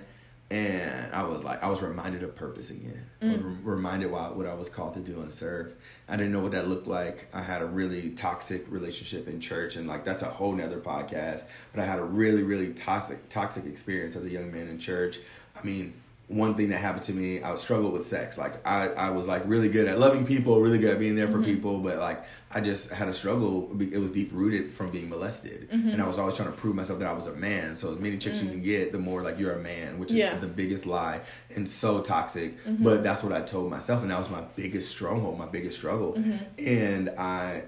and 0.52 1.14
I 1.14 1.24
was 1.24 1.46
like, 1.46 1.64
I 1.64 1.70
was 1.70 1.82
reminded 1.82 2.24
of 2.24 2.36
purpose 2.36 2.72
again. 2.72 3.06
I 3.22 3.26
was 3.28 3.38
mm. 3.38 3.44
re- 3.46 3.76
reminded 3.76 4.12
why, 4.12 4.28
what 4.28 4.46
I 4.46 4.54
was 4.54 4.68
called 4.68 4.96
to 4.96 5.00
do 5.00 5.22
and 5.22 5.34
serve. 5.34 5.76
I 6.10 6.18
didn't 6.18 6.34
know 6.34 6.42
what 6.42 6.52
that 6.52 6.68
looked 6.68 6.88
like. 6.88 7.30
I 7.34 7.42
had 7.42 7.62
a 7.62 7.66
really 7.66 8.10
toxic 8.10 8.66
relationship 8.70 9.30
in 9.30 9.40
church, 9.40 9.78
and 9.78 9.88
like 9.88 10.04
that's 10.04 10.24
a 10.24 10.30
whole 10.30 10.52
nother 10.52 10.82
podcast. 10.82 11.46
But 11.74 11.82
I 11.82 11.86
had 11.86 12.00
a 12.00 12.04
really, 12.04 12.44
really 12.44 12.74
toxic, 12.74 13.30
toxic 13.30 13.66
experience 13.66 14.18
as 14.18 14.26
a 14.26 14.30
young 14.30 14.52
man 14.52 14.68
in 14.68 14.78
church. 14.78 15.20
I 15.56 15.66
mean, 15.66 15.94
one 16.32 16.56
thing 16.56 16.70
that 16.70 16.78
happened 16.78 17.04
to 17.04 17.14
me, 17.14 17.42
I 17.42 17.54
struggled 17.56 17.92
with 17.94 18.06
sex. 18.06 18.38
Like 18.38 18.66
I, 18.66 18.88
I 18.90 19.10
was 19.10 19.28
like 19.28 19.44
really 19.46 19.68
good 19.68 19.88
at 19.88 20.00
loving 20.00 20.26
people, 20.26 20.62
really 20.62 20.80
good 20.80 20.92
at 20.92 21.00
being 21.00 21.16
there 21.16 21.28
for 21.28 21.36
mm-hmm. 21.36 21.44
people, 21.44 21.80
but 21.80 22.00
like 22.00 22.24
I 22.52 22.62
just 22.62 22.90
had 22.90 23.10
a 23.10 23.14
struggle. 23.14 23.70
It 23.80 23.98
was 23.98 24.10
deep 24.10 24.30
rooted 24.32 24.74
from 24.74 24.92
being 24.92 25.10
molested, 25.10 25.70
mm-hmm. 25.70 25.90
and 25.90 26.02
I 26.02 26.08
was 26.08 26.18
always 26.18 26.36
trying 26.36 26.50
to 26.50 26.58
prove 26.58 26.76
myself 26.76 27.00
that 27.00 27.08
I 27.08 27.14
was 27.14 27.28
a 27.28 27.34
man. 27.34 27.76
So 27.76 27.92
as 27.92 28.00
many 28.00 28.18
chicks 28.18 28.42
you 28.42 28.48
mm. 28.48 28.52
can 28.52 28.62
get, 28.62 28.92
the 28.92 29.00
more 29.00 29.22
like 29.22 29.38
you're 29.40 29.54
a 29.54 29.60
man, 29.62 30.00
which 30.00 30.12
is 30.12 30.40
the 30.40 30.48
biggest 30.48 30.86
lie 30.86 31.22
and 31.56 31.68
so 31.68 32.02
toxic. 32.02 32.58
Mm-hmm. 32.64 32.84
But 32.84 33.04
that's 33.04 33.24
what 33.24 33.34
I 33.34 33.42
told 33.42 33.70
myself, 33.70 34.02
and 34.02 34.12
that 34.12 34.20
was 34.20 34.30
my 34.30 34.44
biggest 34.56 34.90
stronghold, 34.90 35.38
my 35.38 35.48
biggest 35.48 35.78
struggle. 35.78 36.18
And 36.58 37.10
I, 37.18 37.64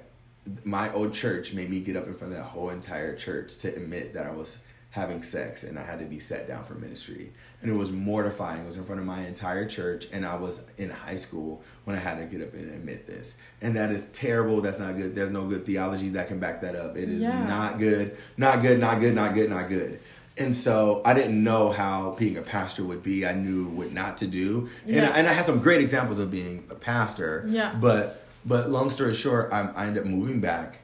my 0.64 0.92
old 0.94 1.14
church 1.14 1.54
made 1.54 1.70
me 1.70 1.80
get 1.80 1.98
up 1.98 2.08
in 2.08 2.14
front 2.14 2.34
of 2.34 2.40
that 2.40 2.46
whole 2.46 2.70
entire 2.70 3.16
church 3.16 3.58
to 3.58 3.76
admit 3.76 4.14
that 4.14 4.26
I 4.26 4.32
was 4.32 4.60
having 4.94 5.24
sex 5.24 5.64
and 5.64 5.80
I 5.80 5.84
had 5.84 5.98
to 6.00 6.06
be 6.06 6.20
sat 6.20 6.48
down 6.48 6.64
for 6.66 6.76
ministry. 6.76 7.34
And 7.64 7.72
it 7.72 7.74
was 7.74 7.90
mortifying. 7.92 8.62
It 8.62 8.68
was 8.68 8.78
in 8.78 8.84
front 8.84 9.02
of 9.02 9.08
my 9.08 9.26
entire 9.26 9.66
church 9.68 10.06
and 10.14 10.24
I 10.24 10.36
was 10.36 10.62
in 10.78 10.92
high 10.92 11.16
school 11.16 11.64
when 11.86 11.96
I 11.96 12.00
had 12.00 12.20
to 12.20 12.26
get 12.26 12.46
up 12.48 12.54
and 12.54 12.70
admit 12.72 13.08
this. 13.08 13.36
And 13.60 13.76
that 13.76 13.90
is 13.90 14.06
terrible. 14.14 14.62
That's 14.62 14.78
not 14.78 14.96
good. 14.96 15.16
There's 15.16 15.32
no 15.32 15.48
good 15.48 15.66
theology 15.66 16.10
that 16.10 16.28
can 16.28 16.38
back 16.40 16.62
that 16.62 16.76
up. 16.76 16.96
It 16.96 17.10
is 17.10 17.22
Yeah. 17.22 17.44
not 17.44 17.80
good. 17.80 18.16
Not 18.38 18.62
good, 18.62 18.80
not 18.80 19.00
good, 19.00 19.16
not 19.16 19.34
good, 19.34 19.50
not 19.50 19.68
good. 19.68 20.00
And 20.38 20.54
so 20.54 21.02
I 21.04 21.16
didn't 21.16 21.44
know 21.44 21.72
how 21.72 22.16
being 22.20 22.38
a 22.38 22.44
pastor 22.44 22.84
would 22.84 23.02
be. 23.02 23.26
I 23.26 23.34
knew 23.34 23.66
what 23.70 23.94
not 23.94 24.20
to 24.20 24.28
do. 24.28 24.70
And, 24.88 25.08
I, 25.08 25.10
and 25.18 25.28
I 25.28 25.34
had 25.34 25.46
some 25.46 25.58
great 25.60 25.82
examples 25.82 26.20
of 26.20 26.30
being 26.30 26.66
a 26.70 26.76
pastor. 26.76 27.46
Yeah. 27.50 27.74
But 27.80 28.20
but 28.46 28.70
long 28.70 28.90
story 28.92 29.16
short, 29.16 29.52
I, 29.52 29.70
I 29.76 29.88
ended 29.88 30.04
up 30.04 30.10
moving 30.10 30.40
back, 30.42 30.80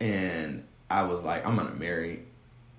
and 0.00 0.64
I 0.90 1.02
was 1.04 1.20
like, 1.22 1.46
I'm 1.46 1.56
gonna 1.56 1.74
marry 1.74 2.24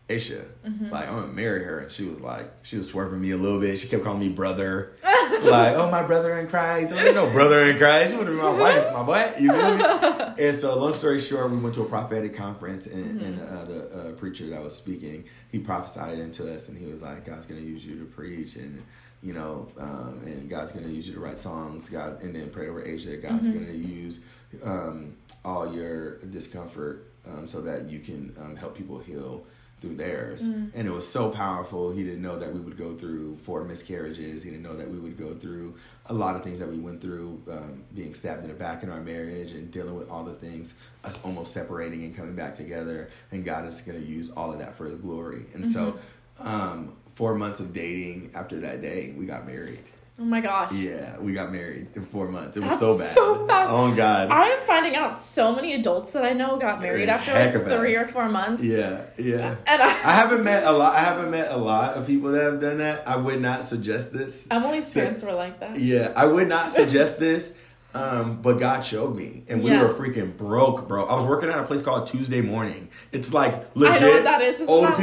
Aisha. 0.09 0.43
Mm-hmm. 0.65 0.89
Like 0.89 1.07
I'm 1.07 1.15
gonna 1.21 1.27
marry 1.33 1.63
her, 1.63 1.79
and 1.79 1.91
she 1.91 2.03
was 2.05 2.19
like, 2.19 2.51
she 2.63 2.77
was 2.77 2.87
swerving 2.89 3.21
me 3.21 3.31
a 3.31 3.37
little 3.37 3.59
bit. 3.59 3.79
She 3.79 3.87
kept 3.87 4.03
calling 4.03 4.19
me 4.19 4.29
brother, 4.29 4.93
like, 5.03 5.75
oh 5.75 5.89
my 5.89 6.03
brother 6.03 6.37
in 6.39 6.47
Christ. 6.47 6.89
Don't 6.89 7.03
need 7.03 7.15
no 7.15 7.29
brother 7.31 7.65
in 7.65 7.77
Christ. 7.77 8.11
She 8.11 8.15
want 8.17 8.27
to 8.27 8.33
be 8.33 8.37
my 8.41 8.49
wife, 8.59 8.93
my 8.93 9.03
boy. 9.03 9.31
You 9.39 9.51
feel 9.51 9.77
me? 9.77 9.83
and 10.45 10.55
so, 10.55 10.77
long 10.77 10.93
story 10.93 11.21
short, 11.21 11.49
we 11.51 11.57
went 11.57 11.73
to 11.75 11.81
a 11.83 11.85
prophetic 11.85 12.35
conference, 12.35 12.85
and, 12.87 13.21
and 13.21 13.39
Mm-hmm. 13.39 13.55
uh, 13.57 13.65
the 13.65 14.09
uh, 14.09 14.11
preacher 14.13 14.47
that 14.49 14.61
was 14.63 14.75
speaking, 14.75 15.23
he 15.51 15.59
prophesied 15.59 16.19
into 16.19 16.53
us, 16.53 16.67
and 16.69 16.77
he 16.77 16.85
was 16.91 17.01
like, 17.01 17.25
God's 17.25 17.45
gonna 17.45 17.61
use 17.61 17.85
you 17.85 17.97
to 17.99 18.05
preach, 18.05 18.55
and 18.57 18.83
you 19.21 19.31
know, 19.33 19.69
um, 19.79 20.19
and 20.25 20.49
God's 20.49 20.73
gonna 20.73 20.89
use 20.89 21.07
you 21.07 21.13
to 21.13 21.19
write 21.21 21.39
songs. 21.39 21.87
God, 21.87 22.21
and 22.21 22.35
then 22.35 22.49
pray 22.49 22.67
over 22.67 22.83
Asia. 22.85 23.15
God's 23.15 23.47
Mm-hmm. 23.47 23.59
gonna 23.65 23.77
use 23.77 24.19
um, 24.65 25.15
all 25.45 25.73
your 25.73 26.17
discomfort 26.25 27.07
um, 27.25 27.47
so 27.47 27.61
that 27.61 27.89
you 27.89 27.99
can 27.99 28.33
um, 28.41 28.55
help 28.57 28.75
people 28.75 28.99
heal 28.99 29.45
through 29.83 29.95
theirs. 29.95 30.47
Mm. 30.47 30.71
And 30.73 30.87
it 30.87 30.91
was 30.91 31.05
so 31.07 31.29
powerful. 31.29 31.91
He 31.91 32.03
didn't 32.03 32.21
know 32.21 32.39
that 32.39 32.53
we 32.53 32.61
would 32.61 32.77
go 32.77 32.95
through 32.95 33.35
four 33.37 33.65
miscarriages. 33.65 34.41
He 34.41 34.49
didn't 34.49 34.63
know 34.63 34.75
that 34.77 34.89
we 34.89 34.97
would 34.97 35.17
go 35.17 35.35
through 35.35 35.75
a 36.05 36.13
lot 36.13 36.35
of 36.37 36.43
things 36.43 36.57
that 36.59 36.69
we 36.69 36.77
went 36.77 37.01
through, 37.01 37.41
um, 37.51 37.83
being 37.93 38.13
stabbed 38.13 38.43
in 38.43 38.47
the 38.47 38.53
back 38.55 38.81
in 38.83 38.89
our 38.89 39.01
marriage 39.01 39.51
and 39.51 39.69
dealing 39.71 39.95
with 39.95 40.09
all 40.09 40.23
the 40.23 40.33
things, 40.33 40.75
us 41.03 41.23
almost 41.25 41.51
separating 41.51 42.03
and 42.03 42.15
coming 42.15 42.33
back 42.35 42.55
together. 42.55 43.09
And 43.31 43.43
God 43.43 43.65
is 43.67 43.81
going 43.81 43.99
to 44.01 44.07
use 44.07 44.29
all 44.31 44.51
of 44.53 44.59
that 44.59 44.73
for 44.75 44.85
His 44.85 44.95
glory. 44.97 45.45
And 45.53 45.67
so, 45.67 45.99
Mm-hmm. 46.41 46.47
um, 46.47 46.93
four 47.13 47.35
months 47.35 47.59
of 47.59 47.73
dating 47.73 48.31
after 48.33 48.59
that 48.61 48.81
day, 48.81 49.13
we 49.15 49.27
got 49.27 49.45
married. 49.45 49.83
Oh 50.19 50.23
my 50.23 50.41
gosh. 50.41 50.71
Yeah, 50.73 51.17
we 51.19 51.33
got 51.33 51.51
married 51.51 51.87
in 51.95 52.05
four 52.05 52.27
months. 52.27 52.55
It 52.55 52.59
was 52.61 52.69
That's 52.69 52.79
so 52.79 52.97
bad. 52.99 53.13
so 53.13 53.47
fast. 53.47 53.71
Oh 53.71 53.93
God. 53.95 54.29
I 54.29 54.45
am 54.45 54.59
finding 54.67 54.95
out 54.95 55.19
so 55.19 55.55
many 55.55 55.73
adults 55.73 56.11
that 56.11 56.23
I 56.23 56.33
know 56.33 56.57
got 56.57 56.81
married 56.81 57.09
after 57.09 57.33
like 57.33 57.53
three 57.79 57.95
or 57.95 58.07
four 58.07 58.29
months. 58.29 58.63
yeah, 58.63 59.05
yeah. 59.17 59.55
And 59.65 59.81
I, 59.81 59.87
I 59.87 60.13
haven't 60.13 60.43
met 60.43 60.65
a 60.65 60.71
lot. 60.71 60.95
I 60.95 60.99
haven't 60.99 61.31
met 61.31 61.51
a 61.51 61.57
lot 61.57 61.95
of 61.95 62.05
people 62.05 62.31
that 62.33 62.43
have 62.43 62.61
done 62.61 62.77
that. 62.77 63.07
I 63.07 63.15
would 63.15 63.41
not 63.41 63.63
suggest 63.63 64.13
this. 64.13 64.47
Emily's 64.51 64.89
parents 64.89 65.23
were 65.23 65.33
like 65.33 65.59
that. 65.61 65.79
Yeah, 65.79 66.13
I 66.15 66.27
would 66.27 66.47
not 66.47 66.71
suggest 66.71 67.19
this. 67.19 67.59
Um, 67.95 68.41
but 68.41 68.53
God 68.59 68.83
showed 68.83 69.15
me, 69.15 69.43
and 69.47 69.63
we 69.63 69.69
Yeah. 69.71 69.83
were 69.83 69.89
freaking 69.93 70.35
broke, 70.35 70.87
bro. 70.87 71.05
I 71.05 71.15
was 71.15 71.25
working 71.25 71.49
at 71.49 71.59
a 71.59 71.63
place 71.63 71.81
called 71.83 72.07
Tuesday 72.07 72.41
Morning. 72.41 72.89
It's 73.11 73.33
like 73.33 73.65
legit. 73.75 73.97
I 74.01 74.05
know 74.05 74.13
what 74.13 74.23
that 74.23 74.41
is. 74.41 74.61
It's 74.61 74.69
like 74.69 74.97
a-. 74.99 75.01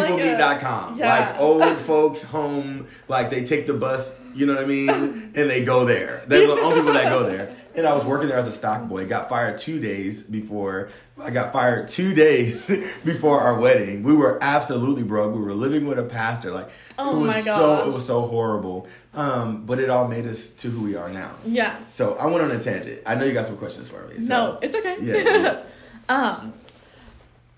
Yeah. 0.96 1.08
Like 1.30 1.40
old 1.40 1.76
folks 1.78 2.22
home. 2.24 2.86
Like 3.06 3.30
they 3.30 3.44
take 3.44 3.66
the 3.68 3.74
bus, 3.74 4.18
you 4.34 4.44
know 4.46 4.54
what 4.56 4.64
I 4.64 4.66
mean, 4.66 4.88
and 5.36 5.48
they 5.50 5.64
go 5.64 5.84
there. 5.84 6.24
There's 6.26 6.48
the 6.48 6.60
only 6.60 6.76
people 6.80 6.92
that 6.94 7.10
go 7.10 7.22
there. 7.22 7.54
And 7.76 7.86
I 7.86 7.94
was 7.94 8.04
working 8.04 8.28
there 8.28 8.36
as 8.38 8.46
a 8.48 8.52
stock 8.52 8.88
boy. 8.88 9.06
Got 9.06 9.28
fired 9.28 9.56
two 9.58 9.78
days 9.78 10.24
before. 10.24 10.90
I 11.22 11.30
got 11.30 11.52
fired 11.52 11.88
two 11.88 12.14
days 12.26 12.68
before 13.04 13.40
our 13.40 13.58
wedding. 13.58 14.02
We 14.02 14.12
were 14.14 14.38
absolutely 14.42 15.02
broke. 15.04 15.34
We 15.34 15.40
were 15.40 15.54
living 15.54 15.86
with 15.86 15.98
a 15.98 16.02
pastor. 16.04 16.50
Like 16.50 16.68
Oh 16.98 17.16
it 17.16 17.18
was 17.26 17.34
my 17.36 17.40
so. 17.40 17.88
It 17.88 17.92
was 17.92 18.04
so 18.06 18.22
horrible. 18.22 18.88
Um, 19.14 19.64
but 19.66 19.78
it 19.78 19.90
all 19.90 20.08
made 20.08 20.26
us 20.26 20.48
to 20.50 20.68
who 20.68 20.82
we 20.82 20.96
are 20.96 21.08
now. 21.10 21.32
Yeah. 21.46 21.84
So 21.86 22.14
I 22.16 22.26
went 22.26 22.42
on 22.42 22.50
a 22.50 22.58
tangent. 22.60 23.02
I 23.06 23.14
know 23.14 23.24
you 23.24 23.32
got 23.32 23.44
some 23.46 23.56
questions 23.56 23.88
for 23.88 24.06
me. 24.08 24.18
So. 24.20 24.52
no, 24.52 24.58
it's 24.62 24.74
okay. 24.74 24.96
Yeah, 25.00 25.16
yeah. 25.16 25.62
um, 26.08 26.52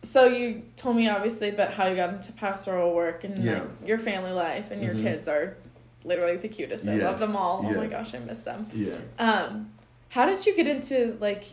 so 0.02 0.26
you 0.26 0.62
told 0.76 0.96
me 0.96 1.08
obviously 1.08 1.48
about 1.50 1.72
how 1.72 1.86
you 1.86 1.96
got 1.96 2.10
into 2.10 2.32
pastoral 2.32 2.94
work 2.94 3.24
and 3.24 3.38
Yeah. 3.42 3.60
like, 3.60 3.68
your 3.86 3.98
family 3.98 4.32
life 4.32 4.70
and 4.70 4.82
your 4.82 4.94
Mhm. 4.94 5.02
kids 5.02 5.28
are 5.28 5.56
literally 6.04 6.36
the 6.36 6.48
cutest. 6.48 6.88
I 6.88 6.96
love 6.96 7.20
them 7.20 7.36
all. 7.36 7.64
Oh 7.66 7.72
my 7.74 7.86
gosh, 7.86 8.14
I 8.14 8.18
miss 8.18 8.40
them. 8.40 8.66
Yeah. 8.74 8.96
Um, 9.18 9.70
how 10.12 10.26
did 10.26 10.44
you 10.46 10.54
get 10.54 10.66
into 10.68 11.16
like? 11.20 11.44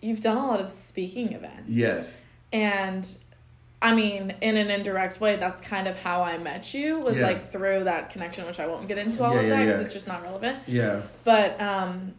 You've 0.00 0.20
done 0.20 0.36
a 0.36 0.46
lot 0.46 0.60
of 0.60 0.70
speaking 0.70 1.32
events. 1.32 1.68
Yes. 1.68 2.26
And 2.52 3.08
I 3.80 3.94
mean, 3.94 4.34
in 4.42 4.56
an 4.58 4.70
indirect 4.70 5.18
way, 5.20 5.36
that's 5.36 5.62
kind 5.62 5.88
of 5.88 5.96
how 5.98 6.22
I 6.22 6.36
met 6.36 6.74
you 6.74 6.98
was 6.98 7.16
Yeah. 7.16 7.26
like 7.28 7.50
through 7.50 7.84
that 7.84 8.10
connection, 8.10 8.46
which 8.46 8.60
I 8.60 8.66
won't 8.66 8.86
get 8.86 8.98
into 8.98 9.24
all 9.24 9.32
Yeah, 9.34 9.40
of 9.40 9.48
that 9.48 9.58
because 9.60 9.76
yeah. 9.76 9.84
it's 9.84 9.92
just 9.94 10.06
not 10.08 10.22
relevant. 10.22 10.58
Yeah. 10.66 11.00
But 11.24 11.58
um, 11.60 12.12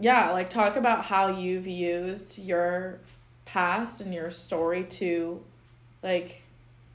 yeah, 0.00 0.30
like 0.30 0.50
talk 0.50 0.74
about 0.74 1.04
how 1.04 1.28
you've 1.28 1.68
used 1.68 2.38
your 2.40 2.98
past 3.44 4.00
and 4.00 4.12
your 4.12 4.30
story 4.30 4.82
to 4.84 5.40
like 6.02 6.42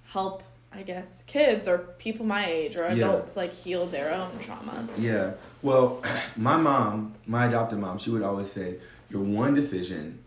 help 0.07 0.43
I 0.75 0.83
guess 0.83 1.23
kids 1.23 1.67
or 1.67 1.77
people 1.97 2.25
my 2.25 2.45
age 2.45 2.75
or 2.75 2.83
Yeah. 2.83 2.93
adults 2.93 3.37
like 3.37 3.53
heal 3.53 3.85
their 3.85 4.13
own 4.13 4.31
traumas. 4.39 5.01
Yeah. 5.01 5.31
Well, 5.61 6.03
my 6.35 6.57
mom, 6.57 7.15
my 7.25 7.45
adopted 7.45 7.79
mom, 7.79 7.97
she 7.97 8.09
would 8.09 8.23
always 8.23 8.51
say, 8.51 8.77
"You're 9.09 9.21
one 9.21 9.53
decision 9.53 10.19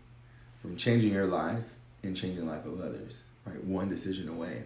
from 0.61 0.75
changing 0.75 1.13
your 1.13 1.27
life 1.27 1.63
and 2.03 2.15
changing 2.15 2.45
the 2.45 2.51
life 2.51 2.65
of 2.65 2.81
others. 2.81 3.23
Right, 3.45 3.63
one 3.63 3.89
decision 3.89 4.27
away." 4.27 4.63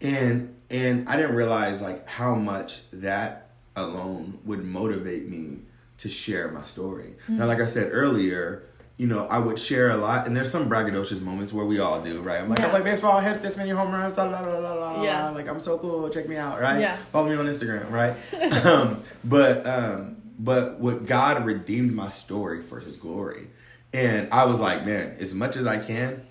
And 0.00 0.56
and 0.70 1.08
I 1.08 1.16
didn't 1.16 1.36
realize 1.36 1.82
like 1.82 2.08
how 2.08 2.34
much 2.34 2.80
that 2.92 3.50
alone 3.76 4.38
would 4.44 4.64
motivate 4.64 5.28
me 5.28 5.58
to 5.98 6.08
share 6.08 6.50
my 6.50 6.64
story. 6.64 7.14
Now, 7.28 7.44
mm. 7.44 7.48
like 7.48 7.60
I 7.60 7.66
said 7.66 7.90
earlier. 7.92 8.64
You 8.98 9.06
know, 9.06 9.26
I 9.26 9.38
would 9.38 9.58
share 9.58 9.90
a 9.90 9.96
lot, 9.96 10.26
and 10.26 10.36
there's 10.36 10.50
some 10.50 10.68
braggadocious 10.68 11.20
moments 11.22 11.52
where 11.52 11.64
we 11.64 11.78
all 11.80 12.00
do, 12.00 12.20
right? 12.20 12.40
I'm 12.40 12.48
like, 12.48 12.60
I 12.60 12.68
play 12.68 12.82
baseball, 12.82 13.16
I 13.16 13.22
hit 13.22 13.42
this 13.42 13.56
many 13.56 13.70
home 13.70 13.90
runs, 13.90 14.16
la 14.16 14.24
la 14.24 14.40
la 14.40 14.58
la 14.58 14.74
la. 14.74 15.02
Yeah. 15.02 15.30
Like 15.30 15.48
I'm 15.48 15.58
so 15.58 15.78
cool, 15.78 16.08
check 16.10 16.28
me 16.28 16.36
out, 16.36 16.60
right? 16.60 16.80
Yeah. 16.80 16.96
Follow 17.10 17.28
me 17.28 17.34
on 17.34 17.46
Instagram, 17.46 17.90
right? 17.90 18.14
um, 18.66 19.02
but 19.24 19.66
um, 19.66 20.16
but 20.38 20.78
what 20.78 21.06
God 21.06 21.44
redeemed 21.44 21.94
my 21.94 22.08
story 22.08 22.62
for 22.62 22.80
His 22.80 22.96
glory, 22.96 23.48
and 23.92 24.28
I 24.32 24.44
was 24.44 24.58
like, 24.60 24.84
man, 24.84 25.16
as 25.18 25.34
much 25.34 25.56
as 25.56 25.66
I 25.66 25.78
can, 25.78 26.22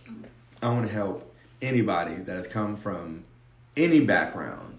I 0.61 0.69
want 0.69 0.87
to 0.87 0.93
help 0.93 1.33
anybody 1.61 2.15
that 2.15 2.35
has 2.35 2.47
come 2.47 2.77
from 2.77 3.23
any 3.75 4.01
background 4.01 4.77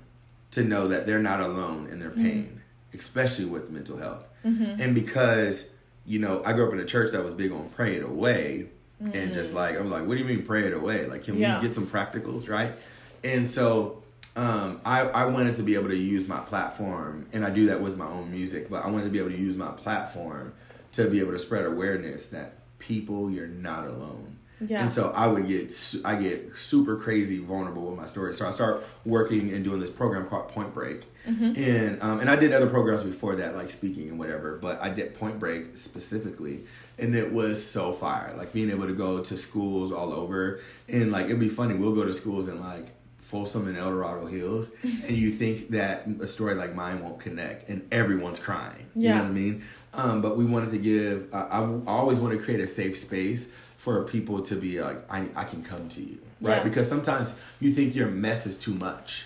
to 0.52 0.62
know 0.62 0.88
that 0.88 1.06
they're 1.06 1.18
not 1.18 1.40
alone 1.40 1.88
in 1.88 1.98
their 1.98 2.10
pain, 2.10 2.60
especially 2.94 3.44
with 3.44 3.70
mental 3.70 3.96
health, 3.98 4.24
and 4.44 4.94
because 4.94 5.71
you 6.06 6.18
know 6.18 6.42
I 6.44 6.52
grew 6.52 6.66
up 6.66 6.72
in 6.72 6.80
a 6.80 6.84
church 6.84 7.12
that 7.12 7.22
was 7.24 7.34
big 7.34 7.52
on 7.52 7.68
pray 7.74 7.96
it 7.96 8.02
away. 8.04 8.68
And 9.04 9.32
just 9.32 9.52
like 9.52 9.76
I'm 9.78 9.90
like, 9.90 10.06
what 10.06 10.14
do 10.14 10.20
you 10.20 10.24
mean 10.24 10.44
pray 10.46 10.62
it 10.62 10.72
away? 10.72 11.06
Like, 11.06 11.24
can 11.24 11.36
Yeah. 11.36 11.58
we 11.60 11.66
get 11.66 11.74
some 11.74 11.86
practicals, 11.88 12.48
right? 12.48 12.72
And 13.24 13.44
so 13.44 14.00
um, 14.36 14.80
I, 14.84 15.00
I 15.00 15.24
wanted 15.26 15.54
to 15.56 15.64
be 15.64 15.74
able 15.74 15.88
to 15.88 15.96
use 15.96 16.28
my 16.28 16.38
platform, 16.38 17.26
and 17.32 17.44
I 17.44 17.50
do 17.50 17.66
that 17.66 17.80
with 17.82 17.96
my 17.96 18.06
own 18.06 18.30
music, 18.30 18.70
but 18.70 18.84
I 18.84 18.88
wanted 18.88 19.04
to 19.06 19.10
be 19.10 19.18
able 19.18 19.30
to 19.30 19.36
use 19.36 19.56
my 19.56 19.72
platform 19.72 20.54
to 20.92 21.10
be 21.10 21.18
able 21.18 21.32
to 21.32 21.38
spread 21.40 21.66
awareness 21.66 22.26
that 22.28 22.54
people, 22.78 23.28
you're 23.28 23.46
not 23.48 23.86
alone. 23.88 24.31
Yeah. 24.66 24.82
And 24.82 24.92
so 24.92 25.12
I 25.14 25.26
would 25.26 25.46
get, 25.46 25.72
I 26.04 26.16
get 26.16 26.56
super 26.56 26.96
crazy 26.96 27.38
vulnerable 27.38 27.86
with 27.86 27.98
my 27.98 28.06
story. 28.06 28.34
So 28.34 28.46
I 28.46 28.50
start 28.50 28.84
working 29.04 29.52
and 29.52 29.64
doing 29.64 29.80
this 29.80 29.90
program 29.90 30.26
called 30.26 30.48
Point 30.48 30.72
Break, 30.74 31.04
and 31.26 32.02
um, 32.02 32.20
and 32.20 32.28
I 32.28 32.36
did 32.36 32.52
other 32.52 32.68
programs 32.68 33.02
before 33.02 33.36
that, 33.36 33.54
like 33.54 33.70
speaking 33.70 34.08
and 34.08 34.18
whatever. 34.18 34.58
But 34.58 34.80
I 34.80 34.88
did 34.90 35.14
Point 35.14 35.38
Break 35.38 35.76
specifically, 35.76 36.60
and 36.98 37.14
it 37.14 37.32
was 37.32 37.64
so 37.64 37.92
fire. 37.92 38.34
Like 38.36 38.52
being 38.52 38.70
able 38.70 38.86
to 38.86 38.94
go 38.94 39.20
to 39.22 39.36
schools 39.36 39.92
all 39.92 40.12
over, 40.12 40.60
and 40.88 41.12
like 41.12 41.26
it'd 41.26 41.40
be 41.40 41.48
funny. 41.48 41.74
We'll 41.74 41.94
go 41.94 42.04
to 42.04 42.12
schools 42.12 42.48
in 42.48 42.60
like 42.60 42.88
Folsom 43.32 43.66
and 43.66 43.78
El 43.78 43.90
Dorado 43.90 44.26
Hills, 44.26 44.72
and 44.82 45.10
you 45.16 45.30
think 45.30 45.70
that 45.70 46.06
a 46.20 46.26
story 46.26 46.54
like 46.54 46.74
mine 46.74 47.02
won't 47.02 47.18
connect, 47.18 47.68
and 47.68 47.86
everyone's 47.90 48.38
crying. 48.38 48.86
Yeah. 48.94 49.08
You 49.10 49.14
know 49.16 49.22
what 49.22 49.30
I 49.30 49.32
mean? 49.32 49.64
Um, 49.94 50.22
but 50.22 50.36
we 50.36 50.44
wanted 50.44 50.70
to 50.70 50.78
give. 50.78 51.32
Uh, 51.32 51.46
I 51.50 51.90
always 51.90 52.20
want 52.20 52.36
to 52.38 52.44
create 52.44 52.60
a 52.60 52.66
safe 52.66 52.96
space 52.96 53.52
for 53.82 54.04
people 54.04 54.40
to 54.40 54.54
be 54.54 54.80
like, 54.80 54.98
I, 55.12 55.26
I 55.34 55.42
can 55.42 55.60
come 55.64 55.88
to 55.88 56.00
you, 56.00 56.18
right? 56.40 56.58
Yeah. 56.58 56.62
Because 56.62 56.88
sometimes 56.88 57.36
you 57.58 57.72
think 57.72 57.96
your 57.96 58.06
mess 58.06 58.46
is 58.46 58.56
too 58.56 58.74
much. 58.74 59.24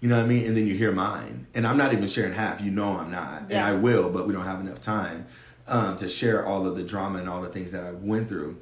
You 0.00 0.08
know 0.08 0.16
what 0.16 0.24
I 0.24 0.26
mean? 0.26 0.46
And 0.46 0.56
then 0.56 0.66
you 0.66 0.74
hear 0.74 0.90
mine. 0.90 1.46
And 1.52 1.66
I'm 1.66 1.76
not 1.76 1.92
even 1.92 2.08
sharing 2.08 2.32
half. 2.32 2.62
You 2.62 2.70
know 2.70 2.96
I'm 2.96 3.10
not. 3.10 3.50
And 3.50 3.58
I 3.62 3.74
will, 3.74 4.08
but 4.08 4.26
we 4.26 4.32
don't 4.32 4.46
have 4.46 4.58
enough 4.58 4.80
time 4.80 5.26
um, 5.68 5.96
to 5.96 6.08
share 6.08 6.46
all 6.46 6.66
of 6.66 6.78
the 6.78 6.82
drama 6.82 7.18
and 7.18 7.28
all 7.28 7.42
the 7.42 7.50
things 7.50 7.72
that 7.72 7.84
I 7.84 7.90
went 7.90 8.30
through. 8.30 8.56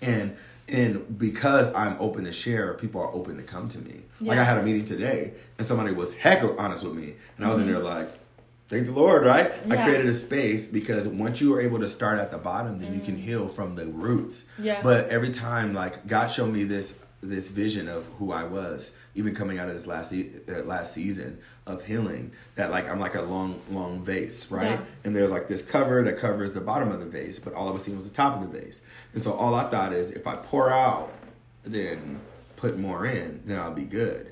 And 0.00 0.36
and 0.68 1.16
because 1.16 1.72
I'm 1.72 1.96
open 2.00 2.24
to 2.24 2.32
share, 2.32 2.74
people 2.74 3.00
are 3.00 3.14
open 3.14 3.36
to 3.36 3.44
come 3.44 3.68
to 3.68 3.78
me. 3.78 4.00
Like 4.20 4.38
I 4.38 4.42
had 4.42 4.58
a 4.58 4.64
meeting 4.64 4.84
today 4.84 5.34
and 5.56 5.64
somebody 5.64 5.94
was 5.94 6.12
heck 6.14 6.42
of 6.42 6.58
honest 6.58 6.82
with 6.82 6.94
me. 6.94 7.14
And 7.36 7.46
I 7.46 7.48
was 7.48 7.60
in 7.60 7.68
there 7.68 7.78
like, 7.78 8.10
thank 8.72 8.86
the 8.86 8.92
Lord, 8.92 9.24
right? 9.24 9.46
I 9.46 9.50
Mm-hmm. 9.52 9.84
Created 9.84 10.06
a 10.06 10.14
space 10.14 10.68
because 10.68 11.06
once 11.06 11.40
you 11.40 11.54
are 11.54 11.60
able 11.60 11.78
to 11.80 11.88
start 11.88 12.18
at 12.18 12.30
the 12.30 12.38
bottom, 12.38 12.78
then 12.80 12.94
you 12.94 13.00
can 13.00 13.16
heal 13.16 13.48
from 13.48 13.76
the 13.76 13.86
roots. 13.86 14.46
Mm. 14.58 14.64
Yeah. 14.64 14.82
But 14.82 15.08
every 15.08 15.30
time, 15.30 15.74
like 15.74 16.06
God 16.06 16.28
showed 16.28 16.52
me 16.52 16.64
this 16.64 16.98
this 17.20 17.48
vision 17.48 17.88
of 17.88 18.06
who 18.18 18.32
I 18.32 18.42
was, 18.42 18.96
even 19.14 19.32
coming 19.34 19.58
out 19.58 19.68
of 19.68 19.74
this 19.74 19.86
last 19.86 20.12
uh, 20.12 20.64
last 20.64 20.94
season 20.94 21.38
of 21.66 21.84
healing. 21.84 22.32
That 22.56 22.70
like 22.70 22.90
I'm 22.90 22.98
like 22.98 23.14
a 23.14 23.22
long 23.22 23.60
long 23.70 24.02
vase, 24.02 24.50
right? 24.50 24.70
Yeah. 24.70 24.80
And 25.04 25.14
there's 25.14 25.30
like 25.30 25.48
this 25.48 25.62
cover 25.62 26.02
that 26.02 26.18
covers 26.18 26.52
the 26.52 26.60
bottom 26.60 26.90
of 26.90 27.00
the 27.00 27.06
vase, 27.06 27.38
but 27.38 27.52
all 27.54 27.68
of 27.68 27.76
us 27.76 27.84
seen 27.84 27.94
was 27.94 28.08
the 28.08 28.14
top 28.14 28.40
of 28.40 28.50
the 28.50 28.58
vase. 28.58 28.80
And 29.12 29.22
so 29.22 29.32
all 29.34 29.54
I 29.54 29.64
thought 29.64 29.92
is 29.92 30.10
if 30.10 30.26
I 30.26 30.36
pour 30.36 30.70
out, 30.70 31.12
then 31.62 32.20
put 32.56 32.78
more 32.78 33.04
in, 33.04 33.42
then 33.44 33.58
I'll 33.58 33.72
be 33.72 33.84
good. 33.84 34.31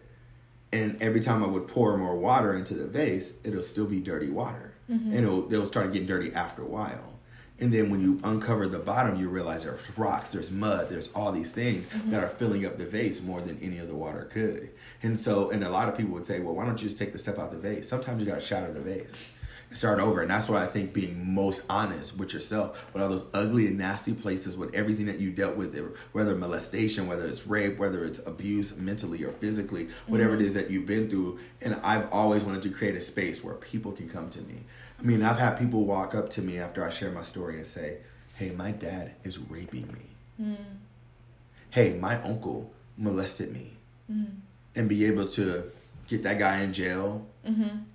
And 0.72 1.02
every 1.02 1.20
time 1.20 1.42
I 1.42 1.46
would 1.46 1.66
pour 1.66 1.96
more 1.96 2.16
water 2.16 2.54
into 2.54 2.74
the 2.74 2.86
vase, 2.86 3.38
it'll 3.44 3.62
still 3.62 3.86
be 3.86 4.00
dirty 4.00 4.30
water. 4.30 4.74
Mm-hmm. 4.90 5.12
And 5.12 5.24
it'll, 5.24 5.52
it'll 5.52 5.66
start 5.66 5.92
getting 5.92 6.06
dirty 6.06 6.32
after 6.32 6.62
a 6.62 6.66
while. 6.66 7.18
And 7.58 7.74
then 7.74 7.90
when 7.90 8.00
you 8.00 8.18
uncover 8.24 8.66
the 8.66 8.78
bottom, 8.78 9.16
you 9.16 9.28
realize 9.28 9.64
there's 9.64 9.86
rocks, 9.98 10.32
there's 10.32 10.50
mud, 10.50 10.88
there's 10.88 11.08
all 11.08 11.30
these 11.30 11.52
things 11.52 11.88
mm-hmm. 11.88 12.10
that 12.10 12.24
are 12.24 12.28
filling 12.28 12.64
up 12.64 12.78
the 12.78 12.86
vase 12.86 13.20
more 13.20 13.40
than 13.42 13.58
any 13.60 13.78
other 13.78 13.94
water 13.94 14.24
could. 14.32 14.70
And 15.02 15.18
so, 15.18 15.50
and 15.50 15.62
a 15.62 15.68
lot 15.68 15.88
of 15.88 15.96
people 15.96 16.14
would 16.14 16.24
say, 16.24 16.40
well, 16.40 16.54
why 16.54 16.64
don't 16.64 16.80
you 16.80 16.88
just 16.88 16.98
take 16.98 17.12
the 17.12 17.18
stuff 17.18 17.38
out 17.38 17.50
the 17.52 17.58
vase? 17.58 17.86
Sometimes 17.86 18.22
you 18.22 18.28
got 18.28 18.40
to 18.40 18.46
shatter 18.46 18.72
the 18.72 18.80
vase 18.80 19.26
and 19.70 19.78
start 19.78 20.00
over. 20.00 20.20
And 20.20 20.30
that's 20.30 20.48
why 20.48 20.62
I 20.62 20.66
think 20.66 20.92
being 20.92 21.32
most 21.32 21.64
honest 21.70 22.18
with 22.18 22.34
yourself, 22.34 22.92
with 22.92 23.02
all 23.02 23.08
those 23.08 23.24
ugly 23.32 23.68
and 23.68 23.78
nasty 23.78 24.12
places, 24.12 24.56
with 24.56 24.74
everything 24.74 25.06
that 25.06 25.20
you 25.20 25.30
dealt 25.30 25.56
with, 25.56 25.78
whether 26.12 26.34
molestation, 26.34 27.06
whether 27.06 27.24
it's 27.24 27.46
rape, 27.46 27.78
whether 27.78 28.04
it's 28.04 28.18
abuse 28.26 28.76
mentally 28.76 29.22
or 29.24 29.30
physically, 29.30 29.88
whatever 30.08 30.34
it 30.34 30.38
mm-hmm. 30.38 30.46
is 30.46 30.54
that 30.54 30.70
you've 30.70 30.86
been 30.86 31.08
through. 31.08 31.38
And 31.62 31.76
I've 31.82 32.12
always 32.12 32.44
wanted 32.44 32.62
to 32.62 32.70
create 32.70 32.96
a 32.96 33.00
space 33.00 33.42
where 33.42 33.54
people 33.54 33.92
can 33.92 34.08
come 34.08 34.28
to 34.30 34.42
me. 34.42 34.64
I 34.98 35.02
mean, 35.02 35.22
I've 35.22 35.38
had 35.38 35.56
people 35.56 35.84
walk 35.84 36.14
up 36.14 36.28
to 36.30 36.42
me 36.42 36.58
after 36.58 36.84
I 36.84 36.90
share 36.90 37.12
my 37.12 37.22
story 37.22 37.56
and 37.56 37.66
say, 37.66 37.98
hey, 38.34 38.50
my 38.50 38.72
dad 38.72 39.12
is 39.22 39.38
raping 39.38 39.86
me. 39.92 40.10
Mm. 40.42 40.56
Hey, 41.70 41.94
my 41.94 42.20
uncle 42.22 42.72
molested 42.98 43.52
me. 43.52 43.76
Mm. 44.10 44.40
And 44.74 44.88
be 44.88 45.04
able 45.04 45.26
to 45.28 45.70
get 46.10 46.24
that 46.24 46.38
guy 46.38 46.60
in 46.60 46.72
jail 46.72 47.24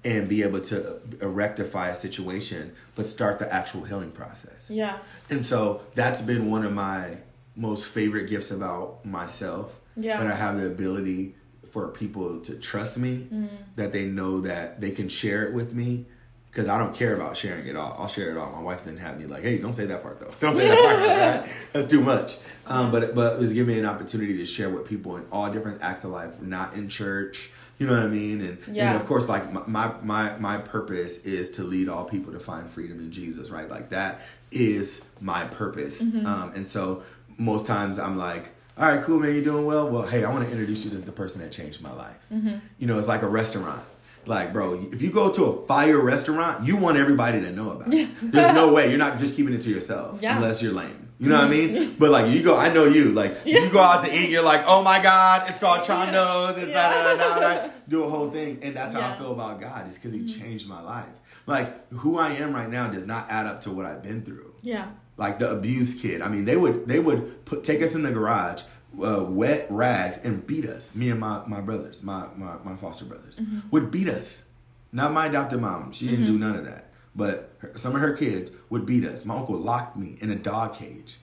and 0.03 0.27
be 0.27 0.41
able 0.41 0.59
to 0.59 0.99
uh, 1.21 1.27
rectify 1.29 1.89
a 1.89 1.95
situation, 1.95 2.73
but 2.95 3.05
start 3.05 3.37
the 3.39 3.53
actual 3.53 3.83
healing 3.83 4.11
process. 4.11 4.71
Yeah. 4.71 4.97
And 5.29 5.43
so 5.43 5.81
that's 5.93 6.21
been 6.21 6.49
one 6.49 6.63
of 6.65 6.73
my 6.73 7.17
most 7.55 7.87
favorite 7.87 8.27
gifts 8.27 8.51
about 8.51 9.05
myself. 9.05 9.79
Yeah. 9.95 10.17
That 10.17 10.27
I 10.27 10.35
have 10.35 10.57
the 10.57 10.65
ability 10.65 11.35
for 11.71 11.87
people 11.89 12.39
to 12.41 12.55
trust 12.57 12.97
me, 12.97 13.27
that 13.75 13.93
they 13.93 14.05
know 14.05 14.41
that 14.41 14.81
they 14.81 14.91
can 14.91 15.07
share 15.09 15.45
it 15.45 15.53
with 15.53 15.73
me. 15.73 16.05
Because 16.49 16.69
I 16.69 16.77
don't 16.77 16.95
care 16.95 17.13
about 17.13 17.35
sharing 17.35 17.67
it 17.67 17.75
all. 17.75 17.95
I'll 17.99 18.07
share 18.07 18.31
it 18.31 18.37
all. 18.37 18.49
My 18.53 18.61
wife 18.61 18.85
didn't 18.85 18.99
have 18.99 19.19
me 19.19 19.25
like, 19.25 19.43
hey, 19.43 19.57
don't 19.57 19.73
say 19.73 19.85
that 19.87 20.01
part 20.01 20.21
though. 20.21 20.31
Don't 20.39 20.55
say 20.55 20.69
that 20.69 20.79
part. 20.79 21.45
right? 21.45 21.55
That's 21.73 21.85
too 21.85 21.99
much. 21.99 22.37
Um, 22.65 22.91
but 22.93 23.13
but 23.13 23.33
it 23.33 23.39
was 23.39 23.51
giving 23.51 23.75
me 23.75 23.79
an 23.79 23.85
opportunity 23.85 24.37
to 24.37 24.45
share 24.45 24.69
with 24.69 24.85
people 24.85 25.17
in 25.17 25.25
all 25.33 25.51
different 25.51 25.81
acts 25.81 26.05
of 26.05 26.11
life, 26.11 26.41
not 26.41 26.73
in 26.73 26.87
church. 26.87 27.51
You 27.77 27.87
know 27.87 27.93
what 27.93 28.03
I 28.03 28.07
mean? 28.07 28.39
And, 28.41 28.57
Yeah. 28.71 28.91
and 28.93 29.01
of 29.01 29.05
course, 29.07 29.27
like 29.27 29.67
my, 29.67 29.91
my 30.01 30.37
my 30.37 30.57
purpose 30.57 31.17
is 31.25 31.49
to 31.51 31.63
lead 31.63 31.89
all 31.89 32.05
people 32.05 32.31
to 32.33 32.39
find 32.39 32.69
freedom 32.69 32.99
in 32.99 33.11
Jesus, 33.11 33.49
right? 33.49 33.69
Like 33.69 33.89
that 33.89 34.21
is 34.51 35.05
my 35.19 35.43
purpose. 35.45 36.01
Um, 36.01 36.51
and 36.55 36.65
so 36.67 37.03
most 37.37 37.65
times 37.65 37.99
I'm 37.99 38.17
like, 38.17 38.51
all 38.77 38.87
right, 38.87 39.03
cool, 39.03 39.19
man, 39.19 39.33
you're 39.35 39.43
doing 39.43 39.65
well. 39.65 39.89
Well, 39.89 40.03
hey, 40.03 40.23
I 40.23 40.31
want 40.31 40.45
to 40.45 40.51
introduce 40.51 40.85
you 40.85 40.91
to 40.91 40.97
the 40.97 41.11
person 41.11 41.41
that 41.41 41.51
changed 41.51 41.81
my 41.81 41.91
life. 41.93 42.25
You 42.31 42.87
know, 42.87 42.97
it's 42.97 43.07
like 43.09 43.21
a 43.23 43.27
restaurant. 43.27 43.83
Like, 44.27 44.53
bro, 44.53 44.73
if 44.91 45.01
you 45.03 45.11
go 45.11 45.29
to 45.31 45.43
a 45.45 45.67
fire 45.67 45.99
restaurant, 45.99 46.65
you 46.65 46.77
want 46.77 46.97
everybody 46.97 47.41
to 47.41 47.51
know 47.51 47.71
about 47.71 47.93
it. 47.93 48.09
There's 48.21 48.53
no 48.55 48.73
way 48.73 48.89
you're 48.89 48.97
not 48.97 49.19
just 49.19 49.35
keeping 49.35 49.53
it 49.53 49.61
to 49.61 49.69
yourself 49.69 50.19
Yeah. 50.21 50.35
unless 50.37 50.61
you're 50.63 50.73
lame. 50.73 51.04
You 51.19 51.29
know 51.29 51.35
what 51.35 51.47
I 51.47 51.49
mean? 51.49 51.95
But 51.99 52.11
like, 52.11 52.31
you 52.31 52.43
go, 52.43 52.57
I 52.57 52.73
know 52.73 52.85
you. 52.85 53.11
Like, 53.11 53.45
you 53.45 53.69
go 53.69 53.79
out 53.79 54.03
to 54.05 54.13
eat, 54.13 54.29
you're 54.29 54.43
like, 54.43 54.63
oh 54.67 54.81
my 54.81 55.01
god, 55.01 55.49
it's 55.49 55.57
called 55.57 55.85
Chando's. 55.85 56.57
It's 56.57 56.71
da 56.71 56.91
da 56.91 57.15
da 57.15 57.39
da. 57.39 57.69
Do 57.87 58.03
a 58.03 58.09
whole 58.09 58.29
thing, 58.29 58.59
and 58.61 58.75
that's 58.75 58.93
how 58.93 59.01
I 59.01 59.15
feel 59.15 59.31
about 59.31 59.61
God. 59.61 59.87
Is 59.87 59.95
because 59.95 60.11
He 60.11 60.19
mm-hmm. 60.19 60.41
changed 60.41 60.67
my 60.67 60.81
life. 60.81 61.13
Like, 61.47 61.89
who 61.93 62.17
I 62.17 62.29
am 62.31 62.53
right 62.53 62.69
now 62.69 62.87
does 62.87 63.05
not 63.05 63.29
add 63.29 63.45
up 63.45 63.61
to 63.61 63.71
what 63.71 63.85
I've 63.85 64.01
been 64.01 64.23
through 64.23 64.55
Yeah. 64.61 64.87
like 65.15 65.39
the 65.39 65.49
abused 65.51 66.01
kid. 66.01 66.21
I 66.21 66.27
mean, 66.27 66.45
they 66.45 66.57
would 66.57 66.87
they 66.87 66.99
would 66.99 67.45
put 67.45 67.63
take 67.63 67.81
us 67.81 67.95
in 67.95 68.01
the 68.01 68.11
garage, 68.11 68.63
uh, 69.01 69.23
wet 69.23 69.67
rags, 69.69 70.17
and 70.17 70.45
beat 70.45 70.65
us. 70.65 70.95
Me 70.95 71.09
and 71.09 71.19
my 71.19 71.43
my 71.47 71.61
brothers, 71.61 72.03
my 72.03 72.27
my, 72.35 72.57
my 72.63 72.75
foster 72.75 73.05
brothers, 73.05 73.39
mm-hmm. 73.39 73.59
would 73.71 73.91
beat 73.91 74.09
us. 74.09 74.43
Not 74.91 75.13
my 75.13 75.27
adopted 75.27 75.61
mom; 75.61 75.91
she 75.91 76.07
didn't 76.07 76.25
do 76.25 76.31
mm-hmm. 76.31 76.41
none 76.41 76.55
of 76.55 76.65
that. 76.65 76.91
But 77.15 77.53
her, 77.59 77.71
some 77.75 77.95
of 77.95 78.01
her 78.01 78.13
kids 78.13 78.51
would 78.69 78.85
beat 78.85 79.05
us. 79.05 79.23
My 79.25 79.35
uncle 79.37 79.57
locked 79.57 79.95
me 79.97 80.17
in 80.19 80.29
a 80.31 80.35
dog 80.35 80.73
cage, 80.75 81.17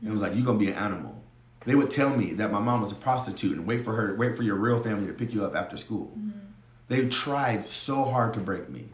and 0.00 0.10
was 0.12 0.22
like, 0.22 0.34
"You're 0.34 0.46
gonna 0.46 0.58
be 0.58 0.68
an 0.68 0.74
animal." 0.74 1.22
They 1.66 1.74
would 1.74 1.90
tell 1.90 2.10
me 2.16 2.32
that 2.34 2.52
my 2.52 2.60
mom 2.60 2.80
was 2.80 2.92
a 2.92 2.94
prostitute 2.94 3.56
and 3.56 3.66
wait 3.66 3.82
for 3.84 3.94
her, 3.94 4.14
wait 4.14 4.36
for 4.36 4.44
your 4.44 4.54
real 4.54 4.80
family 4.80 5.06
to 5.08 5.12
pick 5.12 5.34
you 5.34 5.44
up 5.44 5.56
after 5.56 5.76
school. 5.76 6.16
They 6.88 7.06
tried 7.08 7.66
so 7.66 8.04
hard 8.04 8.34
to 8.34 8.40
break 8.40 8.68
me. 8.70 8.84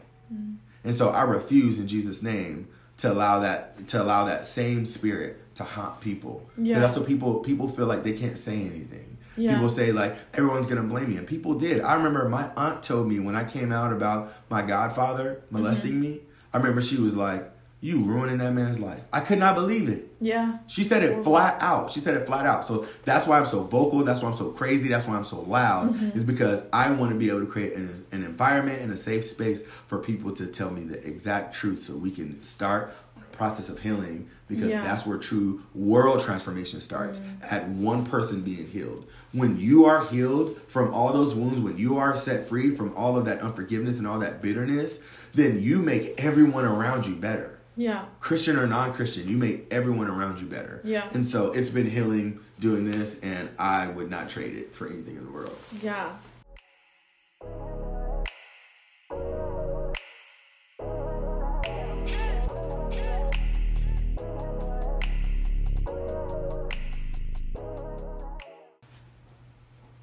And 0.83 0.93
so 0.93 1.09
I 1.09 1.23
refuse 1.23 1.79
in 1.79 1.87
Jesus' 1.87 2.21
name 2.23 2.67
to 2.97 3.11
allow 3.11 3.39
that 3.39 3.87
to 3.87 4.01
allow 4.01 4.25
that 4.25 4.43
same 4.43 4.85
spirit 4.85 5.39
to 5.55 5.63
haunt 5.63 6.01
people. 6.01 6.49
Yeah. 6.57 6.79
That's 6.79 6.97
what 6.97 7.07
people 7.07 7.35
people 7.39 7.67
feel 7.67 7.85
like 7.85 8.03
they 8.03 8.13
can't 8.13 8.37
say 8.37 8.55
anything. 8.59 9.17
Yeah. 9.37 9.53
People 9.53 9.69
say 9.69 9.91
like 9.91 10.15
everyone's 10.33 10.65
gonna 10.65 10.83
blame 10.83 11.09
me, 11.11 11.17
and 11.17 11.25
people 11.27 11.53
did. 11.53 11.79
I 11.81 11.93
remember 11.93 12.27
my 12.27 12.49
aunt 12.57 12.83
told 12.83 13.07
me 13.07 13.19
when 13.19 13.35
I 13.35 13.43
came 13.43 13.71
out 13.71 13.93
about 13.93 14.33
my 14.49 14.61
godfather 14.63 15.41
molesting 15.51 15.93
Mm-hmm. 15.93 16.01
me. 16.01 16.21
I 16.53 16.57
remember 16.57 16.81
she 16.81 16.97
was 16.97 17.15
like, 17.15 17.49
"You 17.81 18.01
ruining 18.03 18.37
that 18.37 18.53
man's 18.53 18.79
life." 18.79 19.01
I 19.11 19.19
could 19.21 19.39
not 19.39 19.55
believe 19.55 19.89
it. 19.89 20.09
Yeah. 20.21 20.59
She 20.67 20.83
said 20.83 21.03
it 21.03 21.23
flat 21.23 21.61
out. 21.61 21.91
She 21.91 21.99
said 21.99 22.15
it 22.15 22.25
flat 22.25 22.45
out. 22.45 22.63
So 22.63 22.85
that's 23.05 23.25
why 23.27 23.37
I'm 23.39 23.45
so 23.45 23.63
vocal. 23.63 24.03
That's 24.03 24.21
why 24.21 24.29
I'm 24.29 24.37
so 24.37 24.51
crazy. 24.51 24.87
That's 24.89 25.07
why 25.07 25.15
I'm 25.15 25.23
so 25.23 25.41
loud. 25.41 25.93
Mm-hmm. 25.93 26.17
Is 26.17 26.23
because 26.23 26.63
I 26.71 26.91
want 26.91 27.11
to 27.11 27.17
be 27.17 27.29
able 27.29 27.41
to 27.41 27.47
create 27.47 27.73
an, 27.73 28.05
an 28.11 28.23
environment 28.23 28.81
and 28.81 28.91
a 28.91 28.95
safe 28.95 29.25
space 29.25 29.63
for 29.87 29.97
people 29.99 30.31
to 30.33 30.47
tell 30.47 30.69
me 30.69 30.83
the 30.83 31.05
exact 31.05 31.55
truth, 31.55 31.81
so 31.83 31.95
we 31.95 32.11
can 32.11 32.41
start 32.43 32.93
on 33.17 33.23
a 33.23 33.35
process 33.35 33.67
of 33.69 33.79
healing. 33.79 34.29
Because 34.47 34.71
Yeah. 34.73 34.83
that's 34.83 35.05
where 35.05 35.17
true 35.17 35.63
world 35.73 36.19
transformation 36.19 36.79
starts 36.79 37.19
at 37.49 37.67
one 37.69 38.05
person 38.05 38.41
being 38.41 38.67
healed. 38.67 39.05
When 39.31 39.57
you 39.59 39.85
are 39.85 40.05
healed 40.05 40.59
from 40.67 40.93
all 40.93 41.11
those 41.11 41.33
wounds, 41.33 41.59
when 41.59 41.77
you 41.77 41.97
are 41.97 42.15
set 42.15 42.45
free 42.47 42.69
from 42.75 42.93
all 42.95 43.17
of 43.17 43.25
that 43.25 43.41
unforgiveness 43.41 43.97
and 43.97 44.05
all 44.07 44.19
that 44.19 44.43
bitterness, 44.43 44.99
then 45.33 45.61
you 45.61 45.79
make 45.79 46.13
everyone 46.17 46.65
around 46.65 47.05
you 47.05 47.15
better. 47.15 47.59
Yeah. 47.75 48.05
Christian 48.19 48.57
or 48.57 48.67
non-Christian, 48.67 49.27
you 49.27 49.37
make 49.37 49.65
everyone 49.71 50.07
around 50.07 50.39
you 50.39 50.45
better. 50.45 50.81
Yeah. 50.83 51.09
And 51.13 51.25
so 51.25 51.51
it's 51.51 51.69
been 51.69 51.89
healing 51.89 52.39
doing 52.59 52.89
this, 52.89 53.19
and 53.21 53.49
I 53.57 53.87
would 53.87 54.09
not 54.09 54.29
trade 54.29 54.55
it 54.55 54.75
for 54.75 54.87
anything 54.87 55.17
in 55.17 55.25
the 55.25 55.31
world. 55.31 55.57
Yeah. 55.81 56.13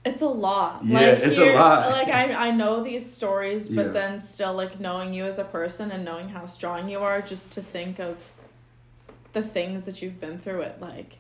It's 0.05 0.23
a 0.23 0.27
lot. 0.27 0.81
Yeah, 0.85 1.01
it's 1.01 1.39
a 1.39 1.55
lot. 1.55 1.91
Like 1.91 2.09
I, 2.09 2.49
I 2.49 2.51
know 2.53 2.83
these 2.83 3.11
stories, 3.11 3.69
but 3.69 3.87
Yeah. 3.87 3.93
then 3.93 4.19
still 4.19 4.55
like 4.55 4.81
knowing 4.81 5.13
you 5.13 5.25
as 5.25 5.39
a 5.39 5.45
person 5.45 5.91
and 5.91 6.05
knowing 6.05 6.31
how 6.31 6.47
strong 6.47 6.89
you 6.89 7.01
are, 7.01 7.21
just 7.21 7.53
to 7.53 7.63
think 7.63 7.99
of 7.99 8.27
the 9.35 9.43
things 9.43 9.85
that 9.85 10.01
you've 10.01 10.19
been 10.21 10.39
through, 10.39 10.63
it 10.63 10.81
like 10.81 11.19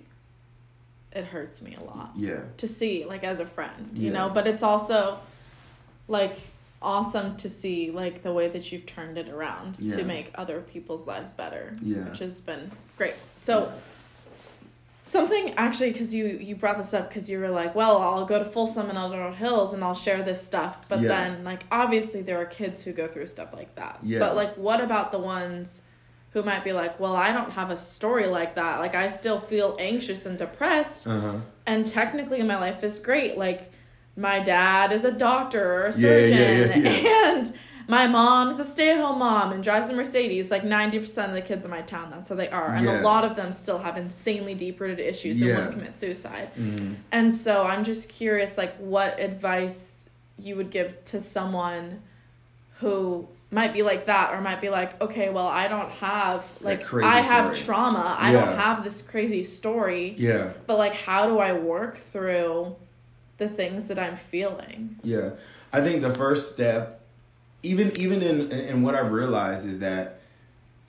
it 1.13 1.25
hurts 1.25 1.61
me 1.61 1.75
a 1.79 1.83
lot 1.83 2.13
Yeah. 2.17 2.43
to 2.59 2.69
see 2.69 3.05
like 3.05 3.25
as 3.25 3.41
a 3.41 3.47
friend 3.47 3.91
you 3.99 4.07
Yeah. 4.13 4.19
know 4.19 4.31
but 4.31 4.47
it's 4.47 4.63
also 4.63 5.19
like 6.07 6.37
awesome 6.81 7.37
to 7.39 7.49
see 7.49 7.91
like 7.91 8.23
the 8.23 8.33
way 8.33 8.47
that 8.47 8.71
you've 8.71 8.87
turned 8.87 9.19
it 9.19 9.29
around 9.29 9.79
Yeah. 9.81 9.97
to 9.97 10.05
make 10.05 10.31
other 10.37 10.61
people's 10.61 11.09
lives 11.09 11.33
better 11.33 11.75
Yeah. 11.83 12.09
which 12.09 12.21
has 12.21 12.41
been 12.41 12.71
great 12.97 13.15
so 13.41 13.73
something 15.11 15.53
actually 15.57 15.91
because 15.91 16.15
you 16.15 16.27
you 16.41 16.55
brought 16.55 16.77
this 16.79 16.95
up 16.95 17.09
because 17.09 17.29
you 17.29 17.39
were 17.41 17.51
like 17.51 17.75
well 17.75 18.01
i'll 18.01 18.25
go 18.25 18.39
to 18.39 18.45
folsom 18.45 18.89
and 18.89 18.97
El 18.97 19.11
Dorado 19.11 19.35
Hills 19.35 19.73
and 19.75 19.83
i'll 19.83 19.95
share 19.95 20.23
this 20.23 20.41
stuff 20.45 20.87
but 20.89 21.01
Yeah. 21.01 21.09
then 21.09 21.45
like 21.45 21.65
obviously 21.73 22.23
there 22.23 22.41
are 22.41 22.45
kids 22.45 22.83
who 22.85 22.93
go 22.93 23.09
through 23.09 23.27
stuff 23.27 23.53
like 23.53 23.75
that 23.75 23.99
Yeah. 24.05 24.21
but 24.21 24.37
like 24.37 24.55
what 24.57 24.81
about 24.81 25.11
the 25.11 25.19
ones 25.19 25.83
who 26.33 26.45
might 26.45 26.63
be 26.63 26.73
like 26.73 27.01
well 27.01 27.17
i 27.17 27.33
don't 27.33 27.51
have 27.55 27.71
a 27.71 27.77
story 27.77 28.27
like 28.29 28.55
that 28.55 28.79
like 28.79 28.95
i 28.95 29.09
still 29.09 29.41
feel 29.41 29.77
anxious 29.81 30.27
and 30.27 30.39
depressed 30.39 31.09
Uh 31.09 31.21
huh. 31.21 31.37
and 31.67 31.85
technically 31.87 32.41
my 32.43 32.57
life 32.59 32.85
is 32.85 33.01
great 33.01 33.37
like 33.37 33.73
my 34.17 34.39
dad 34.39 34.93
is 34.93 35.05
a 35.05 35.11
doctor 35.13 35.75
or 35.75 35.87
a 35.87 35.93
surgeon 35.93 36.85
yeah, 36.85 36.91
yeah. 37.01 37.35
and 37.37 37.53
my 37.91 38.07
mom 38.07 38.51
is 38.51 38.59
a 38.61 38.65
stay-at-home 38.65 39.19
mom 39.19 39.53
and 39.53 39.63
drives 39.63 39.89
a 39.89 39.93
mercedes 39.93 40.51
like 40.51 40.63
90% 40.63 41.27
of 41.29 41.33
the 41.33 41.43
kids 41.43 41.65
in 41.65 41.71
my 41.71 41.83
town 41.83 42.11
that's 42.11 42.29
how 42.29 42.35
they 42.37 42.49
are 42.49 42.73
and 42.75 42.85
Yeah. 42.87 43.01
a 43.01 43.03
lot 43.03 43.25
of 43.25 43.35
them 43.37 43.53
still 43.53 43.79
have 43.79 43.97
insanely 43.97 44.55
deep-rooted 44.55 45.01
issues 45.01 45.41
Yeah. 45.41 45.49
and 45.49 45.59
want 45.59 45.71
to 45.73 45.77
commit 45.79 45.99
suicide 45.99 46.49
hmm 46.55 46.95
and 47.13 47.35
so 47.35 47.65
i'm 47.65 47.83
just 47.85 48.09
curious 48.09 48.57
like 48.57 48.75
what 48.77 49.19
advice 49.19 50.09
you 50.39 50.57
would 50.57 50.71
give 50.71 51.05
to 51.07 51.21
someone 51.21 52.01
who 52.81 53.29
might 53.51 53.73
be 53.73 53.83
like 53.83 54.07
that 54.07 54.33
or 54.33 54.41
might 54.41 54.61
be 54.61 54.69
like 54.71 55.01
okay 55.03 55.29
well 55.29 55.49
i 55.49 55.67
don't 55.67 55.91
have 55.91 56.45
like 56.61 56.83
i 56.95 57.21
have 57.21 57.55
story. 57.57 57.67
trauma 57.67 58.17
i 58.19 58.33
Yeah. 58.33 58.45
don't 58.45 58.57
have 58.57 58.85
this 58.85 59.03
crazy 59.03 59.43
story 59.43 60.15
Yeah. 60.17 60.53
but 60.67 60.79
like 60.79 60.95
how 60.95 61.27
do 61.27 61.39
i 61.39 61.53
work 61.53 61.97
through 61.97 62.77
the 63.39 63.49
things 63.49 63.89
that 63.89 63.99
i'm 63.99 64.17
feeling 64.17 64.97
Yeah. 65.03 65.31
I 65.73 65.81
think 65.83 66.03
the 66.03 66.13
first 66.13 66.53
step, 66.53 67.00
even 67.63 67.95
even 67.97 68.23
in 68.23 68.51
in 68.53 68.83
what 68.83 68.95
I've 68.95 69.13
realized 69.13 69.67
is 69.67 69.81
that 69.81 70.17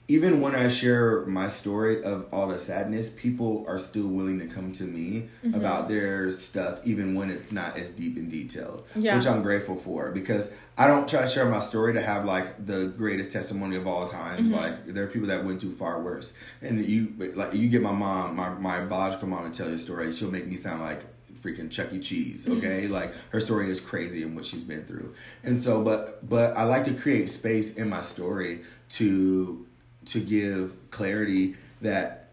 even 0.08 0.40
when 0.40 0.54
I 0.54 0.66
share 0.68 1.24
my 1.26 1.48
story 1.48 2.02
of 2.02 2.26
all 2.32 2.48
the 2.48 2.58
sadness, 2.58 3.08
people 3.08 3.64
are 3.68 3.78
still 3.78 4.08
willing 4.08 4.38
to 4.40 4.46
come 4.46 4.72
to 4.72 4.82
me 4.82 5.28
Mm-hmm. 5.44 5.54
about 5.54 5.88
their 5.88 6.30
stuff, 6.30 6.80
even 6.84 7.14
when 7.14 7.28
it's 7.30 7.50
not 7.52 7.76
as 7.76 7.90
deep 7.90 8.16
and 8.16 8.30
detailed. 8.30 8.84
Yeah. 8.94 9.16
Which 9.16 9.26
I'm 9.26 9.42
grateful 9.42 9.74
for 9.76 10.10
because 10.12 10.52
I 10.78 10.86
don't 10.86 11.08
try 11.08 11.22
to 11.22 11.28
share 11.28 11.46
my 11.46 11.58
story 11.60 11.92
to 11.94 12.00
have 12.02 12.24
like 12.24 12.64
the 12.64 12.86
greatest 12.96 13.32
testimony 13.32 13.76
of 13.76 13.86
all 13.86 14.06
times. 14.06 14.50
Mm-hmm. 14.50 14.58
Like 14.58 14.86
there 14.86 15.04
are 15.04 15.08
people 15.08 15.28
that 15.28 15.44
went 15.44 15.60
through 15.60 15.74
far 15.76 16.00
worse, 16.00 16.32
and 16.60 16.84
you 16.84 17.12
like 17.34 17.54
you 17.54 17.68
get 17.68 17.82
my 17.82 17.92
mom, 17.92 18.36
my 18.36 18.50
my 18.50 18.80
biological 18.84 19.28
mom, 19.28 19.50
to 19.50 19.56
tell 19.56 19.68
your 19.68 19.78
story. 19.78 20.12
She'll 20.12 20.30
make 20.30 20.46
me 20.46 20.56
sound 20.56 20.80
like 20.82 21.04
freaking 21.42 21.70
Chuck 21.70 21.92
E. 21.92 21.98
Cheese, 21.98 22.46
mm-hmm. 22.46 22.58
okay? 22.58 22.86
like 22.88 23.12
her 23.30 23.40
story 23.40 23.70
is 23.70 23.80
crazy 23.80 24.22
and 24.22 24.36
what 24.36 24.44
she's 24.44 24.64
been 24.64 24.84
through. 24.84 25.14
And 25.42 25.60
so 25.60 25.82
but 25.82 26.28
but 26.28 26.56
I 26.56 26.64
like 26.64 26.84
to 26.84 26.94
create 26.94 27.28
space 27.28 27.74
in 27.74 27.88
my 27.88 28.02
story 28.02 28.60
to 28.90 29.66
to 30.06 30.20
give 30.20 30.74
clarity 30.90 31.56
that 31.80 32.28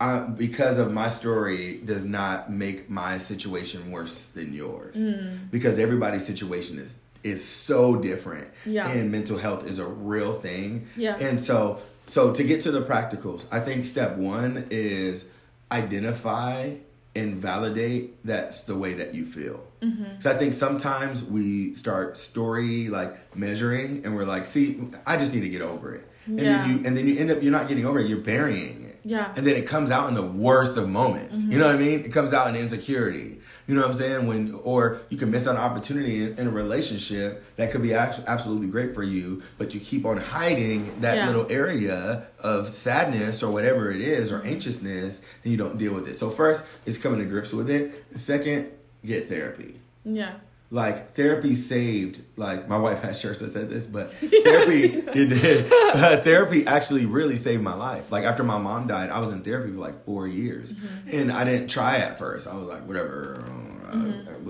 I, 0.00 0.18
because 0.18 0.78
of 0.78 0.92
my 0.92 1.08
story 1.08 1.80
does 1.84 2.04
not 2.04 2.50
make 2.50 2.90
my 2.90 3.18
situation 3.18 3.92
worse 3.92 4.26
than 4.28 4.52
yours. 4.52 4.96
Mm. 4.96 5.50
Because 5.50 5.78
everybody's 5.78 6.26
situation 6.26 6.78
is 6.78 7.00
is 7.22 7.46
so 7.46 7.94
different. 7.96 8.48
Yeah. 8.66 8.88
And 8.88 9.12
mental 9.12 9.38
health 9.38 9.64
is 9.64 9.78
a 9.78 9.86
real 9.86 10.34
thing. 10.34 10.88
Yeah. 10.96 11.16
And 11.18 11.40
so 11.40 11.80
so 12.06 12.32
to 12.34 12.42
get 12.42 12.62
to 12.62 12.72
the 12.72 12.82
practicals, 12.82 13.46
I 13.50 13.60
think 13.60 13.84
step 13.84 14.16
1 14.16 14.66
is 14.70 15.28
identify 15.70 16.74
and 17.14 17.36
validate 17.36 18.24
that's 18.24 18.64
the 18.64 18.76
way 18.76 18.94
that 18.94 19.14
you 19.14 19.26
feel. 19.26 19.62
Mm-hmm. 19.82 20.20
So 20.20 20.30
I 20.30 20.34
think 20.34 20.52
sometimes 20.52 21.22
we 21.22 21.74
start 21.74 22.16
story 22.16 22.88
like 22.88 23.36
measuring 23.36 24.04
and 24.04 24.16
we're 24.16 24.24
like, 24.24 24.46
see, 24.46 24.80
I 25.06 25.16
just 25.16 25.34
need 25.34 25.42
to 25.42 25.48
get 25.48 25.62
over 25.62 25.94
it. 25.94 26.08
And 26.26 26.40
Yeah. 26.40 26.62
then 26.62 26.70
you 26.70 26.86
and 26.86 26.96
then 26.96 27.06
you 27.06 27.18
end 27.18 27.30
up 27.30 27.42
you're 27.42 27.52
not 27.52 27.68
getting 27.68 27.84
over 27.84 27.98
it, 27.98 28.06
you're 28.06 28.18
burying 28.18 28.84
it. 28.84 29.00
Yeah. 29.04 29.32
And 29.36 29.46
then 29.46 29.56
it 29.56 29.66
comes 29.66 29.90
out 29.90 30.08
in 30.08 30.14
the 30.14 30.22
worst 30.22 30.76
of 30.76 30.88
moments. 30.88 31.42
You 31.42 31.50
mm-hmm. 31.50 31.58
know 31.58 31.66
what 31.66 31.74
I 31.74 31.78
mean? 31.78 32.00
It 32.04 32.12
comes 32.12 32.32
out 32.32 32.48
in 32.48 32.56
insecurity. 32.56 33.40
You 33.66 33.74
know 33.74 33.82
what 33.82 33.90
I'm 33.90 33.94
saying? 33.94 34.26
When 34.26 34.54
or 34.64 35.00
you 35.08 35.16
can 35.16 35.30
miss 35.30 35.46
out 35.46 35.54
an 35.56 35.60
opportunity 35.62 36.22
in, 36.22 36.38
in 36.38 36.46
a 36.48 36.50
relationship 36.50 37.44
that 37.56 37.70
could 37.70 37.82
be 37.82 37.94
absolutely 37.94 38.66
great 38.66 38.94
for 38.94 39.02
you, 39.02 39.42
but 39.58 39.72
you 39.74 39.80
keep 39.80 40.04
on 40.04 40.16
hiding 40.16 41.00
that 41.00 41.16
Yeah. 41.16 41.26
little 41.28 41.46
area 41.50 42.26
of 42.40 42.68
sadness 42.68 43.42
or 43.42 43.52
whatever 43.52 43.90
it 43.90 44.00
is 44.00 44.32
or 44.32 44.42
anxiousness, 44.42 45.22
and 45.44 45.50
you 45.52 45.56
don't 45.56 45.78
deal 45.78 45.94
with 45.94 46.08
it. 46.08 46.16
So 46.16 46.28
first, 46.30 46.66
is 46.86 46.98
coming 46.98 47.20
to 47.20 47.24
grips 47.24 47.52
with 47.52 47.70
it. 47.70 48.04
Second, 48.16 48.68
get 49.04 49.28
therapy 49.28 49.80
yeah 50.04 50.34
like 50.72 51.10
therapy 51.10 51.54
saved 51.54 52.22
like 52.36 52.66
my 52.66 52.78
wife 52.78 53.02
has 53.02 53.20
shirts 53.20 53.40
that 53.40 53.48
said 53.48 53.68
this 53.68 53.86
but 53.86 54.10
therapy 54.42 54.84
it 55.14 55.28
did. 55.28 55.70
Uh, 55.70 56.16
therapy 56.22 56.66
actually 56.66 57.04
really 57.04 57.36
saved 57.36 57.62
my 57.62 57.74
life. 57.74 58.10
Like 58.10 58.24
after 58.24 58.42
my 58.42 58.58
mom 58.58 58.86
died 58.86 59.10
i 59.10 59.20
was 59.20 59.30
in 59.32 59.42
therapy 59.42 59.70
for 59.70 59.78
like 59.78 60.04
four 60.06 60.26
years. 60.26 60.74
And 61.12 61.30
i 61.30 61.44
didn't 61.44 61.68
try 61.68 61.98
at 61.98 62.18
first. 62.18 62.46
I 62.46 62.54
was 62.54 62.64
like 62.64 62.86
whatever 62.86 63.44
uh, 63.84 63.96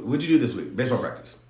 what'd 0.00 0.22
you 0.22 0.28
do 0.28 0.38
this 0.38 0.54
week? 0.54 0.74
Baseball 0.74 0.98
practice. 0.98 1.36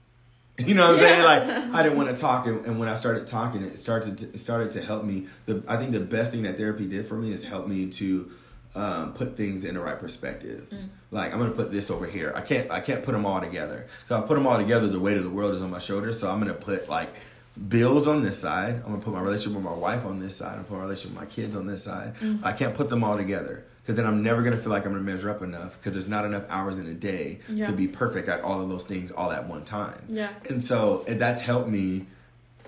You 0.59 0.75
know 0.75 0.85
what 0.85 0.95
i'm 0.95 1.01
saying? 1.01 1.23
Like 1.25 1.43
i 1.75 1.83
didn't 1.83 1.99
want 1.99 2.09
to 2.11 2.17
talk 2.17 2.47
and, 2.47 2.65
and 2.65 2.79
when 2.79 2.89
i 2.89 2.95
started 2.95 3.27
talking 3.27 3.63
it 3.63 3.79
started 3.79 4.19
to, 4.19 4.25
it 4.27 4.39
started 4.39 4.71
to 4.73 4.81
help 4.83 5.05
me. 5.05 5.27
The 5.45 5.63
i 5.69 5.77
think 5.77 5.93
the 5.93 6.01
best 6.01 6.33
thing 6.33 6.45
that 6.45 6.57
therapy 6.57 6.87
did 6.87 7.07
for 7.07 7.17
me 7.17 7.31
is 7.33 7.45
help 7.45 7.69
me 7.69 7.91
to 7.91 8.31
um, 8.75 9.13
put 9.13 9.37
things 9.37 9.65
in 9.65 9.75
the 9.75 9.81
right 9.81 9.99
perspective. 9.99 10.69
Mm. 10.71 10.89
Like 11.11 11.33
I'm 11.33 11.39
gonna 11.39 11.53
put 11.53 11.73
this 11.73 11.91
over 11.91 12.07
here. 12.07 12.33
I 12.35 12.41
can't 12.41 12.71
I 12.71 12.81
can't 12.81 13.03
put 13.03 13.13
them 13.13 13.27
all 13.27 13.41
together. 13.41 13.87
So 14.05 14.17
I 14.17 14.23
put 14.23 14.35
them 14.35 14.47
all 14.47 14.57
together. 14.59 14.89
The 14.89 15.01
weight 15.01 15.17
of 15.17 15.25
the 15.25 15.31
world 15.31 15.55
is 15.55 15.63
on 15.63 15.71
my 15.71 15.79
shoulders. 15.79 16.19
So 16.19 16.31
I'm 16.31 16.39
gonna 16.39 16.55
put 16.55 16.89
like 16.89 17.11
bills 17.69 18.07
on 18.07 18.23
this 18.23 18.39
side. 18.39 18.77
I'm 18.77 18.93
gonna 18.93 18.99
put 18.99 19.13
my 19.13 19.21
relationship 19.21 19.57
with 19.57 19.65
my 19.65 19.77
wife 19.77 20.07
on 20.07 20.21
this 20.21 20.37
side. 20.37 20.53
I'm 20.53 20.65
gonna 20.65 20.69
put 20.69 20.77
my 20.79 20.85
relationship 20.85 21.19
with 21.19 21.29
my 21.29 21.35
kids 21.35 21.55
on 21.55 21.67
this 21.67 21.85
side. 21.85 22.15
Mm. 22.21 22.41
I 22.43 22.53
can't 22.53 22.75
put 22.75 22.89
them 22.89 23.05
all 23.05 23.17
together 23.17 23.65
because 23.83 23.97
then 23.97 24.07
I'm 24.07 24.23
never 24.23 24.43
gonna 24.43 24.57
feel 24.57 24.71
like 24.71 24.87
I'm 24.87 24.93
gonna 24.93 25.05
measure 25.05 25.29
up 25.29 25.43
enough 25.43 25.77
because 25.79 25.93
there's 25.93 26.09
not 26.09 26.25
enough 26.25 26.45
hours 26.49 26.79
in 26.79 26.87
a 26.87 26.95
day 26.95 27.41
Yeah. 27.49 27.67
to 27.67 27.73
be 27.73 27.89
perfect 27.89 28.29
at 28.29 28.41
all 28.41 28.63
of 28.63 28.69
those 28.69 28.85
things 28.85 29.11
all 29.11 29.33
at 29.33 29.47
one 29.49 29.65
time. 29.65 30.03
Yeah. 30.09 30.31
And 30.49 30.63
so 30.63 31.05
and 31.07 31.21
that's 31.21 31.43
helped 31.43 31.69
me 31.69 32.07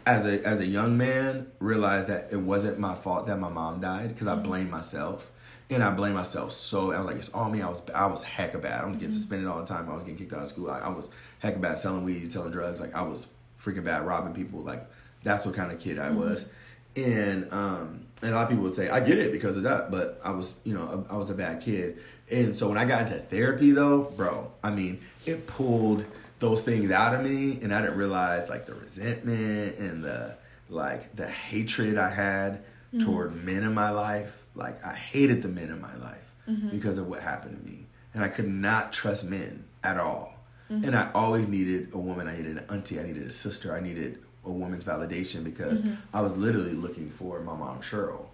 as 0.07 0.27
a 0.27 0.47
as 0.47 0.61
a 0.61 0.67
young 0.67 0.99
man 0.99 1.47
realize 1.61 2.07
that 2.07 2.29
it 2.31 2.41
wasn't 2.41 2.79
my 2.79 2.95
fault 2.95 3.27
that 3.27 3.39
my 3.39 3.49
mom 3.49 3.81
died 3.81 4.09
because 4.09 4.27
I 4.27 4.35
mm-hmm. 4.35 4.43
blamed 4.43 4.71
myself. 4.71 5.31
And 5.71 5.83
I 5.83 5.91
blame 5.91 6.15
myself 6.15 6.53
so 6.53 6.93
I 6.93 6.99
was 6.99 7.07
like, 7.07 7.17
it's 7.17 7.33
all 7.33 7.49
me. 7.51 7.63
I 7.63 7.69
was 7.69 7.83
I 7.95 8.07
was 8.07 8.23
hecka 8.25 8.61
bad. 8.61 8.85
I 8.85 8.87
was 8.87 8.99
getting 8.99 9.15
suspended 9.15 9.49
all 9.49 9.61
the 9.61 9.67
time. 9.67 9.89
I 9.89 9.95
was 9.95 10.05
getting 10.05 10.19
kicked 10.19 10.33
out 10.33 10.43
of 10.43 10.49
school. 10.49 10.71
I, 10.71 10.81
I 10.81 10.89
was 10.89 11.11
hecka 11.43 11.61
bad 11.61 11.79
selling 11.79 12.05
weed, 12.05 12.31
selling 12.31 12.53
drugs. 12.53 12.81
Like 12.81 12.95
I 12.95 13.03
was 13.03 13.27
freaking 13.61 13.85
bad, 13.85 14.05
robbing 14.07 14.35
people. 14.35 14.61
Like 14.61 14.83
that's 15.23 15.47
what 15.47 15.55
kind 15.55 15.73
of 15.73 15.79
kid 15.81 15.99
I 15.99 16.11
was. 16.11 16.51
and 16.97 17.53
um, 17.53 18.07
and 18.23 18.33
a 18.33 18.35
lot 18.35 18.45
of 18.45 18.49
people 18.51 18.65
would 18.65 18.75
say 18.75 18.89
I 18.89 19.01
get 19.01 19.19
it 19.19 19.33
because 19.33 19.57
of 19.57 19.65
that, 19.65 19.91
but 19.91 20.21
I 20.25 20.31
was 20.31 20.55
you 20.65 20.75
know 20.75 21.07
I 21.11 21.17
was 21.17 21.31
a 21.31 21.35
bad 21.35 21.61
kid, 21.61 21.99
and 22.31 22.57
so 22.57 22.69
when 22.69 22.79
I 22.79 22.85
got 22.85 23.03
into 23.03 23.19
therapy 23.19 23.73
though, 23.73 24.03
bro, 24.17 24.53
I 24.63 24.71
mean 24.71 25.01
it 25.27 25.47
pulled 25.47 26.05
those 26.39 26.63
things 26.63 26.91
out 26.91 27.15
of 27.15 27.23
me, 27.23 27.59
and 27.63 27.75
I 27.75 27.81
didn't 27.81 27.97
realize 27.97 28.49
like 28.49 28.67
the 28.67 28.75
resentment 28.75 29.79
and 29.79 30.05
the 30.05 30.37
like 30.69 31.15
the 31.17 31.27
hatred 31.27 31.99
I 31.99 32.11
had 32.11 32.53
mm-hmm. 32.93 33.01
toward 33.01 33.45
men 33.45 33.63
in 33.65 33.75
my 33.75 33.91
life. 33.91 34.44
Like 34.55 34.85
I 34.85 34.95
hated 34.95 35.43
the 35.43 35.49
men 35.49 35.69
in 35.69 35.81
my 35.81 35.95
life 35.97 36.35
mm-hmm. 36.49 36.71
because 36.71 36.99
of 36.99 37.07
what 37.07 37.21
happened 37.21 37.65
to 37.65 37.71
me, 37.71 37.87
and 38.13 38.23
I 38.23 38.29
could 38.29 38.49
not 38.49 38.93
trust 38.93 39.25
men 39.29 39.65
at 39.83 39.99
all. 39.99 40.35
Mm-hmm. 40.71 40.85
And 40.85 40.97
I 40.97 41.11
always 41.15 41.47
needed 41.47 41.91
a 41.93 41.99
woman. 41.99 42.27
I 42.27 42.37
needed 42.37 42.57
an 42.57 42.65
auntie. 42.71 42.99
I 42.99 43.03
needed 43.03 43.27
a 43.27 43.31
sister. 43.31 43.75
I 43.75 43.81
needed 43.81 44.19
a 44.45 44.51
woman's 44.51 44.85
validation 44.85 45.45
because 45.45 45.83
mm-hmm. 45.83 45.95
I 46.13 46.21
was 46.21 46.37
literally 46.37 46.73
looking 46.73 47.11
for 47.11 47.41
my 47.41 47.55
mom 47.55 47.81
Cheryl. 47.81 48.27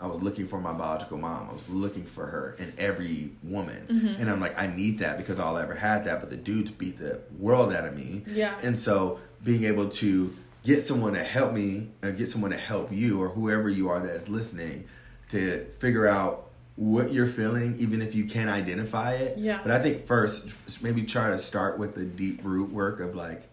I 0.00 0.06
was 0.06 0.20
looking 0.20 0.46
for 0.46 0.60
my 0.60 0.72
biological 0.72 1.18
mom. 1.18 1.48
I 1.48 1.52
was 1.52 1.68
looking 1.68 2.04
for 2.04 2.26
her 2.26 2.56
in 2.58 2.72
every 2.76 3.30
woman. 3.42 3.86
Mm-hmm. 3.88 4.20
And 4.20 4.30
I'm 4.30 4.40
like, 4.40 4.58
I 4.58 4.66
need 4.66 4.98
that 4.98 5.16
because 5.16 5.38
all 5.38 5.56
I 5.56 5.62
ever 5.62 5.74
had 5.74 6.04
that, 6.04 6.20
but 6.20 6.30
the 6.30 6.36
dudes 6.36 6.72
beat 6.72 6.98
the 6.98 7.20
world 7.38 7.72
out 7.72 7.86
of 7.86 7.96
me. 7.96 8.24
Yeah. 8.26 8.58
And 8.62 8.76
so 8.76 9.20
being 9.42 9.64
able 9.64 9.88
to 9.88 10.36
get 10.64 10.82
someone 10.82 11.12
to 11.14 11.22
help 11.22 11.52
me, 11.52 11.90
uh, 12.02 12.10
get 12.10 12.30
someone 12.30 12.50
to 12.50 12.56
help 12.56 12.92
you, 12.92 13.22
or 13.22 13.28
whoever 13.30 13.68
you 13.68 13.88
are 13.88 14.00
that 14.00 14.14
is 14.14 14.28
listening, 14.28 14.88
to 15.34 15.64
figure 15.64 16.06
out 16.06 16.48
what 16.76 17.12
you're 17.12 17.26
feeling, 17.26 17.76
even 17.78 18.02
if 18.02 18.14
you 18.14 18.24
can't 18.24 18.50
identify 18.50 19.12
it. 19.12 19.38
Yeah. 19.38 19.60
But 19.62 19.70
I 19.70 19.78
think 19.78 20.06
first, 20.06 20.82
maybe 20.82 21.04
try 21.04 21.30
to 21.30 21.38
start 21.38 21.78
with 21.78 21.94
the 21.94 22.04
deep 22.04 22.40
root 22.42 22.70
work 22.72 23.00
of 23.00 23.14
like, 23.14 23.48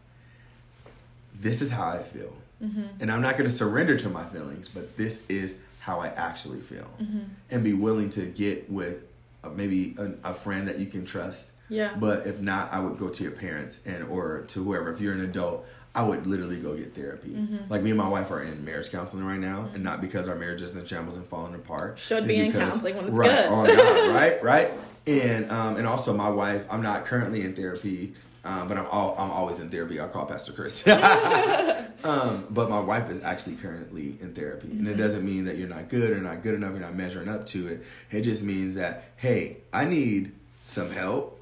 this 1.33 1.61
is 1.61 1.71
how 1.71 1.89
I 1.89 2.03
feel. 2.03 2.33
Mm-hmm. 2.63 2.83
And 2.99 3.11
I'm 3.11 3.21
not 3.21 3.37
going 3.37 3.49
to 3.49 3.55
surrender 3.55 3.97
to 3.97 4.09
my 4.09 4.23
feelings, 4.25 4.67
but 4.67 4.97
this 4.97 5.25
is 5.27 5.59
how 5.79 5.99
I 5.99 6.07
actually 6.07 6.59
feel. 6.59 6.89
Mm-hmm. 7.01 7.21
And 7.49 7.63
be 7.63 7.73
willing 7.73 8.09
to 8.11 8.25
get 8.25 8.69
with 8.69 9.03
uh, 9.43 9.49
maybe 9.49 9.95
a, 9.97 10.29
a, 10.29 10.33
friend 10.33 10.67
that 10.67 10.77
you 10.77 10.85
can 10.85 11.05
trust. 11.05 11.51
Yeah. 11.69 11.95
But 11.99 12.27
if 12.27 12.39
not, 12.39 12.71
I 12.71 12.79
would 12.79 12.97
go 12.97 13.09
to 13.09 13.23
your 13.23 13.31
parents 13.31 13.81
and 13.85 14.03
or 14.07 14.41
to 14.49 14.63
whoever. 14.63 14.91
If 14.91 15.01
you're 15.01 15.13
an 15.13 15.21
adult, 15.21 15.65
I 15.93 16.03
would 16.03 16.25
literally 16.25 16.59
go 16.59 16.75
get 16.75 16.95
therapy. 16.95 17.29
Mm-hmm. 17.29 17.69
Like 17.69 17.81
me 17.81 17.89
and 17.91 17.97
my 17.97 18.07
wife 18.07 18.31
are 18.31 18.41
in 18.41 18.63
marriage 18.63 18.89
counseling 18.91 19.25
right 19.25 19.39
now, 19.39 19.69
and 19.73 19.83
not 19.83 19.99
because 19.99 20.29
our 20.29 20.35
marriage 20.35 20.61
is 20.61 20.75
in 20.75 20.85
shambles 20.85 21.17
and 21.17 21.25
falling 21.25 21.53
apart. 21.53 21.99
Should 21.99 22.27
be 22.27 22.37
because, 22.37 22.53
in 22.53 22.59
counseling 22.61 22.95
when 22.95 23.05
it's 23.07 23.13
right, 23.15 23.29
good. 23.29 23.49
on 23.49 23.67
God, 23.67 24.09
right, 24.15 24.43
right. 24.43 24.71
And 25.07 25.51
um, 25.51 25.75
and 25.77 25.87
also 25.87 26.13
my 26.13 26.29
wife, 26.29 26.65
I'm 26.71 26.81
not 26.81 27.05
currently 27.05 27.41
in 27.41 27.55
therapy 27.55 28.13
um, 28.43 28.67
but 28.67 28.77
I'm 28.77 28.87
all, 28.87 29.15
I'm 29.17 29.31
always 29.31 29.59
in 29.59 29.69
therapy. 29.69 29.99
I'll 29.99 30.09
call 30.09 30.25
Pastor 30.25 30.51
Chris. 30.51 30.87
um, 32.03 32.47
but 32.49 32.69
my 32.69 32.79
wife 32.79 33.09
is 33.09 33.21
actually 33.21 33.55
currently 33.55 34.17
in 34.19 34.33
therapy, 34.33 34.69
and 34.69 34.87
it 34.87 34.91
mm-hmm. 34.91 34.99
doesn't 34.99 35.23
mean 35.23 35.45
that 35.45 35.57
you're 35.57 35.69
not 35.69 35.89
good 35.89 36.11
or 36.11 36.19
not 36.19 36.41
good 36.41 36.55
enough. 36.55 36.71
You're 36.71 36.81
not 36.81 36.95
measuring 36.95 37.29
up 37.29 37.45
to 37.47 37.67
it. 37.67 37.83
It 38.09 38.21
just 38.21 38.43
means 38.43 38.75
that 38.75 39.11
hey, 39.17 39.57
I 39.71 39.85
need 39.85 40.31
some 40.63 40.89
help, 40.89 41.39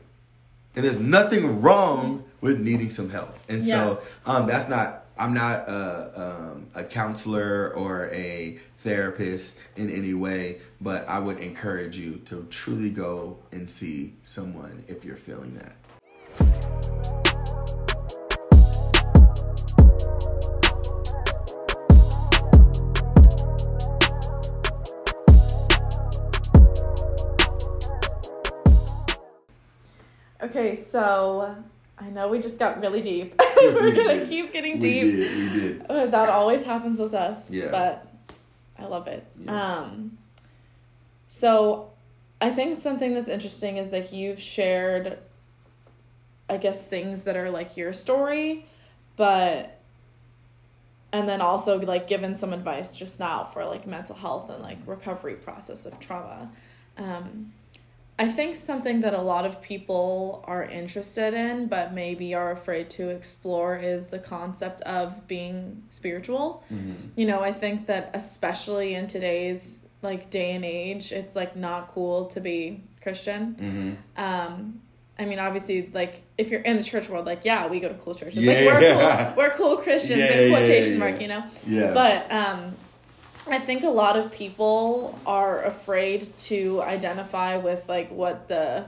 and 0.76 0.84
there's 0.84 1.00
nothing 1.00 1.62
wrong 1.62 2.26
with 2.42 2.60
needing 2.60 2.90
some 2.90 3.10
help. 3.10 3.38
And 3.48 3.62
yeah. 3.64 3.74
so 3.74 4.02
um, 4.26 4.48
that's 4.48 4.70
not. 4.70 5.06
I'm 5.18 5.34
not 5.34 5.68
a, 5.68 6.12
um, 6.16 6.68
a 6.74 6.84
counselor 6.86 7.74
or 7.76 8.08
a 8.14 8.58
therapist 8.78 9.60
in 9.76 9.90
any 9.90 10.14
way, 10.14 10.60
but 10.80 11.06
I 11.10 11.20
would 11.20 11.40
encourage 11.40 11.98
you 11.98 12.22
to 12.28 12.48
truly 12.50 12.90
go 12.90 13.38
and 13.52 13.70
see 13.70 14.14
someone 14.24 14.86
if 14.88 15.04
you're 15.04 15.18
feeling 15.18 15.56
that. 15.56 15.76
Okay, 30.42 30.74
so 30.76 31.56
I 32.00 32.10
know 32.10 32.30
we 32.30 32.40
just 32.40 32.58
got 32.58 32.80
really 32.80 33.02
deep. 33.02 33.40
We're 33.58 33.94
gonna 33.94 34.26
keep 34.26 34.54
getting 34.54 34.80
deep. 34.80 35.04
We 35.04 35.12
did. 35.12 35.54
We 35.54 35.60
did. 35.60 35.86
Uh, 35.90 36.06
that 36.08 36.30
always 36.30 36.64
happens 36.64 37.00
with 37.00 37.14
us. 37.14 37.52
Yeah. 37.52 37.70
But 37.72 38.08
I 38.78 38.86
love 38.86 39.08
it. 39.08 39.26
Yeah. 39.44 39.80
Um. 39.80 40.18
So, 41.28 41.92
I 42.42 42.50
think 42.50 42.80
something 42.80 43.14
that's 43.14 43.28
interesting 43.28 43.78
is 43.78 43.92
that 43.92 44.14
you've 44.14 44.40
shared 44.40 45.20
I 46.50 46.58
guess 46.58 46.88
things 46.88 47.24
that 47.24 47.38
are 47.38 47.52
like 47.52 47.78
your 47.78 47.94
story, 47.94 48.66
but 49.16 49.80
and 51.12 51.30
then 51.30 51.42
also 51.42 51.80
like 51.80 52.08
given 52.08 52.36
some 52.36 52.54
advice 52.54 52.96
just 52.96 53.20
now 53.20 53.44
for 53.44 53.64
like 53.66 53.86
mental 53.88 54.16
health 54.16 54.50
and 54.50 54.62
like 54.62 54.78
recovery 54.86 55.36
process 55.36 55.86
of 55.86 56.00
trauma. 56.00 56.52
Um, 56.98 57.54
I 58.20 58.28
think 58.28 58.58
something 58.58 59.00
that 59.02 59.14
a 59.14 59.22
lot 59.22 59.46
of 59.46 59.62
people 59.62 60.44
are 60.46 60.66
interested 60.66 61.34
in 61.34 61.68
but 61.68 61.94
maybe 61.94 62.34
are 62.34 62.52
afraid 62.52 62.90
to 62.92 63.08
explore 63.10 63.78
is 63.78 64.08
the 64.08 64.20
concept 64.20 64.82
of 64.82 65.26
being 65.26 65.84
spiritual. 65.90 66.62
Mm-hmm. 66.72 66.94
You 67.16 67.26
know, 67.26 67.40
I 67.40 67.54
think 67.54 67.86
that 67.86 68.12
especially 68.14 68.94
in 68.96 69.08
today's 69.08 69.86
like 70.02 70.30
day 70.30 70.52
and 70.52 70.66
age, 70.66 71.14
it's 71.14 71.34
like 71.34 71.56
not 71.56 71.88
cool 71.88 72.26
to 72.28 72.42
be 72.42 72.84
Christian. 73.02 73.56
Mm-hmm. 73.56 74.22
Um, 74.22 74.82
I 75.18 75.24
mean, 75.24 75.40
obviously, 75.40 75.90
like 75.94 76.24
if 76.38 76.50
you're 76.50 76.62
in 76.62 76.76
the 76.76 76.84
church 76.84 77.08
world, 77.08 77.26
like 77.26 77.46
yeah, 77.46 77.68
we 77.68 77.80
go 77.80 77.88
to 77.88 77.96
cool 77.96 78.16
churches. 78.16 78.44
Yeah, 78.44 78.54
like 78.54 78.66
we're 78.66 78.82
yeah. 78.82 79.26
cool, 79.26 79.38
we're 79.38 79.50
cool 79.52 79.78
Christians 79.78 80.20
yeah, 80.20 80.40
in 80.40 80.52
quotation 80.52 81.00
mark, 81.00 81.22
you 81.22 81.28
know. 81.28 81.44
Yeah. 81.66 81.94
But 81.94 82.32
um, 82.32 82.74
I 83.50 83.60
think 83.60 83.84
a 83.84 83.90
lot 83.90 84.18
of 84.18 84.32
people 84.32 85.20
are 85.26 85.64
afraid 85.64 86.22
to 86.40 86.82
identify 86.82 87.58
with 87.58 87.90
like 87.90 88.12
what 88.12 88.48
the, 88.48 88.86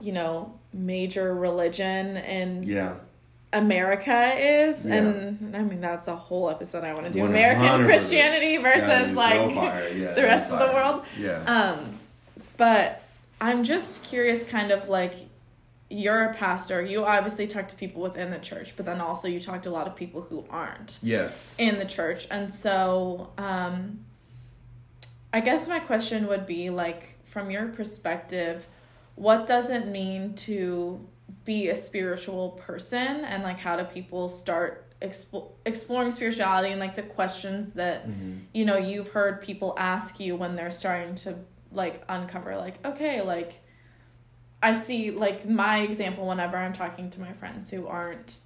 you 0.00 0.12
know, 0.12 0.54
major 0.72 1.34
religion 1.34 2.16
in 2.16 2.62
yeah. 2.62 2.94
America 3.52 4.34
is, 4.36 4.86
and 4.86 5.56
I 5.56 5.62
mean 5.62 5.80
that's 5.80 6.06
a 6.08 6.16
whole 6.16 6.50
episode 6.50 6.84
I 6.84 6.92
want 6.92 7.06
to 7.06 7.10
do. 7.10 7.24
American 7.24 7.84
Christianity 7.84 8.58
versus 8.58 9.16
like 9.16 9.52
so 9.54 10.14
the 10.14 10.22
rest 10.22 10.52
of 10.52 10.58
the 10.58 10.74
world. 10.74 11.02
Yeah. 11.18 11.42
Um, 11.44 11.98
but 12.56 13.02
I'm 13.40 13.64
just 13.64 14.04
curious, 14.04 14.44
kind 14.44 14.70
of 14.70 14.88
like 14.88 15.14
you're 15.90 16.24
a 16.24 16.34
pastor 16.34 16.80
you 16.80 17.04
obviously 17.04 17.46
talk 17.46 17.66
to 17.68 17.74
people 17.74 18.00
within 18.00 18.30
the 18.30 18.38
church 18.38 18.76
but 18.76 18.86
then 18.86 19.00
also 19.00 19.26
you 19.26 19.40
talk 19.40 19.62
to 19.62 19.68
a 19.68 19.72
lot 19.72 19.86
of 19.86 19.96
people 19.96 20.22
who 20.22 20.44
aren't 20.48 20.98
yes. 21.02 21.54
in 21.58 21.78
the 21.78 21.84
church. 21.84 22.26
And 22.30 22.52
so 22.52 23.32
um 23.36 24.04
i 25.32 25.40
guess 25.40 25.68
my 25.68 25.78
question 25.80 26.26
would 26.26 26.46
be 26.46 26.70
like 26.70 27.18
from 27.24 27.50
your 27.50 27.66
perspective 27.68 28.66
what 29.14 29.46
does 29.46 29.68
it 29.68 29.86
mean 29.86 30.34
to 30.34 31.06
be 31.44 31.68
a 31.68 31.76
spiritual 31.76 32.50
person? 32.50 33.24
And 33.24 33.42
like 33.42 33.58
how 33.58 33.76
do 33.76 33.84
people 33.84 34.28
start 34.28 34.86
expo- 35.02 35.50
exploring 35.66 36.10
spirituality 36.10 36.70
and 36.70 36.80
like 36.80 36.94
the 36.94 37.02
questions 37.02 37.74
that 37.74 38.08
mm-hmm. 38.08 38.38
you 38.52 38.64
know 38.64 38.76
you've 38.76 39.08
heard 39.08 39.42
people 39.42 39.74
ask 39.78 40.20
you 40.20 40.36
when 40.36 40.54
they're 40.54 40.70
starting 40.70 41.14
to 41.16 41.36
like 41.72 42.02
uncover 42.08 42.56
like 42.56 42.84
okay 42.84 43.22
like 43.22 43.62
I 44.62 44.78
see 44.78 45.10
like 45.10 45.48
my 45.48 45.80
example 45.80 46.26
whenever 46.26 46.56
I'm 46.56 46.72
talking 46.72 47.10
to 47.10 47.20
my 47.20 47.32
friends 47.32 47.70
who 47.70 47.86
aren't 47.86 48.36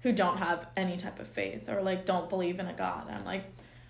who 0.00 0.12
don't 0.12 0.38
have 0.38 0.68
any 0.76 0.96
type 0.96 1.18
of 1.18 1.26
faith 1.26 1.68
or 1.68 1.82
like 1.82 2.06
don't 2.06 2.28
believe 2.28 2.60
in 2.60 2.66
a 2.66 2.72
god. 2.72 3.10
I'm 3.10 3.24
like 3.24 3.44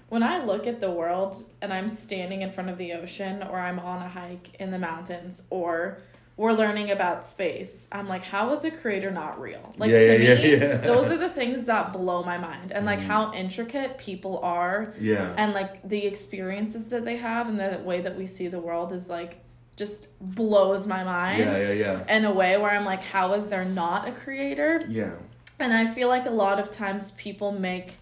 when 0.08 0.22
I 0.22 0.42
look 0.44 0.66
at 0.66 0.80
the 0.80 0.90
world 0.90 1.36
and 1.60 1.72
I'm 1.72 1.88
standing 1.88 2.42
in 2.42 2.50
front 2.50 2.70
of 2.70 2.78
the 2.78 2.92
ocean 2.92 3.42
or 3.42 3.58
I'm 3.58 3.78
on 3.78 4.02
a 4.02 4.08
hike 4.08 4.54
in 4.58 4.70
the 4.70 4.78
mountains 4.78 5.46
or 5.50 5.98
we're 6.36 6.52
learning 6.52 6.90
about 6.90 7.24
space. 7.24 7.88
I'm 7.90 8.08
like, 8.08 8.22
how 8.22 8.52
is 8.52 8.62
a 8.64 8.70
creator 8.70 9.10
not 9.10 9.40
real? 9.40 9.74
Like 9.78 9.90
yeah, 9.90 9.98
to 9.98 10.22
yeah, 10.22 10.34
me, 10.34 10.56
yeah, 10.56 10.76
those 10.86 11.10
are 11.10 11.16
the 11.16 11.30
things 11.30 11.64
that 11.64 11.94
blow 11.94 12.22
my 12.22 12.36
mind. 12.36 12.72
And 12.72 12.84
like 12.84 12.98
mm. 12.98 13.04
how 13.04 13.32
intricate 13.32 13.96
people 13.96 14.38
are. 14.40 14.94
Yeah. 15.00 15.34
And 15.38 15.54
like 15.54 15.88
the 15.88 16.06
experiences 16.06 16.86
that 16.86 17.06
they 17.06 17.16
have 17.16 17.48
and 17.48 17.58
the 17.58 17.80
way 17.82 18.02
that 18.02 18.16
we 18.16 18.26
see 18.26 18.48
the 18.48 18.60
world 18.60 18.92
is 18.92 19.08
like 19.08 19.45
just 19.76 20.06
blows 20.20 20.86
my 20.86 21.04
mind. 21.04 21.40
Yeah, 21.40 21.58
yeah, 21.58 21.72
yeah. 21.72 22.16
In 22.16 22.24
a 22.24 22.32
way 22.32 22.56
where 22.56 22.70
I'm 22.70 22.84
like, 22.84 23.02
how 23.02 23.34
is 23.34 23.48
there 23.48 23.64
not 23.64 24.08
a 24.08 24.12
creator? 24.12 24.82
Yeah. 24.88 25.14
And 25.58 25.72
I 25.72 25.86
feel 25.86 26.08
like 26.08 26.26
a 26.26 26.30
lot 26.30 26.58
of 26.58 26.70
times 26.70 27.12
people 27.12 27.52
make, 27.52 27.94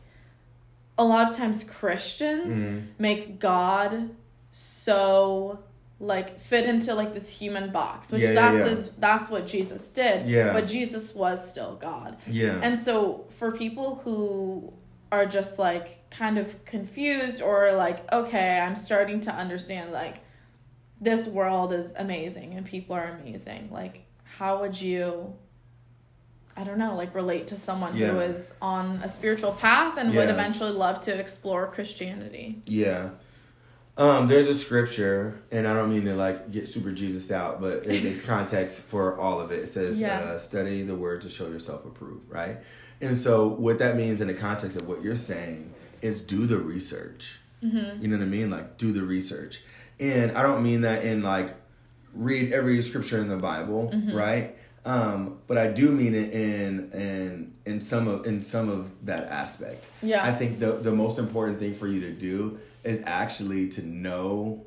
a 0.97 1.05
lot 1.05 1.29
of 1.29 1.37
times 1.37 1.65
Christians 1.65 2.57
mm-hmm. 2.57 2.87
make 2.99 3.41
God 3.41 4.11
so 4.51 5.59
like 6.01 6.41
fit 6.41 6.69
into 6.69 6.95
like 6.95 7.15
this 7.15 7.29
human 7.29 7.71
box 7.71 8.11
which 8.11 8.23
yeah, 8.23 8.33
that's 8.33 8.57
yeah, 8.57 8.65
yeah. 8.65 8.71
Is, 8.71 8.91
that's 8.97 9.31
what 9.31 9.47
jesus 9.47 9.89
did 9.91 10.27
yeah 10.27 10.53
but 10.53 10.67
jesus 10.67 11.15
was 11.15 11.49
still 11.49 11.77
god 11.77 12.17
yeah 12.27 12.59
and 12.63 12.79
so 12.79 13.25
for 13.31 13.53
people 13.53 13.97
who 13.97 14.73
are 15.13 15.25
just 15.25 15.59
like 15.59 16.11
kind 16.11 16.37
of 16.37 16.65
confused 16.65 17.41
or 17.41 17.73
like 17.73 18.11
okay 18.13 18.59
i'm 18.59 18.77
starting 18.77 19.21
to 19.21 19.33
understand 19.33 19.93
like 19.93 20.25
this 21.01 21.27
world 21.27 21.73
is 21.73 21.95
amazing 21.97 22.55
and 22.55 22.65
people 22.67 22.95
are 22.97 23.19
amazing 23.21 23.69
like 23.71 24.05
how 24.25 24.61
would 24.61 24.81
you 24.81 25.35
I 26.57 26.63
don't 26.63 26.79
know, 26.79 26.95
like 26.95 27.17
relate 27.17 27.49
to 27.49 27.59
someone 27.59 27.97
Yeah. 27.97 28.11
who 28.13 28.21
is 28.21 28.55
on 28.63 29.01
a 29.03 29.09
spiritual 29.09 29.51
path 29.51 29.97
and 29.99 30.15
would 30.15 30.31
eventually 30.31 30.71
love 30.71 31.01
to 31.01 31.13
explore 31.19 31.67
Christianity. 31.67 32.63
Yeah. 32.65 33.09
Um, 33.97 34.29
there's 34.29 34.49
a 34.49 34.55
scripture, 34.55 35.43
and 35.51 35.67
I 35.67 35.75
don't 35.75 35.91
mean 35.91 36.05
to 36.05 36.15
like 36.15 36.53
get 36.53 36.69
super 36.69 36.93
Jesus 36.93 37.33
out, 37.33 37.61
but 37.61 37.85
it 37.87 38.05
makes 38.05 38.23
context 38.35 38.83
for 38.83 39.19
all 39.19 39.41
of 39.41 39.51
it. 39.51 39.61
It 39.65 39.69
says, 39.69 40.01
Yeah. 40.01 40.19
uh, 40.21 40.39
"Study 40.39 40.85
the 40.85 40.95
word 40.95 41.23
to 41.23 41.29
show 41.29 41.49
yourself 41.49 41.85
approved." 41.85 42.31
Right, 42.31 42.59
and 43.01 43.19
so 43.19 43.49
what 43.49 43.81
that 43.81 43.97
means 43.97 44.21
in 44.21 44.29
the 44.29 44.35
context 44.35 44.77
of 44.77 44.87
what 44.89 45.03
you're 45.03 45.17
saying 45.17 45.75
is 46.03 46.21
do 46.21 46.47
the 46.47 46.59
research. 46.59 47.41
Mm-hmm. 47.65 48.01
You 48.03 48.09
know 48.09 48.17
what 48.19 48.25
I 48.25 48.29
mean? 48.29 48.51
Like 48.51 48.79
do 48.79 48.93
the 48.93 49.03
research, 49.03 49.61
and 50.01 50.33
I 50.37 50.43
don't 50.43 50.63
mean 50.63 50.83
that 50.83 51.05
in 51.05 51.23
like 51.23 51.55
read 52.15 52.53
every 52.53 52.81
scripture 52.83 53.19
in 53.21 53.29
the 53.29 53.37
Bible, 53.37 53.91
Mm-hmm. 53.93 54.17
right? 54.17 54.57
Um, 54.87 55.39
but 55.47 55.57
I 55.57 55.69
do 55.69 55.91
mean 55.91 56.15
it 56.15 56.33
in 56.35 56.91
in 56.93 57.55
in 57.65 57.81
some 57.81 58.07
of 58.07 58.27
in 58.27 58.41
some 58.41 58.69
of 58.69 58.91
that 59.07 59.29
aspect. 59.29 59.87
Yeah. 60.03 60.23
I 60.23 60.31
think 60.33 60.61
the 60.61 60.73
the 60.73 60.93
most 60.93 61.19
important 61.19 61.59
thing 61.59 61.73
for 61.75 61.87
you 61.87 62.01
to 62.01 62.11
do 62.13 62.59
is 62.85 63.03
actually 63.07 63.69
to 63.71 63.83
know 63.87 64.67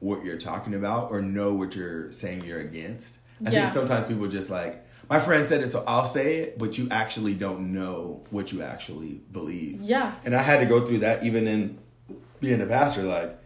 what 0.00 0.22
you're 0.24 0.36
talking 0.36 0.74
about 0.74 1.10
or 1.10 1.22
know 1.22 1.54
what 1.54 1.74
you're 1.74 2.12
saying 2.12 2.44
you're 2.44 2.60
against. 2.60 3.20
I 3.46 3.50
Yeah. 3.50 3.60
think 3.60 3.70
sometimes 3.70 4.04
people 4.04 4.28
just 4.28 4.50
like 4.50 4.84
my 5.08 5.20
friend 5.20 5.46
said 5.46 5.62
it, 5.62 5.68
so 5.68 5.82
I'll 5.86 6.04
say 6.04 6.36
it, 6.40 6.58
but 6.58 6.76
you 6.76 6.88
actually 6.90 7.32
don't 7.32 7.72
know 7.72 8.24
what 8.30 8.52
you 8.52 8.60
actually 8.62 9.22
believe. 9.32 9.80
Yeah. 9.80 10.12
And 10.26 10.34
I 10.34 10.42
had 10.42 10.60
to 10.60 10.66
go 10.66 10.84
through 10.84 10.98
that 10.98 11.22
even 11.24 11.46
in 11.46 11.78
being 12.40 12.60
a 12.60 12.66
pastor, 12.66 13.04
like, 13.04 13.38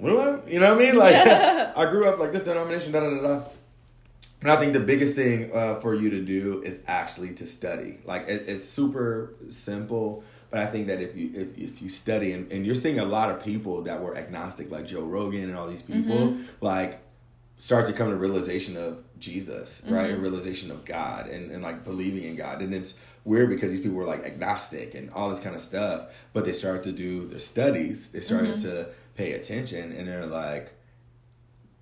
what 0.00 0.10
do 0.10 0.18
I, 0.18 0.50
you 0.50 0.60
know 0.60 0.74
what 0.74 0.82
I 0.82 0.86
mean? 0.86 0.96
Like, 0.96 1.14
I 1.76 1.90
grew 1.90 2.08
up 2.08 2.18
like 2.18 2.32
this 2.32 2.42
denomination, 2.42 2.92
da 2.92 3.00
da 3.00 3.10
da 3.10 3.20
da. 3.20 3.42
And 4.40 4.50
I 4.50 4.58
think 4.58 4.72
the 4.72 4.80
biggest 4.80 5.14
thing 5.14 5.50
uh, 5.52 5.80
for 5.80 5.94
you 5.94 6.08
to 6.10 6.22
do 6.22 6.62
is 6.62 6.82
actually 6.86 7.34
to 7.34 7.46
study. 7.46 7.98
Like, 8.04 8.26
it, 8.26 8.44
it's 8.48 8.64
super 8.64 9.34
simple, 9.50 10.24
but 10.50 10.60
I 10.60 10.66
think 10.66 10.86
that 10.86 11.00
if 11.00 11.14
you 11.14 11.30
if, 11.34 11.58
if 11.58 11.82
you 11.82 11.88
study, 11.88 12.32
and, 12.32 12.50
and 12.50 12.64
you're 12.64 12.74
seeing 12.74 12.98
a 12.98 13.04
lot 13.04 13.30
of 13.30 13.44
people 13.44 13.82
that 13.82 14.00
were 14.02 14.16
agnostic, 14.16 14.70
like 14.70 14.86
Joe 14.86 15.02
Rogan 15.02 15.44
and 15.44 15.56
all 15.56 15.68
these 15.68 15.82
mm-hmm. 15.82 16.02
people, 16.02 16.36
like, 16.60 17.00
start 17.58 17.86
to 17.86 17.92
come 17.92 18.08
to 18.08 18.16
realization 18.16 18.78
of 18.78 19.04
Jesus, 19.18 19.82
right? 19.86 20.08
Mm-hmm. 20.08 20.18
A 20.18 20.22
realization 20.22 20.70
of 20.70 20.86
God 20.86 21.28
and, 21.28 21.50
and 21.50 21.62
like 21.62 21.84
believing 21.84 22.24
in 22.24 22.34
God. 22.34 22.62
And 22.62 22.74
it's 22.74 22.98
weird 23.24 23.50
because 23.50 23.70
these 23.70 23.80
people 23.80 23.98
were 23.98 24.06
like 24.06 24.24
agnostic 24.24 24.94
and 24.94 25.10
all 25.10 25.28
this 25.28 25.40
kind 25.40 25.54
of 25.54 25.60
stuff, 25.60 26.06
but 26.32 26.46
they 26.46 26.52
started 26.52 26.82
to 26.84 26.92
do 26.92 27.26
their 27.28 27.38
studies, 27.38 28.10
they 28.12 28.20
started 28.20 28.56
mm-hmm. 28.56 28.68
to 28.68 28.88
pay 29.14 29.32
attention 29.32 29.92
and 29.92 30.08
they're 30.08 30.26
like, 30.26 30.72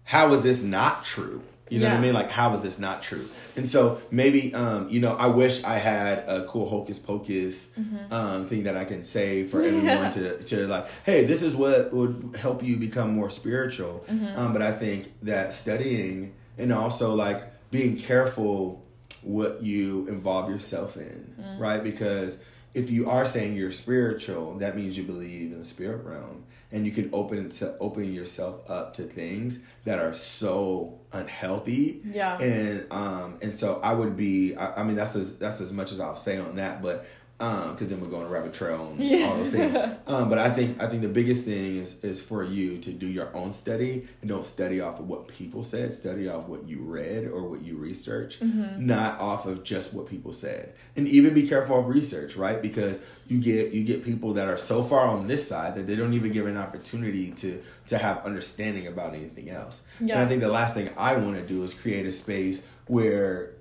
how 0.05 0.33
is 0.33 0.43
this 0.43 0.63
not 0.63 1.05
true? 1.05 1.43
You 1.71 1.81
know 1.81 1.89
what 1.89 1.99
I 1.99 2.01
mean? 2.01 2.15
Like, 2.15 2.31
how 2.31 2.55
is 2.55 2.63
this 2.63 2.79
not 2.79 3.03
true? 3.03 3.29
And 3.55 3.69
so 3.69 4.01
maybe, 4.11 4.55
um, 4.55 4.89
you 4.89 5.01
know, 5.01 5.13
I 5.13 5.27
wish 5.27 5.63
I 5.65 5.75
had 5.75 6.21
a 6.27 6.47
cool 6.47 6.67
hocus 6.71 6.99
pocus 6.99 7.73
um, 8.11 8.47
thing 8.47 8.63
that 8.63 8.75
I 8.75 8.85
can 8.87 9.05
say 9.05 9.45
for 9.45 9.63
everyone 9.69 10.11
to, 10.13 10.39
to 10.45 10.67
like, 10.67 10.87
hey, 11.05 11.25
this 11.25 11.43
is 11.43 11.55
what 11.55 11.93
would 11.93 12.37
help 12.41 12.63
you 12.63 12.77
become 12.79 13.13
more 13.15 13.29
spiritual. 13.29 14.03
Um, 14.35 14.55
but 14.55 14.63
I 14.63 14.73
think 14.73 15.13
that 15.23 15.53
studying 15.53 16.35
and 16.57 16.73
also 16.73 17.15
like 17.15 17.45
being 17.71 17.99
careful 17.99 18.83
what 19.23 19.63
you 19.63 20.07
involve 20.09 20.49
yourself 20.49 20.97
in, 20.97 21.35
right? 21.59 21.85
Because 21.85 22.39
if 22.79 22.91
you 22.91 23.11
are 23.11 23.25
saying 23.25 23.57
you're 23.57 23.73
spiritual, 23.73 24.55
that 24.59 24.77
means 24.77 24.97
you 24.97 25.03
believe 25.03 25.53
in 25.53 25.59
the 25.59 25.65
spirit 25.65 26.05
realm, 26.05 26.45
and 26.71 26.87
you 26.87 26.93
can 26.93 27.11
open 27.13 27.49
to 27.49 27.77
open 27.79 28.13
yourself 28.15 28.71
up 28.71 28.95
to 28.95 29.03
things 29.03 29.61
that 29.85 29.99
are 29.99 30.15
so 30.15 30.99
unhealthy. 31.13 32.01
Yeah. 32.05 32.39
And 32.39 32.87
um 32.93 33.39
and 33.43 33.55
so 33.55 33.81
I 33.83 33.95
would 33.95 34.17
be. 34.17 34.55
I, 34.55 34.81
I 34.81 34.85
mean 34.85 34.97
that's 34.97 35.17
as 35.17 35.37
that's 35.39 35.61
as 35.61 35.73
much 35.73 35.91
as 35.93 36.01
I'll 36.01 36.17
say 36.17 36.39
on 36.39 36.57
that, 36.57 36.81
but. 36.83 37.07
Um, 37.41 37.71
because 37.71 37.87
then 37.87 38.01
we're 38.01 38.09
going 38.09 38.25
to 38.25 38.29
rabbit 38.29 38.53
trail 38.53 38.93
and 38.99 39.25
all 39.25 39.37
those 39.37 39.51
things. 39.51 39.77
Um, 40.09 40.31
but 40.31 40.39
I 40.39 40.49
think 40.49 40.83
I 40.83 40.87
think 40.89 41.03
the 41.03 41.09
biggest 41.09 41.45
thing 41.45 41.77
is 41.77 42.03
is 42.03 42.23
for 42.23 42.43
you 42.43 42.79
to 42.79 42.91
do 42.91 43.07
your 43.07 43.29
own 43.37 43.53
study 43.53 44.09
and 44.23 44.29
don't 44.29 44.45
study 44.45 44.81
off 44.81 44.99
of 44.99 45.07
what 45.07 45.29
people 45.29 45.63
said. 45.63 45.93
Study 45.93 46.27
off 46.29 46.47
what 46.49 46.67
you 46.67 46.79
read 46.81 47.27
or 47.27 47.47
what 47.47 47.63
you 47.63 47.77
research, 47.77 48.41
not 48.41 49.21
off 49.21 49.45
of 49.45 49.63
just 49.65 49.93
what 49.93 50.07
people 50.09 50.33
said. 50.33 50.73
And 50.97 51.07
even 51.07 51.35
be 51.35 51.47
careful 51.47 51.79
of 51.79 51.89
research, 51.89 52.37
right? 52.37 52.61
Because 52.63 53.05
you 53.29 53.39
get 53.39 53.73
you 53.73 53.85
get 53.85 54.03
people 54.03 54.33
that 54.33 54.49
are 54.49 54.57
so 54.57 54.83
far 54.83 55.07
on 55.07 55.27
this 55.29 55.47
side 55.47 55.75
that 55.75 55.87
they 55.87 55.95
don't 55.95 56.15
even 56.15 56.33
give 56.33 56.47
an 56.47 56.57
opportunity 56.57 57.31
to 57.33 57.63
to 57.89 57.99
have 57.99 58.25
understanding 58.25 58.87
about 58.87 59.15
anything 59.15 59.51
else. 59.51 59.83
And 60.15 60.21
I 60.21 60.27
think 60.27 60.41
the 60.41 60.49
last 60.49 60.75
thing 60.75 60.89
I 60.97 61.17
want 61.17 61.37
to 61.37 61.43
do 61.47 61.63
is 61.63 61.75
create 61.75 62.07
a 62.07 62.13
space 62.13 62.67
where 62.87 63.53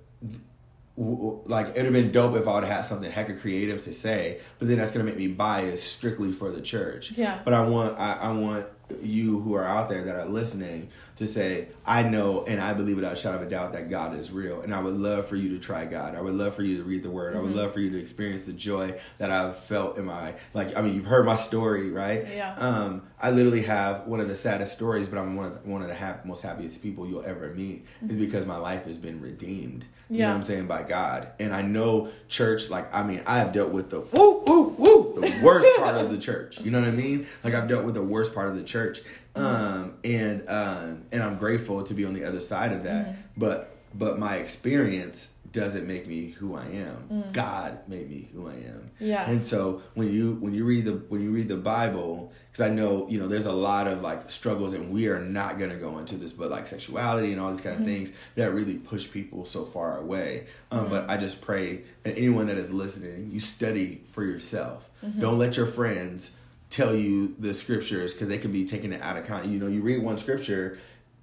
like 0.98 1.70
it'd 1.70 1.86
have 1.86 1.94
been 1.94 2.12
dope 2.12 2.36
if 2.36 2.48
I 2.48 2.56
would 2.56 2.64
have 2.64 2.74
had 2.74 2.82
something 2.82 3.12
hecka 3.12 3.40
creative 3.40 3.82
to 3.82 3.94
say, 3.94 4.40
but 4.58 4.68
then 4.68 4.78
that's 4.78 4.92
gonna 4.92 5.06
make 5.06 5.18
me 5.18 5.28
biased 5.28 5.92
strictly 5.92 6.32
for 6.32 6.50
the 6.50 6.62
church. 6.62 7.12
Yeah. 7.12 7.40
But 7.46 7.54
I 7.54 7.68
want 7.68 8.00
I, 8.00 8.14
I 8.14 8.32
want 8.32 8.66
you 9.02 9.40
who 9.42 9.54
are 9.54 9.66
out 9.66 9.90
there 9.90 10.04
that 10.04 10.16
are 10.16 10.26
listening 10.26 10.90
to 11.18 11.28
say, 11.28 11.68
I 11.86 12.04
know 12.04 12.46
and 12.46 12.60
I 12.60 12.74
believe 12.74 12.96
without 12.96 13.14
a 13.14 13.16
shadow 13.16 13.38
of 13.38 13.44
a 13.44 13.50
doubt 13.50 13.74
that 13.74 13.90
God 13.90 14.18
is 14.18 14.32
real. 14.32 14.62
And 14.62 14.74
I 14.74 14.80
would 14.80 14.96
love 14.96 15.28
for 15.28 15.36
you 15.36 15.50
to 15.50 15.60
try 15.60 15.86
God. 15.86 16.16
I 16.16 16.22
would 16.22 16.34
love 16.34 16.56
for 16.56 16.64
you 16.64 16.78
to 16.78 16.84
read 16.84 17.04
the 17.04 17.10
word. 17.12 17.36
I 17.36 17.40
would 17.40 17.54
love 17.56 17.74
for 17.74 17.80
you 17.80 17.90
to 17.92 18.00
experience 18.00 18.46
the 18.46 18.54
joy 18.54 19.00
that 19.18 19.30
I've 19.30 19.58
felt 19.58 19.98
in 19.98 20.06
my 20.06 20.36
like 20.54 20.76
I 20.76 20.82
mean 20.82 20.96
you've 20.96 21.06
heard 21.06 21.26
my 21.26 21.36
story, 21.36 21.92
right? 21.92 22.26
Yeah. 22.28 22.54
Um, 22.56 23.04
I 23.20 23.32
literally 23.32 23.64
have 23.64 24.06
one 24.06 24.20
of 24.20 24.28
the 24.28 24.36
saddest 24.36 24.76
stories, 24.76 25.08
but 25.08 25.18
I'm 25.18 25.36
one 25.36 25.48
of 25.48 25.64
the, 25.64 25.70
one 25.70 25.82
of 25.82 25.88
the 25.88 25.96
hap- 25.96 26.24
most 26.26 26.42
happiest 26.44 26.84
people 26.84 27.08
you'll 27.08 27.24
ever 27.26 27.52
meet 27.54 27.86
is 28.08 28.16
because 28.16 28.46
my 28.46 28.58
life 28.58 28.86
has 28.86 28.98
been 29.00 29.20
redeemed. 29.22 29.86
You 30.10 30.18
know 30.20 30.20
Yeah. 30.20 30.30
what 30.30 30.36
I'm 30.36 30.44
saying 30.44 30.68
by 30.68 30.84
God, 30.84 31.30
and 31.40 31.54
I 31.54 31.64
know 31.64 32.10
church. 32.30 32.70
Like 32.70 32.94
I 32.94 33.02
mean, 33.04 33.24
I 33.26 33.40
have 33.40 33.52
dealt 33.54 33.72
with 33.72 33.90
the 33.90 34.02
woo 34.02 34.44
woo 34.46 34.68
woo 34.78 35.14
the 35.16 35.40
worst 35.44 35.68
part 35.78 35.96
of 35.98 36.12
the 36.12 36.18
church. 36.20 36.60
You 36.62 36.70
know 36.72 36.80
what 36.80 36.88
I 36.90 36.92
mean? 36.92 37.26
Like 37.44 37.54
I've 37.56 37.68
dealt 37.68 37.86
with 37.86 37.96
the 37.96 38.04
worst 38.04 38.36
part 38.36 38.50
of 38.50 38.56
the 38.56 38.64
church, 38.64 39.02
um, 39.36 39.96
and 40.04 40.48
um, 40.48 41.04
and 41.12 41.24
I'm 41.24 41.38
grateful 41.38 41.84
to 41.84 41.94
be 41.94 42.06
on 42.06 42.14
the 42.14 42.24
other 42.24 42.40
side 42.42 42.72
of 42.72 42.84
that. 42.84 43.16
But 43.36 43.76
but 43.96 44.20
my 44.20 44.36
experience 44.38 45.34
doesn't 45.58 45.88
make 45.88 46.08
me 46.08 46.30
who 46.32 46.56
I 46.56 46.66
am. 46.66 47.10
Mm. 47.12 47.34
God 47.34 47.80
made 47.88 48.10
me 48.10 48.30
who 48.32 48.48
I 48.48 48.54
am. 48.54 48.92
Yeah. 49.00 49.28
And 49.28 49.44
so 49.44 49.82
when 49.96 50.14
you 50.14 50.34
when 50.36 50.54
you 50.54 50.64
read 50.66 50.86
the 50.86 50.94
when 51.10 51.22
you 51.22 51.32
read 51.32 51.48
the 51.48 51.58
Bible, 51.58 52.32
because 52.52 52.64
I 52.64 52.70
know 52.70 53.08
you 53.10 53.20
know 53.20 53.28
there's 53.28 53.48
a 53.48 53.52
lot 53.52 53.88
of 53.88 54.04
like 54.04 54.30
struggles, 54.30 54.74
and 54.74 54.92
we 54.92 55.08
are 55.08 55.20
not 55.20 55.58
gonna 55.58 55.76
go 55.76 55.98
into 55.98 56.16
this, 56.16 56.32
but 56.32 56.52
like 56.52 56.68
sexuality 56.68 57.32
and 57.32 57.42
all 57.42 57.50
these 57.50 57.62
kind 57.62 57.76
of 57.76 57.82
mm-hmm. 57.82 57.92
things 57.92 58.14
that 58.36 58.54
really 58.54 58.76
push 58.76 59.10
people 59.10 59.46
so 59.46 59.66
far 59.66 59.98
away. 59.98 60.46
Um, 60.70 60.82
mm-hmm. 60.82 60.90
But 60.92 61.10
I 61.10 61.18
just 61.18 61.42
pray 61.42 61.82
that 62.04 62.16
anyone 62.16 62.46
that 62.48 62.58
is 62.58 62.72
listening, 62.72 63.32
you 63.32 63.40
study 63.40 64.04
for 64.12 64.24
yourself. 64.24 64.90
Mm-hmm. 65.04 65.22
Don't 65.22 65.40
let 65.40 65.58
your 65.58 65.66
friends 65.66 66.36
tell 66.70 66.96
you 66.96 67.36
the 67.40 67.54
scriptures 67.54 68.14
because 68.14 68.28
they 68.28 68.38
can 68.38 68.52
be 68.52 68.66
taking 68.66 68.94
it 68.94 69.02
out 69.02 69.18
of 69.18 69.26
context. 69.26 69.50
You 69.52 69.60
know, 69.60 69.68
you 69.68 69.82
read 69.82 70.04
one 70.04 70.18
scripture. 70.18 70.78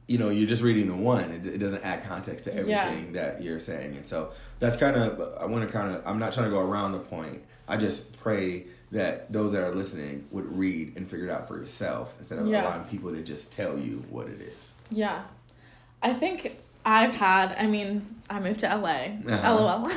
You 0.06 0.18
know, 0.18 0.28
you're 0.28 0.46
just 0.48 0.62
reading 0.62 0.86
the 0.86 0.94
one. 0.94 1.30
It, 1.30 1.46
it 1.46 1.58
doesn't 1.58 1.82
add 1.82 2.04
context 2.04 2.44
to 2.44 2.50
Yeah. 2.52 2.84
everything 2.84 3.12
that 3.14 3.42
you're 3.42 3.60
saying. 3.60 3.96
And 3.96 4.06
so 4.06 4.32
that's 4.58 4.76
kind 4.76 4.96
of, 4.96 5.18
I 5.40 5.46
want 5.46 5.66
to 5.66 5.72
kind 5.72 5.94
of, 5.94 6.06
I'm 6.06 6.18
not 6.18 6.32
trying 6.34 6.46
to 6.46 6.50
go 6.50 6.60
around 6.60 6.92
the 6.92 6.98
point. 6.98 7.42
I 7.66 7.76
just 7.78 8.18
pray 8.20 8.66
that 8.92 9.32
those 9.32 9.52
that 9.52 9.62
are 9.64 9.74
listening 9.74 10.26
would 10.30 10.56
read 10.56 10.96
and 10.96 11.08
figure 11.08 11.26
it 11.26 11.30
out 11.30 11.48
for 11.48 11.56
yourself 11.56 12.14
instead 12.18 12.38
of 12.38 12.46
Yeah. 12.46 12.62
allowing 12.64 12.84
people 12.84 13.12
to 13.12 13.22
just 13.22 13.50
tell 13.52 13.78
you 13.78 14.04
what 14.10 14.26
it 14.28 14.40
is. 14.40 14.72
Yeah. 14.90 15.22
I 16.02 16.12
think 16.12 16.58
I've 16.84 17.12
had, 17.12 17.56
I 17.58 17.66
mean, 17.66 18.04
I 18.28 18.40
moved 18.40 18.60
to 18.60 18.66
LA. 18.66 19.16
Uh-huh. 19.26 19.54
LOL. 19.54 19.88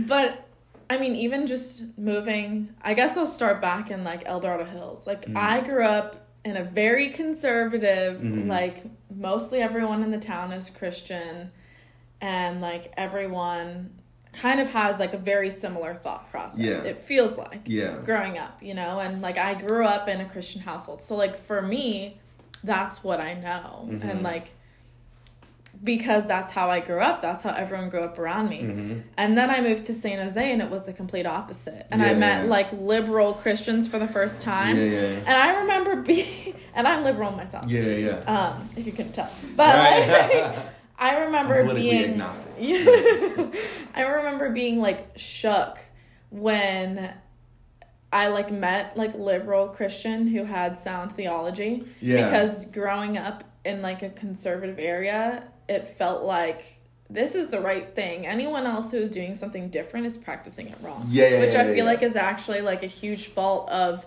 but 0.06 0.42
I 0.90 0.98
mean, 0.98 1.16
even 1.16 1.46
just 1.46 1.84
moving, 1.98 2.74
I 2.82 2.94
guess 2.94 3.16
I'll 3.16 3.26
start 3.26 3.60
back 3.60 3.90
in 3.90 4.04
like 4.04 4.22
El 4.26 4.40
Dorado 4.40 4.64
Hills. 4.64 5.06
Like, 5.06 5.22
Mm-hmm. 5.26 5.36
I 5.36 5.60
grew 5.60 5.84
up 5.84 6.25
in 6.46 6.56
a 6.56 6.62
very 6.62 7.08
conservative, 7.08 8.22
like, 8.46 8.84
mostly 9.14 9.60
everyone 9.60 10.02
in 10.04 10.12
the 10.12 10.18
town 10.18 10.52
is 10.52 10.70
Christian, 10.70 11.50
and 12.20 12.60
like, 12.60 12.92
everyone 12.96 13.90
kind 14.32 14.60
of 14.60 14.68
has 14.68 14.98
like 14.98 15.14
a 15.14 15.18
very 15.18 15.50
similar 15.50 15.94
thought 15.94 16.30
process. 16.30 16.60
Yeah. 16.60 16.82
It 16.82 16.98
feels 17.00 17.36
like 17.38 17.62
Yeah. 17.64 17.96
growing 18.04 18.38
up, 18.38 18.62
you 18.62 18.74
know, 18.74 19.00
and 19.00 19.22
like 19.22 19.38
I 19.38 19.54
grew 19.54 19.84
up 19.84 20.08
in 20.08 20.20
a 20.20 20.26
Christian 20.26 20.60
household. 20.60 21.00
So 21.00 21.16
like 21.16 21.36
for 21.36 21.62
me, 21.62 22.20
that's 22.62 23.02
what 23.02 23.18
I 23.20 23.32
know. 23.34 23.88
Mm-hmm. 23.88 24.08
And 24.08 24.22
like 24.22 24.48
because 25.86 26.26
that's 26.26 26.52
how 26.52 26.68
I 26.68 26.80
grew 26.80 26.98
up, 26.98 27.22
that's 27.22 27.42
how 27.42 27.50
everyone 27.50 27.88
grew 27.88 28.00
up 28.00 28.18
around 28.18 28.50
me. 28.50 28.60
Mm-hmm. 28.60 29.00
And 29.16 29.38
then 29.38 29.48
I 29.48 29.62
moved 29.62 29.86
to 29.86 29.94
San 29.94 30.18
Jose 30.18 30.52
and 30.52 30.60
it 30.60 30.68
was 30.68 30.84
the 30.84 30.92
complete 30.92 31.24
opposite. 31.24 31.86
And 31.90 32.02
I 32.02 32.12
met 32.12 32.44
yeah. 32.44 32.50
like 32.50 32.70
liberal 32.72 33.32
Christians 33.32 33.88
for 33.88 33.98
the 33.98 34.08
first 34.08 34.42
time. 34.42 34.76
Yeah, 34.76 34.84
yeah, 34.84 35.00
yeah. 35.00 35.18
And 35.26 35.28
I 35.28 35.60
remember 35.60 35.96
being 36.02 36.54
and 36.74 36.86
I'm 36.86 37.04
liberal 37.04 37.30
myself. 37.30 37.66
Yeah, 37.68 37.82
yeah. 37.82 38.18
Um, 38.26 38.68
if 38.76 38.84
you 38.84 38.92
couldn't 38.92 39.12
tell. 39.12 39.30
But 39.56 39.74
Right. 39.74 40.44
like, 40.44 40.58
I 40.98 41.18
remember 41.24 41.72
being 41.72 42.10
agnostic. 42.10 42.52
I 43.94 44.02
remember 44.02 44.50
being 44.50 44.80
like 44.80 45.12
shook 45.16 45.78
when 46.30 47.14
I 48.12 48.28
like 48.28 48.50
met 48.50 48.96
like 48.96 49.14
liberal 49.14 49.68
Christian 49.68 50.26
who 50.26 50.44
had 50.44 50.78
sound 50.78 51.12
theology. 51.12 51.86
Yeah. 52.00 52.24
Because 52.24 52.66
growing 52.66 53.16
up 53.16 53.44
in 53.64 53.82
like 53.82 54.02
a 54.02 54.10
conservative 54.10 54.78
area, 54.78 55.44
it 55.68 55.88
felt 55.88 56.24
like 56.24 56.64
this 57.08 57.34
is 57.34 57.48
the 57.48 57.60
right 57.60 57.94
thing. 57.94 58.26
Anyone 58.26 58.66
else 58.66 58.90
who 58.90 58.96
is 58.98 59.10
doing 59.10 59.34
something 59.36 59.68
different 59.68 60.06
is 60.06 60.18
practicing 60.18 60.68
it 60.68 60.76
wrong. 60.82 61.06
Yeah, 61.08 61.28
yeah, 61.28 61.40
Which 61.40 61.52
yeah, 61.54 61.60
I 61.62 61.64
feel 61.66 61.76
yeah. 61.76 61.84
like 61.84 62.02
is 62.02 62.16
actually 62.16 62.60
like 62.62 62.82
a 62.82 62.88
huge 62.88 63.26
fault 63.28 63.68
of 63.70 64.04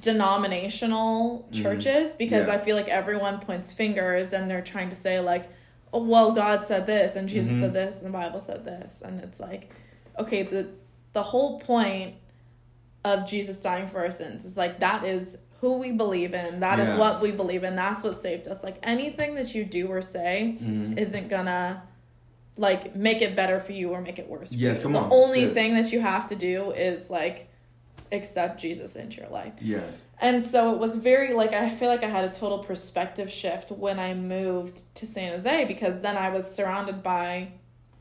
denominational 0.00 1.46
churches 1.52 2.14
because 2.14 2.42
Mm-hmm. 2.42 2.50
Yeah. 2.50 2.54
I 2.56 2.58
feel 2.64 2.76
like 2.76 2.88
everyone 2.88 3.38
points 3.40 3.72
fingers 3.72 4.32
and 4.32 4.50
they're 4.50 4.62
trying 4.62 4.90
to 4.90 4.96
say 4.96 5.20
like, 5.20 5.48
oh 5.92 6.02
well 6.02 6.32
God 6.32 6.66
said 6.66 6.86
this 6.86 7.14
and 7.16 7.28
Jesus 7.28 7.52
Mm-hmm. 7.52 7.60
said 7.60 7.72
this 7.72 7.98
and 8.02 8.06
the 8.12 8.18
Bible 8.18 8.40
said 8.40 8.64
this 8.64 9.02
and 9.02 9.20
it's 9.20 9.38
like, 9.40 9.70
okay, 10.18 10.42
the 10.42 10.68
the 11.12 11.22
whole 11.22 11.60
point 11.60 12.14
of 13.04 13.26
Jesus 13.26 13.60
dying 13.60 13.86
for 13.86 14.00
our 14.00 14.10
sins 14.10 14.44
is 14.44 14.56
like 14.56 14.80
that 14.80 15.04
is 15.04 15.38
who 15.60 15.78
we 15.78 15.90
believe 15.92 16.34
in. 16.34 16.60
That 16.60 16.78
is 16.78 16.88
Yeah. 16.90 16.98
what 16.98 17.20
we 17.20 17.32
believe 17.32 17.64
in. 17.64 17.76
That's 17.76 18.02
what 18.04 18.20
saved 18.20 18.46
us. 18.46 18.62
Like 18.62 18.76
anything 18.82 19.34
that 19.36 19.54
you 19.54 19.64
do 19.64 19.88
or 19.88 20.02
say 20.02 20.56
Mm-hmm. 20.62 20.98
isn't 20.98 21.28
gonna 21.28 21.82
like 22.58 22.94
make 22.96 23.20
it 23.22 23.36
better 23.36 23.60
for 23.60 23.72
you 23.72 23.90
or 23.90 24.00
make 24.00 24.18
it 24.18 24.28
worse. 24.28 24.48
For 24.50 24.54
Yes, 24.54 24.76
you. 24.76 24.82
come 24.84 24.92
the 24.92 24.98
on, 25.00 25.10
that's 25.10 25.22
only 25.24 25.46
thing 25.48 25.74
that 25.74 25.92
you 25.92 26.00
have 26.00 26.26
to 26.28 26.36
do 26.36 26.70
is 26.72 27.10
like 27.10 27.48
accept 28.12 28.60
Jesus 28.60 28.94
into 28.96 29.20
your 29.20 29.28
life. 29.30 29.52
Yes. 29.60 30.04
And 30.20 30.42
so 30.42 30.72
it 30.72 30.78
was 30.78 30.96
very 30.96 31.34
like 31.34 31.52
I 31.52 31.70
feel 31.70 31.88
like 31.88 32.04
I 32.04 32.08
had 32.08 32.24
a 32.24 32.32
total 32.32 32.58
perspective 32.58 33.30
shift 33.30 33.70
when 33.72 33.98
I 33.98 34.14
moved 34.14 34.82
to 34.96 35.06
San 35.06 35.32
Jose 35.32 35.64
because 35.64 36.02
then 36.02 36.16
I 36.16 36.28
was 36.30 36.48
surrounded 36.50 37.02
by 37.02 37.48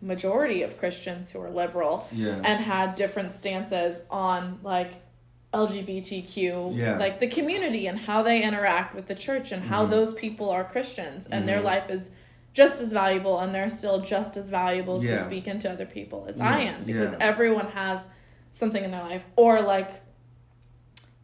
majority 0.02 0.62
of 0.62 0.78
Christians 0.78 1.32
who 1.32 1.40
were 1.40 1.50
liberal 1.50 2.08
Yeah. 2.12 2.40
and 2.44 2.64
had 2.64 2.96
different 2.96 3.32
stances 3.32 4.06
on 4.12 4.60
like 4.62 4.94
LGBTQ, 5.56 6.74
Yeah. 6.76 6.98
like 6.98 7.20
the 7.20 7.28
community 7.28 7.88
and 7.88 7.98
how 8.00 8.22
they 8.22 8.42
interact 8.44 8.94
with 8.96 9.08
the 9.08 9.16
church 9.16 9.52
and 9.52 9.64
how 9.64 9.86
Mhm. 9.86 9.90
those 9.92 10.14
people 10.14 10.50
are 10.50 10.64
Christians 10.64 11.28
and 11.32 11.48
their 11.48 11.60
Mhm. 11.62 11.64
life 11.66 11.90
is 11.90 12.12
just 12.54 12.82
as 12.82 12.94
valuable 12.94 13.40
and 13.40 13.54
they're 13.54 13.70
still 13.70 14.00
just 14.02 14.38
as 14.38 14.50
valuable 14.50 15.02
to 15.02 15.08
Yeah. 15.08 15.22
speak 15.22 15.48
into 15.48 15.70
other 15.72 15.86
people 15.86 16.26
as 16.30 16.38
Yeah, 16.38 16.50
I 16.56 16.60
am 16.62 16.84
because 16.86 17.16
everyone 17.20 17.68
has 17.72 18.08
something 18.52 18.84
in 18.84 18.92
their 18.92 19.04
life 19.04 19.26
or 19.36 19.62
like 19.62 19.90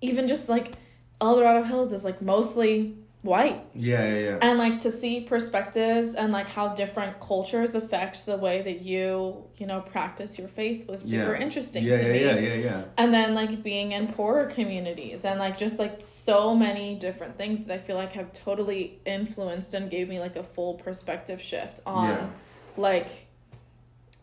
even 0.01 0.27
just 0.27 0.49
like 0.49 0.73
El 1.21 1.36
Dorado 1.36 1.63
Hills 1.63 1.93
is 1.93 2.03
like 2.03 2.21
mostly 2.21 2.95
white 3.24 3.63
Yeah, 3.76 4.03
yeah, 4.07 4.19
yeah. 4.19 4.38
and 4.41 4.57
like 4.57 4.80
to 4.82 4.91
see 4.91 5.22
perspectives 5.22 6.15
and 6.15 6.34
like 6.34 6.49
how 6.49 6.69
different 6.69 7.19
cultures 7.19 7.76
affect 7.76 8.26
the 8.26 8.36
way 8.36 8.63
that 8.63 8.82
you 8.82 9.43
you 9.57 9.67
know 9.67 9.82
practice 9.82 10.39
your 10.39 10.47
faith 10.47 10.88
was 10.88 11.01
super 11.03 11.34
yeah. 11.36 11.41
interesting 11.41 11.84
yeah, 11.84 11.97
to 11.97 12.03
yeah, 12.03 12.11
me 12.13 12.24
Yeah, 12.24 12.39
yeah, 12.39 12.53
yeah. 12.55 12.84
and 12.97 13.13
then 13.13 13.36
like 13.36 13.61
being 13.61 13.91
in 13.91 14.07
poorer 14.07 14.45
communities 14.47 15.24
and 15.24 15.39
like 15.39 15.55
just 15.57 15.78
like 15.78 15.97
so 15.99 16.55
many 16.55 16.95
different 16.95 17.38
things 17.38 17.67
that 17.67 17.76
i 17.76 17.78
feel 17.78 17.95
like 17.95 18.13
have 18.13 18.34
totally 18.34 18.99
influenced 19.05 19.76
and 19.76 19.91
gave 19.91 20.09
me 20.09 20.19
like 20.19 20.36
a 20.36 20.43
full 20.43 20.74
perspective 20.76 21.39
shift 21.39 21.80
on 21.86 22.34
like 22.76 23.28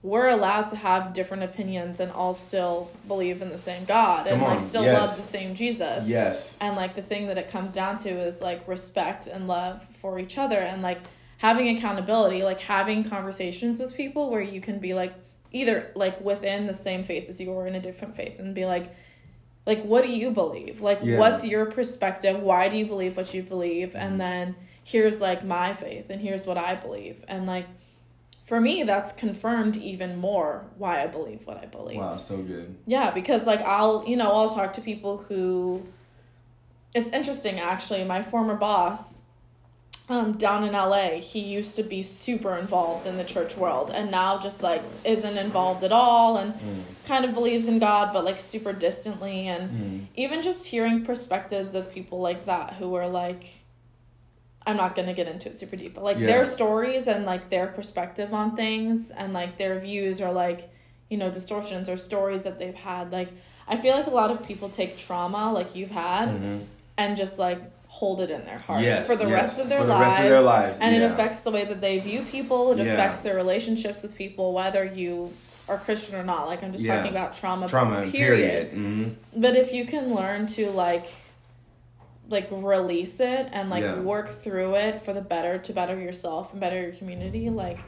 we're 0.03 0.29
allowed 0.29 0.69
to 0.69 0.77
have 0.77 1.13
different 1.13 1.43
opinions 1.43 1.99
and 1.99 2.11
all 2.13 2.33
still 2.33 2.89
believe 3.09 3.43
in 3.43 3.49
the 3.49 3.59
same 3.59 3.85
god 3.85 4.27
and 4.29 4.41
like 4.41 4.61
still 4.61 4.85
yes. 4.85 4.97
love 4.99 5.17
the 5.17 5.23
same 5.23 5.55
jesus 5.55 6.07
Yes. 6.09 6.57
and 6.61 6.77
like 6.77 6.95
the 6.95 7.03
thing 7.03 7.27
that 7.27 7.37
it 7.39 7.51
comes 7.51 7.73
down 7.75 7.99
to 7.99 8.09
is 8.11 8.41
like 8.41 8.67
respect 8.69 9.27
and 9.27 9.49
love 9.49 9.85
for 10.01 10.19
each 10.21 10.39
other 10.39 10.57
and 10.59 10.83
like 10.83 11.01
having 11.39 11.77
accountability 11.77 12.43
like 12.43 12.61
having 12.61 13.03
conversations 13.09 13.81
with 13.81 13.95
people 13.97 14.31
where 14.31 14.41
you 14.41 14.61
can 14.61 14.79
be 14.79 14.95
like 14.95 15.15
either 15.51 15.91
like 15.97 16.21
within 16.21 16.67
the 16.67 16.75
same 16.75 17.03
faith 17.03 17.29
as 17.29 17.41
you 17.41 17.51
or 17.51 17.67
in 17.67 17.75
a 17.75 17.81
different 17.81 18.15
faith 18.15 18.39
and 18.39 18.55
be 18.55 18.67
like 18.67 18.95
like 19.67 19.83
what 19.83 20.05
do 20.05 20.11
you 20.13 20.31
believe 20.31 20.81
like 20.81 21.01
Yeah. 21.03 21.19
what's 21.19 21.45
your 21.45 21.67
perspective 21.67 22.39
why 22.41 22.69
do 22.69 22.77
you 22.77 22.87
believe 22.87 23.17
what 23.17 23.35
you 23.35 23.43
believe 23.43 23.89
Mm-hmm. 23.91 23.99
and 23.99 24.21
then 24.21 24.55
here's 24.85 25.21
like 25.21 25.45
my 25.45 25.75
faith 25.75 26.09
and 26.09 26.21
here's 26.21 26.47
what 26.47 26.57
i 26.57 26.75
believe 26.75 27.25
and 27.29 27.47
like 27.47 27.67
for 28.49 28.61
me 28.61 28.83
that's 28.83 29.13
confirmed 29.13 29.77
even 29.77 30.17
more 30.17 30.65
why 30.79 31.03
i 31.03 31.07
believe 31.07 31.47
what 31.47 31.59
i 31.63 31.67
believe 31.67 31.99
Wow, 31.99 32.17
so 32.17 32.39
good. 32.39 32.75
yeah, 32.87 33.11
because 33.11 33.47
like 33.47 33.61
I'll, 33.61 34.05
you 34.07 34.17
know, 34.17 34.31
I'll 34.33 34.51
talk 34.61 34.73
to 34.75 34.81
people 34.81 35.19
who 35.29 35.87
it's 36.95 37.11
interesting 37.11 37.59
actually. 37.61 38.03
My 38.05 38.23
former 38.23 38.57
boss 38.57 39.25
um 40.09 40.33
down 40.39 40.65
in 40.65 40.73
LA, 40.73 41.21
he 41.21 41.41
used 41.41 41.77
to 41.77 41.83
be 41.83 42.03
super 42.03 42.57
involved 42.57 43.07
in 43.07 43.17
the 43.19 43.25
church 43.25 43.57
world 43.57 43.91
and 43.95 44.11
now 44.11 44.39
just 44.39 44.63
like 44.63 44.83
isn't 45.05 45.37
involved 45.37 45.85
at 45.85 45.93
all 45.93 46.39
and 46.39 46.55
kind 47.07 47.25
of 47.27 47.35
believes 47.35 47.69
in 47.69 47.79
God 47.79 48.13
but 48.15 48.25
like 48.25 48.39
super 48.39 48.73
distantly 48.73 49.47
and 49.49 49.71
Mm. 49.71 50.07
even 50.17 50.41
just 50.43 50.67
hearing 50.67 51.05
perspectives 51.05 51.75
of 51.75 51.93
people 51.93 52.21
like 52.21 52.47
that 52.47 52.75
who 52.75 52.95
are 52.95 53.09
like 53.09 53.45
I'm 54.69 54.77
not 54.77 54.95
gonna 54.95 55.15
get 55.15 55.27
into 55.29 55.49
it 55.49 55.57
super 55.57 55.77
deep, 55.77 55.95
but 55.95 56.05
like 56.05 56.19
Yeah. 56.19 56.27
their 56.27 56.47
stories 56.47 57.09
and 57.09 57.25
like 57.25 57.49
their 57.49 57.69
perspective 57.69 58.35
on 58.35 58.55
things 58.55 59.11
and 59.11 59.33
like 59.33 59.57
their 59.57 59.79
views 59.79 60.21
or 60.21 60.31
like, 60.31 60.69
you 61.09 61.17
know, 61.17 61.31
distortions 61.31 61.89
or 61.89 61.97
stories 61.97 62.43
that 62.43 62.59
they've 62.59 62.75
had. 62.75 63.11
Like 63.11 63.29
I 63.67 63.77
feel 63.79 63.97
like 63.97 64.07
a 64.07 64.11
lot 64.11 64.31
of 64.31 64.45
people 64.47 64.69
take 64.69 64.99
trauma 64.99 65.53
like 65.53 65.75
you've 65.75 65.91
had 65.91 66.29
Mhm. 66.29 66.61
and 66.99 67.17
just 67.17 67.39
like 67.39 67.61
hold 67.89 68.21
it 68.21 68.31
in 68.31 68.45
their 68.45 68.59
heart 68.59 68.83
Yes, 68.83 69.07
for 69.09 69.17
the 69.17 69.25
yes. 69.25 69.33
rest 69.33 69.61
of 69.61 69.69
their 69.71 69.81
For 69.81 69.87
the 69.87 69.95
lives. 69.95 70.07
rest 70.11 70.21
of 70.23 70.29
their 70.29 70.41
lives, 70.43 70.79
And 70.81 70.95
it 70.95 71.03
affects 71.03 71.41
the 71.41 71.51
way 71.51 71.65
that 71.65 71.81
they 71.81 71.99
view 71.99 72.21
people, 72.31 72.73
it 72.73 72.79
Yeah. 72.79 72.93
affects 72.93 73.21
their 73.21 73.35
relationships 73.37 74.03
with 74.03 74.15
people, 74.15 74.53
whether 74.53 74.85
you 74.85 75.33
are 75.67 75.79
Christian 75.79 76.15
or 76.15 76.23
not. 76.25 76.47
Like 76.47 76.63
I'm 76.63 76.73
just 76.73 76.85
Yeah. 76.85 76.97
talking 76.97 77.11
about 77.11 77.33
trauma, 77.33 77.67
Trauma, 77.69 78.03
period. 78.11 78.69
hmm 78.73 79.05
but 79.35 79.57
if 79.57 79.73
you 79.73 79.87
can 79.87 80.15
learn 80.15 80.47
to 80.47 80.71
like 80.71 81.07
like 82.29 82.49
release 82.51 83.21
it 83.21 83.49
and 83.53 83.71
like 83.71 83.83
Yeah. 83.83 84.01
work 84.01 84.29
through 84.29 84.75
it 84.75 85.03
for 85.03 85.13
the 85.13 85.21
better 85.23 85.59
to 85.59 85.73
better 85.73 85.99
yourself 85.99 86.53
and 86.53 86.61
better 86.61 86.81
your 86.81 86.93
community, 86.93 87.49
like 87.51 87.79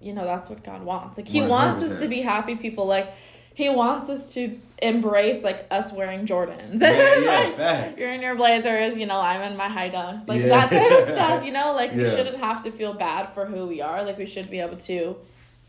you 0.00 0.14
know, 0.14 0.24
that's 0.24 0.48
what 0.48 0.62
God 0.64 0.82
wants. 0.82 1.18
Like 1.18 1.28
he 1.28 1.42
wants 1.42 1.84
us 1.84 2.00
to 2.00 2.08
be 2.08 2.22
happy 2.22 2.56
people. 2.56 2.86
Like 2.86 3.12
he 3.54 3.68
wants 3.68 4.08
us 4.08 4.32
to 4.34 4.56
embrace 4.80 5.42
like 5.44 5.66
us 5.70 5.92
wearing 5.92 6.24
Jordans. 6.24 6.80
Yeah, 6.80 7.18
yeah, 7.18 7.84
like, 7.88 7.98
you're 7.98 8.12
in 8.12 8.22
your 8.22 8.34
blazers, 8.34 8.96
you 8.96 9.04
know, 9.06 9.20
I'm 9.20 9.42
in 9.50 9.56
my 9.58 9.68
high 9.68 9.90
dunks. 9.90 10.26
Like 10.26 10.40
Yeah. 10.40 10.66
that 10.66 10.70
type 10.70 11.02
of 11.02 11.08
stuff, 11.14 11.44
you 11.46 11.52
know, 11.52 11.74
like 11.74 11.92
we 11.92 12.04
shouldn't 12.08 12.38
have 12.38 12.62
to 12.64 12.70
feel 12.70 12.94
bad 12.94 13.30
for 13.34 13.44
who 13.44 13.66
we 13.66 13.82
are. 13.82 14.02
Like 14.02 14.16
we 14.16 14.24
should 14.26 14.48
be 14.50 14.60
able 14.60 14.78
to 14.78 15.16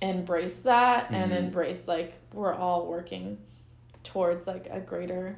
embrace 0.01 0.61
that 0.61 1.07
and 1.11 1.31
Mhm. 1.31 1.37
embrace 1.37 1.87
like 1.87 2.13
we're 2.33 2.53
all 2.53 2.87
working 2.87 3.37
towards 4.03 4.47
like 4.47 4.67
a 4.71 4.79
greater 4.79 5.37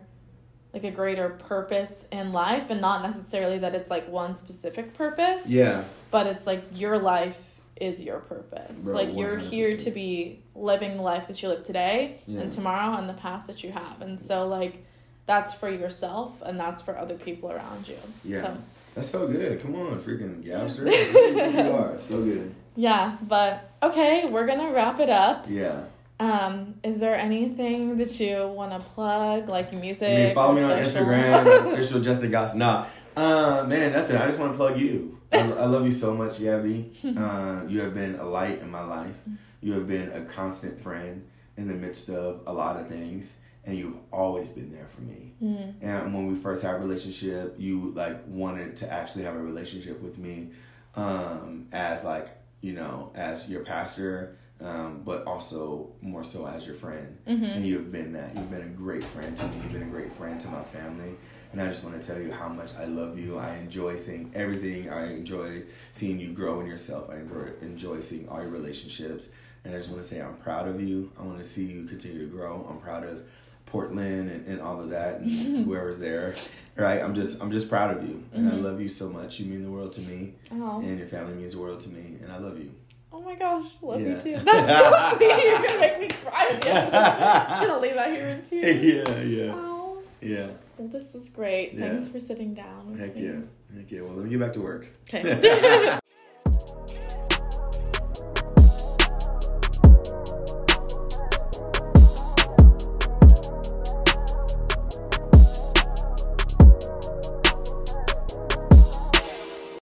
like 0.74 0.84
a 0.84 0.92
greater 0.92 1.30
purpose 1.30 2.08
in 2.12 2.32
life 2.32 2.70
and 2.70 2.82
not 2.82 3.04
necessarily 3.04 3.60
that 3.60 3.76
it's 3.76 3.90
like 3.90 4.08
one 4.10 4.36
specific 4.36 4.94
purpose 4.96 5.48
Yeah. 5.48 5.84
but 6.12 6.26
it's 6.28 6.48
like 6.48 6.64
your 6.74 6.98
life 6.98 7.40
is 7.80 8.02
your 8.04 8.20
purpose 8.20 8.80
Bro, 8.80 8.94
like 8.94 9.16
you're 9.16 9.38
here 9.38 9.76
to 9.78 9.92
be 9.92 10.40
living 10.56 10.98
the 10.98 11.04
life 11.04 11.28
that 11.28 11.42
you 11.42 11.50
live 11.50 11.64
today 11.64 12.22
Yeah. 12.28 12.42
and 12.42 12.52
tomorrow 12.52 12.98
and 12.98 13.08
the 13.10 13.14
past 13.14 13.48
that 13.48 13.64
you 13.64 13.72
have 13.72 14.02
and 14.02 14.20
so 14.20 14.48
like 14.48 14.84
that's 15.26 15.54
for 15.54 15.70
yourself 15.70 16.42
and 16.44 16.60
that's 16.60 16.82
for 16.82 16.98
other 16.98 17.16
people 17.16 17.52
around 17.52 17.88
you 17.88 17.98
Yeah. 18.24 18.42
so 18.42 18.58
That's 18.96 19.10
so 19.10 19.28
good. 19.28 19.60
Come 19.62 19.76
on, 19.76 20.00
freaking 20.02 20.44
Gabster. 20.44 20.86
you 21.66 21.72
are 21.74 22.00
so 22.00 22.22
good. 22.24 22.54
yeah 22.76 23.16
but 23.22 23.72
okay 23.82 24.26
we're 24.30 24.46
gonna 24.48 24.72
wrap 24.72 25.00
it 25.00 25.10
up 25.10 25.46
Yeah. 25.50 25.84
Um 26.24 26.76
is 26.84 27.00
there 27.00 27.16
anything 27.16 27.98
that 27.98 28.20
you 28.20 28.48
want 28.60 28.72
to 28.72 28.80
plug 28.94 29.50
like 29.50 29.74
music 29.74 30.34
follow 30.36 30.54
me 30.54 30.64
on 30.64 30.70
social? 30.86 31.06
Instagram, 31.06 31.74
official 31.74 32.00
Justin 32.02 32.32
Goss. 32.32 32.54
Nah, 32.56 32.86
uh, 33.16 33.66
man, 33.68 33.92
nothing. 33.94 34.18
I 34.18 34.26
just 34.26 34.40
want 34.40 34.52
to 34.54 34.58
plug 34.58 34.80
you. 34.80 35.18
I, 35.32 35.40
I 35.40 35.66
love 35.66 35.84
you 35.86 35.92
so 35.92 36.14
much, 36.16 36.34
Yabby. 36.40 36.78
Uh, 37.24 37.66
you 37.68 37.82
have 37.82 37.94
been 37.94 38.16
a 38.16 38.24
light 38.26 38.60
in 38.62 38.70
my 38.70 38.84
life. 38.84 39.18
You 39.62 39.74
have 39.74 39.88
been 39.88 40.12
a 40.12 40.22
constant 40.38 40.82
friend 40.82 41.28
in 41.58 41.68
the 41.68 41.74
midst 41.74 42.10
of 42.10 42.42
a 42.48 42.54
lot 42.54 42.80
of 42.80 42.88
things, 42.88 43.38
and 43.66 43.78
you've 43.78 43.98
always 44.12 44.50
been 44.50 44.72
there 44.72 44.88
for 44.94 45.02
me. 45.02 45.34
Mhm. 45.42 45.74
And 45.82 46.14
when 46.14 46.28
we 46.32 46.36
first 46.40 46.64
had 46.64 46.76
a 46.76 46.80
relationship, 46.80 47.56
you 47.58 47.92
like 47.96 48.18
wanted 48.28 48.76
to 48.78 48.92
actually 48.92 49.24
have 49.26 49.36
a 49.36 49.42
relationship 49.52 50.02
with 50.02 50.18
me, 50.18 50.50
um, 50.96 51.68
as 51.72 52.04
like 52.04 52.30
you 52.62 52.74
know, 52.74 53.12
as 53.16 53.50
your 53.50 53.62
pastor, 53.74 54.38
um, 54.62 55.02
but 55.04 55.26
also 55.26 55.92
more 56.02 56.24
so 56.24 56.48
as 56.48 56.66
your 56.66 56.76
friend. 56.76 57.18
Mhm. 57.28 57.56
And 57.58 57.66
you 57.66 57.76
have 57.78 57.92
been 57.92 58.14
that. 58.14 58.36
You've 58.36 58.50
been 58.52 58.62
a 58.62 58.66
great 58.70 59.04
friend 59.04 59.36
to 59.38 59.44
me. 59.48 59.56
You've 59.64 59.74
been 59.74 59.84
a 59.84 59.86
great 59.92 60.14
friend 60.14 60.40
to 60.42 60.48
my 60.50 60.64
family. 60.64 61.16
And 61.52 61.62
I 61.62 61.68
just 61.68 61.84
want 61.84 62.02
to 62.02 62.08
tell 62.08 62.20
you 62.20 62.32
how 62.32 62.50
much 62.50 62.74
I 62.76 62.86
love 62.86 63.20
you. 63.20 63.38
I 63.38 63.56
enjoy 63.58 63.96
seeing 63.98 64.32
everything. 64.34 64.90
I 64.90 65.12
enjoy 65.14 65.64
seeing 65.92 66.20
you 66.20 66.32
grow 66.34 66.62
in 66.62 66.68
yourself. 66.68 67.10
I 67.12 67.18
enjoy, 67.18 67.50
enjoy 67.62 68.00
seeing 68.02 68.28
all 68.28 68.42
your 68.42 68.50
relationships. 68.50 69.30
And 69.66 69.74
I 69.74 69.78
just 69.78 69.92
want 69.92 70.02
to 70.02 70.08
say 70.08 70.20
I'm 70.22 70.36
proud 70.38 70.68
of 70.68 70.82
you. 70.82 71.12
I 71.20 71.24
want 71.24 71.38
to 71.38 71.44
see 71.44 71.66
you 71.66 71.86
continue 71.86 72.20
to 72.28 72.32
grow. 72.36 72.66
I'm 72.70 72.80
proud 72.80 73.04
of 73.04 73.24
Portland 73.66 74.30
and, 74.30 74.46
and 74.48 74.62
all 74.62 74.80
of 74.82 74.90
that 74.92 75.20
and 75.22 75.30
whoever's 75.66 76.00
there. 76.00 76.36
Right? 76.76 77.02
I'm 77.02 77.14
just 77.14 77.42
I'm 77.42 77.52
just 77.52 77.70
proud 77.70 77.96
of 77.96 78.08
you. 78.08 78.24
And 78.34 78.50
I 78.50 78.54
Mhm. 78.54 78.64
love 78.64 78.82
you 78.82 78.90
so 78.90 79.10
much. 79.10 79.40
You 79.40 79.46
mean 79.46 79.62
the 79.64 79.70
world 79.72 79.92
to 79.94 80.02
me. 80.02 80.34
oh. 80.52 80.80
And 80.82 80.98
your 80.98 81.08
family 81.08 81.36
means 81.36 81.54
the 81.54 81.60
world 81.60 81.80
to 81.82 81.90
me. 81.90 82.18
And 82.22 82.32
I 82.32 82.38
love 82.40 82.58
you. 82.58 82.72
Oh 83.14 83.22
my 83.22 83.36
gosh 83.36 83.66
love 83.82 84.02
you 84.02 84.18
too 84.20 84.38
that's 84.44 84.80
so 84.80 85.16
sweet 85.18 85.46
you're 85.46 85.62
gonna 85.68 85.80
make 85.80 86.00
me 86.00 86.08
cry 86.08 86.48
again 86.48 86.90
I'm 86.94 87.68
gonna 87.68 87.80
leave 87.82 87.96
out 87.96 88.10
here 88.12 88.28
in 88.28 88.42
tears 88.42 88.84
yeah, 88.84 89.22
yeah. 89.22 89.54
oh 89.56 90.00
Yeah. 90.22 90.48
well 90.78 90.88
this 90.88 91.14
is 91.16 91.30
great 91.30 91.74
Yeah. 91.74 91.90
thanks 91.90 92.08
for 92.08 92.20
sitting 92.20 92.54
down 92.54 92.98
Heck 92.98 93.16
yeah. 93.16 93.40
Heck 93.76 93.92
yeah. 93.92 94.02
Well, 94.02 94.14
let 94.14 94.26
me 94.26 94.30
get 94.30 94.40
back 94.40 94.54
to 94.54 94.62
work. 94.62 94.88
okay 95.12 95.98